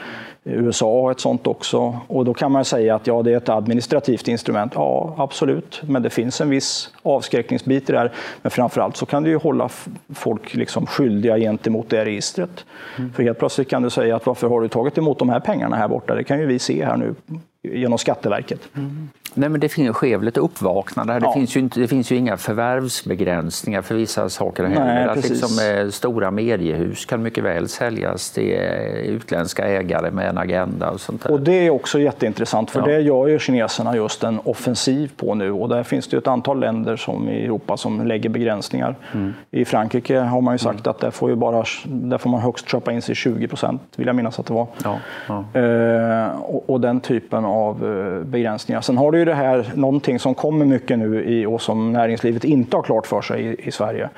USA 0.43 1.01
har 1.01 1.11
ett 1.11 1.19
sånt 1.19 1.47
också. 1.47 1.99
Och 2.07 2.25
då 2.25 2.33
kan 2.33 2.51
man 2.51 2.65
säga 2.65 2.95
att 2.95 3.07
ja, 3.07 3.21
det 3.21 3.31
är 3.31 3.37
ett 3.37 3.49
administrativt 3.49 4.27
instrument. 4.27 4.71
Ja, 4.75 5.15
absolut. 5.17 5.81
Men 5.83 6.01
det 6.03 6.09
finns 6.09 6.41
en 6.41 6.49
viss 6.49 6.89
avskräckningsbit 7.03 7.89
i 7.89 7.93
det 7.93 7.99
här. 7.99 8.11
Men 8.41 8.51
framförallt 8.51 8.97
så 8.97 9.05
kan 9.05 9.23
det 9.23 9.29
ju 9.29 9.37
hålla 9.37 9.69
folk 10.13 10.53
liksom 10.53 10.85
skyldiga 10.85 11.37
gentemot 11.37 11.89
det 11.89 12.05
registret. 12.05 12.65
Mm. 12.97 13.13
För 13.13 13.23
helt 13.23 13.39
plötsligt 13.39 13.69
kan 13.69 13.81
du 13.81 13.89
säga 13.89 14.15
att 14.15 14.25
varför 14.25 14.47
har 14.47 14.61
du 14.61 14.67
tagit 14.67 14.97
emot 14.97 15.19
de 15.19 15.29
här 15.29 15.39
pengarna 15.39 15.75
här 15.75 15.87
borta? 15.87 16.15
Det 16.15 16.23
kan 16.23 16.39
ju 16.39 16.45
vi 16.45 16.59
se 16.59 16.85
här 16.85 16.97
nu 16.97 17.15
genom 17.63 17.97
Skatteverket. 17.97 18.61
Mm. 18.75 19.09
Nej, 19.33 19.49
men 19.49 19.59
det 19.59 19.69
finns 19.69 19.95
sker 19.95 20.27
ett 20.27 20.37
uppvaknande. 20.37 21.13
Ja. 21.13 21.19
Det, 21.19 21.33
finns 21.33 21.55
ju 21.55 21.59
inte, 21.59 21.79
det 21.79 21.87
finns 21.87 22.11
ju 22.11 22.15
inga 22.15 22.37
förvärvsbegränsningar 22.37 23.81
för 23.81 23.95
vissa 23.95 24.29
saker. 24.29 24.67
Nej, 24.67 25.05
att 25.05 25.29
liksom, 25.29 25.65
eh, 25.65 25.89
stora 25.89 26.31
mediehus 26.31 27.05
kan 27.05 27.23
mycket 27.23 27.43
väl 27.43 27.67
säljas 27.67 28.31
till 28.31 28.53
eh, 28.53 28.59
utländska 28.91 29.67
ägare 29.67 30.11
med 30.11 30.29
en 30.29 30.37
agenda. 30.37 30.89
Och 30.89 31.01
sånt 31.01 31.23
där. 31.23 31.31
Och 31.31 31.41
Det 31.41 31.51
är 31.51 31.69
också 31.69 31.99
jätteintressant, 31.99 32.71
för 32.71 32.79
ja. 32.79 32.85
det 32.85 32.99
gör 32.99 33.27
ju 33.27 33.39
kineserna 33.39 33.95
just 33.95 34.23
en 34.23 34.39
offensiv 34.43 35.11
på 35.17 35.35
nu. 35.35 35.51
Och 35.51 35.69
där 35.69 35.83
finns 35.83 36.07
det 36.07 36.17
ett 36.17 36.27
antal 36.27 36.59
länder 36.59 36.95
som 36.95 37.29
i 37.29 37.45
Europa 37.45 37.77
som 37.77 38.07
lägger 38.07 38.29
begränsningar. 38.29 38.95
Mm. 39.13 39.33
I 39.51 39.65
Frankrike 39.65 40.19
har 40.19 40.41
man 40.41 40.53
ju 40.53 40.57
sagt 40.57 40.79
mm. 40.79 40.91
att 40.91 40.99
där 40.99 41.11
får, 41.11 41.29
ju 41.29 41.35
bara, 41.35 41.63
där 41.85 42.17
får 42.17 42.29
man 42.29 42.41
högst 42.41 42.69
köpa 42.69 42.91
in 42.91 43.01
sig 43.01 43.15
20 43.15 43.47
procent, 43.47 43.81
vill 43.95 44.07
jag 44.07 44.15
minnas 44.15 44.39
att 44.39 44.45
det 44.45 44.53
var. 44.53 44.67
Ja. 44.83 45.59
Eh, 45.59 46.41
och, 46.41 46.69
och, 46.69 46.81
den 46.81 46.99
typen 46.99 47.45
av 47.49 47.85
eh, 47.85 48.23
begränsningar. 48.23 48.81
Sen 48.81 48.97
har 48.97 49.11
du 49.11 49.19
ju 49.19 49.25
det 49.25 49.33
här, 49.33 49.71
någonting 49.75 50.19
som 50.19 50.35
kommer 50.35 50.65
mycket 50.65 50.99
nu 50.99 51.23
i, 51.23 51.45
och 51.45 51.61
som 51.61 51.93
näringslivet 51.93 52.43
inte 52.43 52.77
har 52.77 52.83
klart 52.83 53.07
för 53.07 53.21
sig 53.21 53.45
i, 53.45 53.67
i 53.67 53.71
Sverige. 53.71 54.09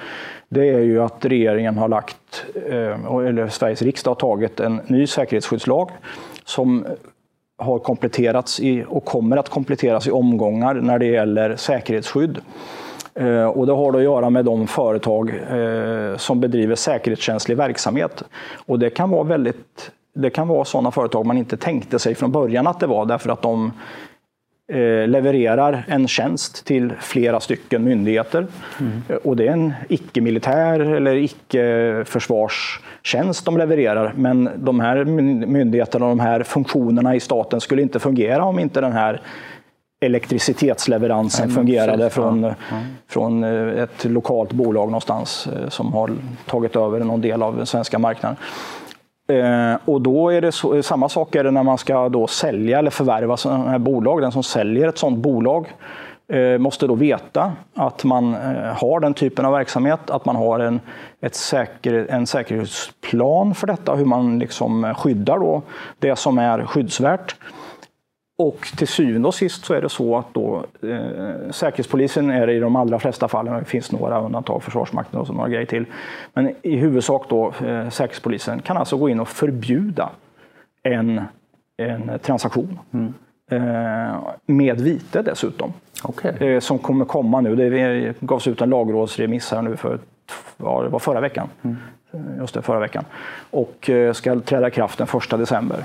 Det 0.49 0.69
är 0.69 0.79
ju 0.79 1.01
att 1.01 1.25
regeringen 1.25 1.77
har 1.77 1.87
lagt, 1.87 2.45
eh, 2.69 3.15
eller 3.15 3.47
Sveriges 3.47 3.81
riksdag 3.81 4.11
har 4.11 4.15
tagit 4.15 4.59
en 4.59 4.81
ny 4.87 5.07
säkerhetsskyddslag 5.07 5.89
som 6.45 6.85
har 7.57 7.79
kompletterats 7.79 8.59
i, 8.59 8.85
och 8.87 9.05
kommer 9.05 9.37
att 9.37 9.49
kompletteras 9.49 10.07
i 10.07 10.11
omgångar 10.11 10.73
när 10.73 10.99
det 10.99 11.05
gäller 11.05 11.55
säkerhetsskydd. 11.55 12.37
Eh, 13.15 13.45
och 13.45 13.67
det 13.67 13.73
har 13.73 13.97
att 13.97 14.03
göra 14.03 14.29
med 14.29 14.45
de 14.45 14.67
företag 14.67 15.33
som 16.17 16.39
bedriver 16.39 16.75
säkerhetskänslig 16.75 17.57
verksamhet. 17.57 18.23
Och 18.65 18.79
det 18.79 18.89
kan 18.89 19.09
vara 19.09 19.23
väldigt 19.23 19.91
det 20.13 20.29
kan 20.29 20.47
vara 20.47 20.65
sådana 20.65 20.91
företag 20.91 21.25
man 21.25 21.37
inte 21.37 21.57
tänkte 21.57 21.99
sig 21.99 22.15
från 22.15 22.31
början 22.31 22.67
att 22.67 22.79
det 22.79 22.87
var 22.87 23.05
därför 23.05 23.29
att 23.29 23.41
de 23.41 23.71
Eh, 24.71 25.07
levererar 25.07 25.83
en 25.87 26.07
tjänst 26.07 26.65
till 26.65 26.93
flera 26.99 27.39
stycken 27.39 27.83
myndigheter. 27.83 28.47
Mm. 28.79 29.01
Och 29.23 29.35
det 29.35 29.47
är 29.47 29.51
en 29.51 29.73
icke-militär 29.89 30.79
eller 30.79 31.15
icke-försvarstjänst 31.15 33.45
de 33.45 33.57
levererar. 33.57 34.13
Men 34.15 34.49
de 34.55 34.79
här 34.79 35.05
myndigheterna 35.45 36.05
och 36.05 36.11
de 36.11 36.19
här 36.19 36.43
funktionerna 36.43 37.15
i 37.15 37.19
staten 37.19 37.61
skulle 37.61 37.81
inte 37.81 37.99
fungera 37.99 38.43
om 38.43 38.59
inte 38.59 38.81
den 38.81 38.91
här 38.91 39.21
elektricitetsleveransen 40.05 41.47
Nej, 41.47 41.55
fungerade 41.55 41.97
precis. 41.97 42.13
från, 42.13 42.43
Ja. 42.43 42.53
från 43.07 43.43
eh, 43.43 43.83
ett 43.83 44.05
lokalt 44.05 44.51
bolag 44.51 44.87
någonstans 44.87 45.47
eh, 45.47 45.69
som 45.69 45.93
har 45.93 46.11
tagit 46.45 46.75
över 46.75 46.99
någon 46.99 47.21
del 47.21 47.43
av 47.43 47.57
den 47.57 47.65
svenska 47.65 47.99
marknaden. 47.99 48.37
Eh, 49.31 49.77
och 49.85 50.01
då 50.01 50.29
är 50.29 50.41
det 50.41 50.51
så, 50.51 50.83
samma 50.83 51.09
sak 51.09 51.35
är 51.35 51.43
det 51.43 51.51
när 51.51 51.63
man 51.63 51.77
ska 51.77 52.09
då 52.09 52.27
sälja 52.27 52.79
eller 52.79 52.91
förvärva 52.91 53.37
sådana 53.37 53.69
här 53.69 53.79
bolag. 53.79 54.21
Den 54.21 54.31
som 54.31 54.43
säljer 54.43 54.87
ett 54.87 54.97
sådant 54.97 55.19
bolag 55.19 55.75
eh, 56.27 56.57
måste 56.57 56.87
då 56.87 56.95
veta 56.95 57.51
att 57.75 58.03
man 58.03 58.33
eh, 58.33 58.73
har 58.75 58.99
den 58.99 59.13
typen 59.13 59.45
av 59.45 59.53
verksamhet, 59.53 60.09
att 60.09 60.25
man 60.25 60.35
har 60.35 60.59
en, 60.59 60.79
ett 61.21 61.35
säker, 61.35 62.07
en 62.09 62.27
säkerhetsplan 62.27 63.55
för 63.55 63.67
detta, 63.67 63.95
hur 63.95 64.05
man 64.05 64.39
liksom 64.39 64.93
skyddar 64.97 65.39
då 65.39 65.61
det 65.99 66.15
som 66.15 66.37
är 66.37 66.65
skyddsvärt. 66.65 67.35
Och 68.41 68.67
till 68.77 68.87
syvende 68.87 69.27
och 69.27 69.35
sist 69.35 69.65
så 69.65 69.73
är 69.73 69.81
det 69.81 69.89
så 69.89 70.17
att 70.17 70.33
då, 70.33 70.65
eh, 70.83 71.51
Säkerhetspolisen 71.51 72.29
är 72.29 72.49
i 72.49 72.59
de 72.59 72.75
allra 72.75 72.99
flesta 72.99 73.27
fallen, 73.27 73.59
det 73.59 73.65
finns 73.65 73.91
några 73.91 74.21
undantag, 74.21 74.63
Försvarsmakten 74.63 75.19
och 75.19 75.27
så 75.27 75.33
några 75.33 75.49
grejer 75.49 75.65
till. 75.65 75.85
Men 76.33 76.55
i 76.61 76.75
huvudsak 76.75 77.25
då 77.29 77.47
eh, 77.47 77.89
Säkerhetspolisen 77.89 78.61
kan 78.61 78.77
alltså 78.77 78.97
gå 78.97 79.09
in 79.09 79.19
och 79.19 79.27
förbjuda 79.27 80.09
en, 80.83 81.21
en 81.77 82.19
transaktion. 82.19 82.79
Eh, 83.51 84.19
med 84.45 84.81
vite 84.81 85.21
dessutom. 85.21 85.73
Okej. 86.03 86.35
Eh, 86.39 86.59
som 86.59 86.79
kommer 86.79 87.05
komma 87.05 87.41
nu. 87.41 87.55
Det 87.55 88.15
gavs 88.19 88.47
ut 88.47 88.61
en 88.61 88.69
lagrådsremiss 88.69 89.51
här 89.51 89.61
nu 89.61 89.77
för 89.77 89.99
ja, 90.63 90.81
det 90.81 90.89
var 90.89 90.99
förra 90.99 91.19
veckan. 91.19 91.49
Eh, 91.63 92.19
Just 92.37 92.53
det, 92.53 92.61
förra 92.61 92.79
veckan. 92.79 93.05
Och 93.51 93.89
eh, 93.89 94.13
ska 94.13 94.39
träda 94.39 94.67
i 94.67 94.71
kraft 94.71 94.97
den 94.97 95.07
1 95.07 95.29
december. 95.29 95.83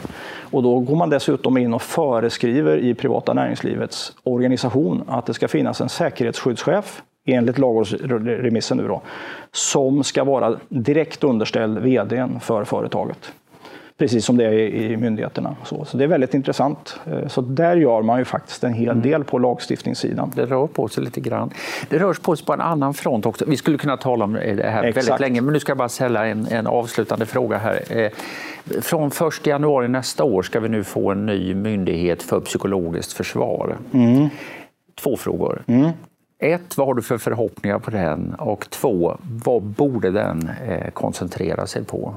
Och 0.50 0.62
då 0.62 0.80
går 0.80 0.96
man 0.96 1.10
dessutom 1.10 1.56
in 1.56 1.74
och 1.74 1.82
föreskriver 1.82 2.76
i 2.76 2.94
privata 2.94 3.32
näringslivets 3.32 4.12
organisation 4.22 5.02
att 5.08 5.26
det 5.26 5.34
ska 5.34 5.48
finnas 5.48 5.80
en 5.80 5.88
säkerhetsskyddschef 5.88 7.02
enligt 7.26 7.58
lagrådsremissen 7.58 8.76
nu 8.76 8.88
då, 8.88 9.02
som 9.52 10.04
ska 10.04 10.24
vara 10.24 10.56
direkt 10.68 11.24
underställd 11.24 11.78
vdn 11.78 12.40
för 12.40 12.64
företaget. 12.64 13.32
Precis 13.98 14.24
som 14.24 14.36
det 14.36 14.44
är 14.44 14.52
i 14.52 14.96
myndigheterna. 14.96 15.56
Så, 15.64 15.84
så 15.84 15.96
det 15.96 16.04
är 16.04 16.08
väldigt 16.08 16.34
intressant. 16.34 17.00
Eh, 17.06 17.28
Så 17.28 17.40
där 17.40 17.76
gör 17.76 18.02
man 18.02 18.18
ju 18.18 18.24
faktiskt 18.24 18.64
en 18.64 18.72
hel 18.72 19.02
del 19.02 19.24
på 19.24 19.38
lagstiftningssidan. 19.38 20.32
Det 20.36 20.46
rör 20.46 20.66
på 20.66 20.88
sig 20.88 21.04
lite 21.04 21.20
grann. 21.20 21.50
Det 21.88 21.98
rör 21.98 22.14
på 22.22 22.36
sig 22.36 22.46
på 22.46 22.52
en 22.52 22.60
annan 22.60 22.94
front 22.94 23.26
också. 23.26 23.44
Vi 23.48 23.56
skulle 23.56 23.78
kunna 23.78 23.96
tala 23.96 24.24
om 24.24 24.32
det 24.32 24.40
här 24.40 24.82
väldigt 24.82 24.96
Exakt. 24.96 25.20
länge, 25.20 25.40
men 25.40 25.52
nu 25.52 25.60
ska 25.60 25.70
jag 25.70 25.78
bara 25.78 25.88
ställa 25.88 26.26
en, 26.26 26.46
en 26.46 26.66
avslutande 26.66 27.26
fråga 27.26 27.58
här. 27.58 27.82
Eh, 27.90 28.10
Från 28.82 29.06
1 29.08 29.46
januari 29.46 29.88
nästa 29.88 30.24
år 30.24 30.42
ska 30.42 30.60
vi 30.60 30.68
nu 30.68 30.84
få 30.84 31.10
en 31.10 31.26
ny 31.26 31.54
myndighet 31.54 32.22
för 32.22 32.40
psykologiskt 32.40 33.12
försvar. 33.12 33.76
Två 35.02 35.16
frågor. 35.16 35.62
Ett, 36.38 36.76
vad 36.76 36.86
har 36.86 36.94
du 36.94 37.02
för 37.02 37.18
förhoppningar 37.18 37.78
på 37.78 37.90
den? 37.90 38.34
Och 38.38 38.70
två, 38.70 39.16
vad 39.44 39.62
borde 39.62 40.10
den 40.10 40.50
eh, 40.68 40.90
koncentrera 40.90 41.66
sig 41.66 41.84
på? 41.84 42.14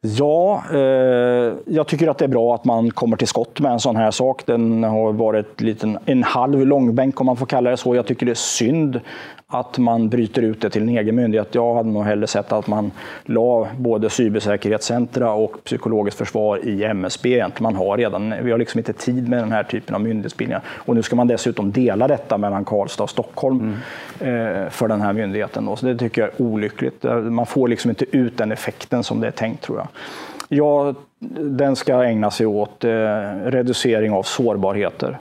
Ja, 0.00 0.62
eh, 0.72 1.54
jag 1.66 1.86
tycker 1.86 2.08
att 2.08 2.18
det 2.18 2.24
är 2.24 2.28
bra 2.28 2.54
att 2.54 2.64
man 2.64 2.90
kommer 2.90 3.16
till 3.16 3.28
skott 3.28 3.60
med 3.60 3.72
en 3.72 3.80
sån 3.80 3.96
här 3.96 4.10
sak. 4.10 4.46
Den 4.46 4.84
har 4.84 5.12
varit 5.12 5.60
liten, 5.60 5.98
en 6.04 6.22
halv 6.22 6.66
långbänk 6.66 7.20
om 7.20 7.26
man 7.26 7.36
får 7.36 7.46
kalla 7.46 7.70
det 7.70 7.76
så. 7.76 7.94
Jag 7.94 8.06
tycker 8.06 8.26
det 8.26 8.32
är 8.32 8.34
synd 8.34 9.00
att 9.48 9.78
man 9.78 10.08
bryter 10.08 10.42
ut 10.42 10.60
det 10.60 10.70
till 10.70 10.82
en 10.82 10.88
egen 10.88 11.14
myndighet. 11.14 11.54
Jag 11.54 11.74
hade 11.74 11.88
nog 11.88 12.04
hellre 12.04 12.26
sett 12.26 12.52
att 12.52 12.66
man 12.66 12.90
la 13.24 13.68
både 13.78 14.10
cybersäkerhetscentra 14.10 15.32
och 15.32 15.64
psykologiskt 15.64 16.18
försvar 16.18 16.58
i 16.64 16.84
MSB. 16.84 17.34
egentligen. 17.34 17.62
Man 17.62 17.76
har 17.76 17.96
redan, 17.96 18.34
vi 18.44 18.50
har 18.50 18.58
liksom 18.58 18.78
inte 18.78 18.92
tid 18.92 19.28
med 19.28 19.38
den 19.38 19.52
här 19.52 19.62
typen 19.62 19.94
av 19.94 20.00
myndighetsbildningar. 20.00 20.62
Och 20.68 20.94
nu 20.94 21.02
ska 21.02 21.16
man 21.16 21.26
dessutom 21.26 21.72
dela 21.72 22.08
detta 22.08 22.38
mellan 22.38 22.64
Karlstad 22.64 23.02
och 23.02 23.10
Stockholm 23.10 23.76
eh, 24.20 24.68
för 24.70 24.88
den 24.88 25.00
här 25.00 25.12
myndigheten. 25.12 25.64
Då. 25.64 25.76
Så 25.76 25.86
det 25.86 25.98
tycker 25.98 26.22
jag 26.22 26.30
är 26.30 26.42
olyckligt. 26.42 27.02
Man 27.30 27.46
får 27.46 27.68
liksom 27.68 27.90
inte 27.90 28.16
ut 28.16 28.38
den 28.38 28.52
effekten 28.52 29.04
som 29.04 29.20
det 29.20 29.26
är 29.26 29.30
tänkt 29.30 29.62
tror 29.62 29.78
jag. 29.78 29.88
Ja, 30.48 30.94
den 31.40 31.76
ska 31.76 32.04
ägna 32.04 32.30
sig 32.30 32.46
åt 32.46 32.84
eh, 32.84 32.90
reducering 33.44 34.12
av 34.12 34.22
sårbarheter. 34.22 35.18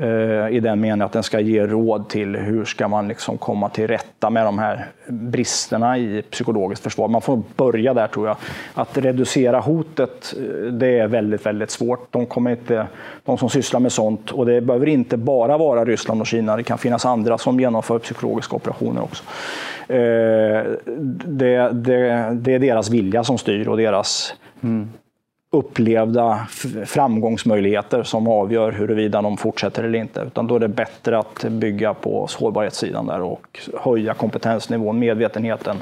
Eh, 0.00 0.48
I 0.56 0.60
den 0.60 0.80
meningen 0.80 1.02
att 1.02 1.12
den 1.12 1.22
ska 1.22 1.40
ge 1.40 1.66
råd 1.66 2.08
till 2.08 2.36
hur 2.36 2.64
ska 2.64 2.88
man 2.88 3.08
liksom 3.08 3.38
komma 3.38 3.68
till 3.68 3.86
rätta 3.86 4.30
med 4.30 4.44
de 4.44 4.58
här 4.58 4.86
bristerna 5.08 5.98
i 5.98 6.22
psykologiskt 6.30 6.82
försvar. 6.84 7.08
Man 7.08 7.20
får 7.20 7.42
börja 7.56 7.94
där 7.94 8.06
tror 8.06 8.26
jag. 8.26 8.36
Att 8.74 8.98
reducera 8.98 9.60
hotet, 9.60 10.34
eh, 10.38 10.72
det 10.72 10.98
är 10.98 11.06
väldigt, 11.06 11.46
väldigt 11.46 11.70
svårt. 11.70 12.12
De, 12.12 12.26
kommer 12.26 12.50
inte, 12.50 12.86
de 13.24 13.38
som 13.38 13.50
sysslar 13.50 13.80
med 13.80 13.92
sånt, 13.92 14.30
och 14.30 14.46
det 14.46 14.60
behöver 14.60 14.88
inte 14.88 15.16
bara 15.16 15.58
vara 15.58 15.84
Ryssland 15.84 16.20
och 16.20 16.26
Kina, 16.26 16.56
det 16.56 16.62
kan 16.62 16.78
finnas 16.78 17.06
andra 17.06 17.38
som 17.38 17.60
genomför 17.60 17.98
psykologiska 17.98 18.56
operationer 18.56 19.02
också. 19.02 19.24
Eh, 19.88 20.62
det, 21.26 21.70
det, 21.72 22.28
det 22.32 22.54
är 22.54 22.58
deras 22.58 22.90
vilja 22.90 23.24
som 23.24 23.38
styr 23.38 23.68
och 23.68 23.76
deras 23.76 24.34
mm 24.62 24.88
upplevda 25.54 26.46
framgångsmöjligheter 26.86 28.02
som 28.02 28.28
avgör 28.28 28.72
huruvida 28.72 29.22
de 29.22 29.36
fortsätter 29.36 29.84
eller 29.84 29.98
inte. 29.98 30.20
Utan 30.20 30.46
då 30.46 30.56
är 30.56 30.60
det 30.60 30.68
bättre 30.68 31.18
att 31.18 31.44
bygga 31.44 31.94
på 31.94 32.26
sårbarhetssidan 32.26 33.06
där 33.06 33.20
och 33.20 33.60
höja 33.80 34.14
kompetensnivån, 34.14 34.98
medvetenheten. 34.98 35.76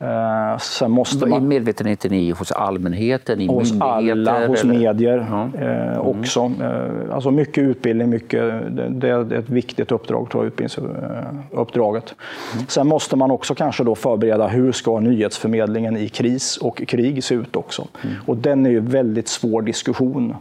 Eh, 0.00 0.58
Sen 0.58 0.90
måste 0.90 1.26
man 1.26 1.48
medvetenheten 1.48 2.12
i 2.12 2.30
hos 2.30 2.52
allmänheten, 2.52 3.40
i 3.40 3.46
hos 3.46 3.72
myndigheter? 3.72 4.32
alla, 4.32 4.46
hos 4.46 4.64
eller? 4.64 4.74
medier 4.74 5.26
Ja. 5.30 5.66
eh, 5.66 5.98
också. 5.98 6.52
Eh, 6.60 7.14
alltså 7.14 7.30
mycket 7.30 7.64
utbildning, 7.64 8.10
mycket, 8.10 8.42
det, 8.76 8.88
det 8.88 9.08
är 9.08 9.32
ett 9.32 9.48
viktigt 9.48 9.92
uppdrag, 9.92 10.30
tror 10.30 10.44
jag, 10.44 10.48
utbildningsuppdraget. 10.48 12.14
Sen 12.68 12.86
måste 12.86 13.16
man 13.16 13.30
också 13.30 13.54
kanske 13.54 13.84
då 13.84 13.94
förbereda 13.94 14.46
hur 14.46 14.72
ska 14.72 15.00
nyhetsförmedlingen 15.00 15.96
i 15.96 16.08
kris 16.08 16.56
och 16.56 16.82
krig 16.88 17.24
se 17.24 17.34
ut 17.34 17.56
också. 17.56 17.88
Och 18.26 18.36
den 18.36 18.66
är 18.66 18.70
ju 18.70 18.80
väldigt 18.80 19.28
svår 19.28 19.62
diskussion. 19.62 20.34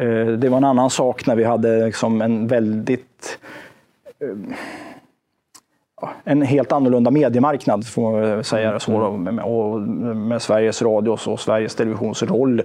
Eh, 0.00 0.26
det 0.26 0.48
var 0.48 0.56
en 0.58 0.64
annan 0.64 0.90
sak 0.90 1.26
när 1.26 1.36
vi 1.36 1.44
hade 1.44 1.84
liksom 1.86 2.22
en 2.22 2.46
väldigt 2.46 3.38
en 6.24 6.42
helt 6.42 6.72
annorlunda 6.72 7.10
mediemarknad, 7.10 7.86
får 7.86 8.12
man 8.12 8.44
säga 8.44 8.72
det 8.72 8.80
så, 8.80 9.00
då, 9.00 9.12
med, 9.12 9.44
och 9.44 9.80
med 10.16 10.42
Sveriges 10.42 10.82
Radios 10.82 11.26
och 11.26 11.40
Sveriges 11.40 11.74
Televisions 11.74 12.22
roll 12.22 12.62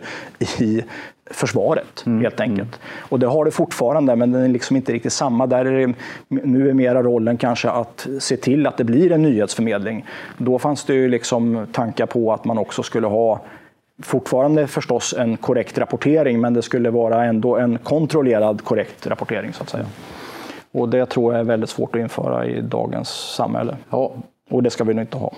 i 0.59 0.83
försvaret, 1.31 2.03
helt 2.21 2.39
enkelt. 2.39 2.79
Och 2.99 3.19
det 3.19 3.27
har 3.27 3.45
det 3.45 3.51
fortfarande, 3.51 4.15
men 4.15 4.31
den 4.31 4.43
är 4.43 4.47
liksom 4.47 4.75
inte 4.75 4.93
riktigt 4.93 5.13
samma. 5.13 5.47
Där 5.47 5.65
är 5.65 5.87
det, 5.87 5.93
nu 6.27 6.69
är 6.69 6.73
mera 6.73 7.03
rollen 7.03 7.37
kanske 7.37 7.69
att 7.69 8.07
se 8.19 8.37
till 8.37 8.67
att 8.67 8.77
det 8.77 8.83
blir 8.83 9.11
en 9.11 9.21
nyhetsförmedling. 9.21 10.05
Då 10.37 10.59
fanns 10.59 10.85
det 10.85 10.93
ju 10.93 11.09
liksom 11.09 11.67
tankar 11.71 12.05
på 12.05 12.33
att 12.33 12.45
man 12.45 12.57
också 12.57 12.83
skulle 12.83 13.07
ha 13.07 13.41
Fortfarande 14.03 14.67
förstås 14.67 15.13
en 15.17 15.37
korrekt 15.37 15.77
rapportering, 15.77 16.41
men 16.41 16.53
det 16.53 16.61
skulle 16.61 16.89
vara 16.89 17.25
ändå 17.25 17.57
en 17.57 17.77
kontrollerad 17.77 18.63
korrekt 18.63 19.07
rapportering. 19.07 19.53
så 19.53 19.63
att 19.63 19.69
säga. 19.69 19.85
Och 20.71 20.89
det 20.89 21.05
tror 21.05 21.33
jag 21.33 21.39
är 21.39 21.43
väldigt 21.43 21.69
svårt 21.69 21.95
att 21.95 22.01
införa 22.01 22.45
i 22.45 22.61
dagens 22.61 23.09
samhälle. 23.09 23.77
Ja, 23.89 24.13
Och 24.49 24.63
det 24.63 24.69
ska 24.69 24.83
vi 24.83 24.93
nog 24.93 25.03
inte 25.03 25.17
ha. 25.17 25.33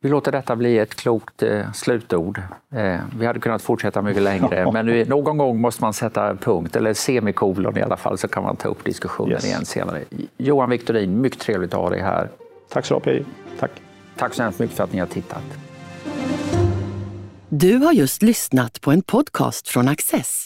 vi 0.00 0.08
låter 0.08 0.32
detta 0.32 0.56
bli 0.56 0.78
ett 0.78 0.94
klokt 0.94 1.42
eh, 1.42 1.72
slutord. 1.72 2.42
Eh, 2.74 2.96
vi 3.18 3.26
hade 3.26 3.40
kunnat 3.40 3.62
fortsätta 3.62 4.02
mycket 4.02 4.22
längre, 4.22 4.72
men 4.72 4.86
nu, 4.86 5.04
någon 5.04 5.38
gång 5.38 5.60
måste 5.60 5.82
man 5.84 5.92
sätta 5.92 6.34
punkt, 6.34 6.76
eller 6.76 6.94
semikolon 6.94 7.78
i 7.78 7.82
alla 7.82 7.96
fall, 7.96 8.18
så 8.18 8.28
kan 8.28 8.42
man 8.42 8.56
ta 8.56 8.68
upp 8.68 8.84
diskussionen 8.84 9.32
Yes. 9.32 9.44
igen 9.44 9.64
senare. 9.64 10.04
Johan 10.36 10.70
Victorin, 10.70 11.20
mycket 11.20 11.40
trevligt 11.40 11.74
att 11.74 11.80
ha 11.80 11.90
dig 11.90 12.00
här. 12.00 12.28
Tack 12.68 12.84
så 12.86 12.94
mycket, 12.94 13.12
Pia. 13.12 13.24
Tack. 13.58 13.70
Tack 14.16 14.34
så 14.34 14.42
hemskt 14.42 14.58
mycket 14.58 14.76
för 14.76 14.84
att 14.84 14.92
ni 14.92 14.98
har 14.98 15.06
tittat. 15.06 15.42
Du 17.48 17.76
har 17.76 17.92
just 17.92 18.22
lyssnat 18.22 18.80
på 18.80 18.90
en 18.90 19.02
podcast 19.02 19.68
från 19.68 19.88
Access. 19.88 20.45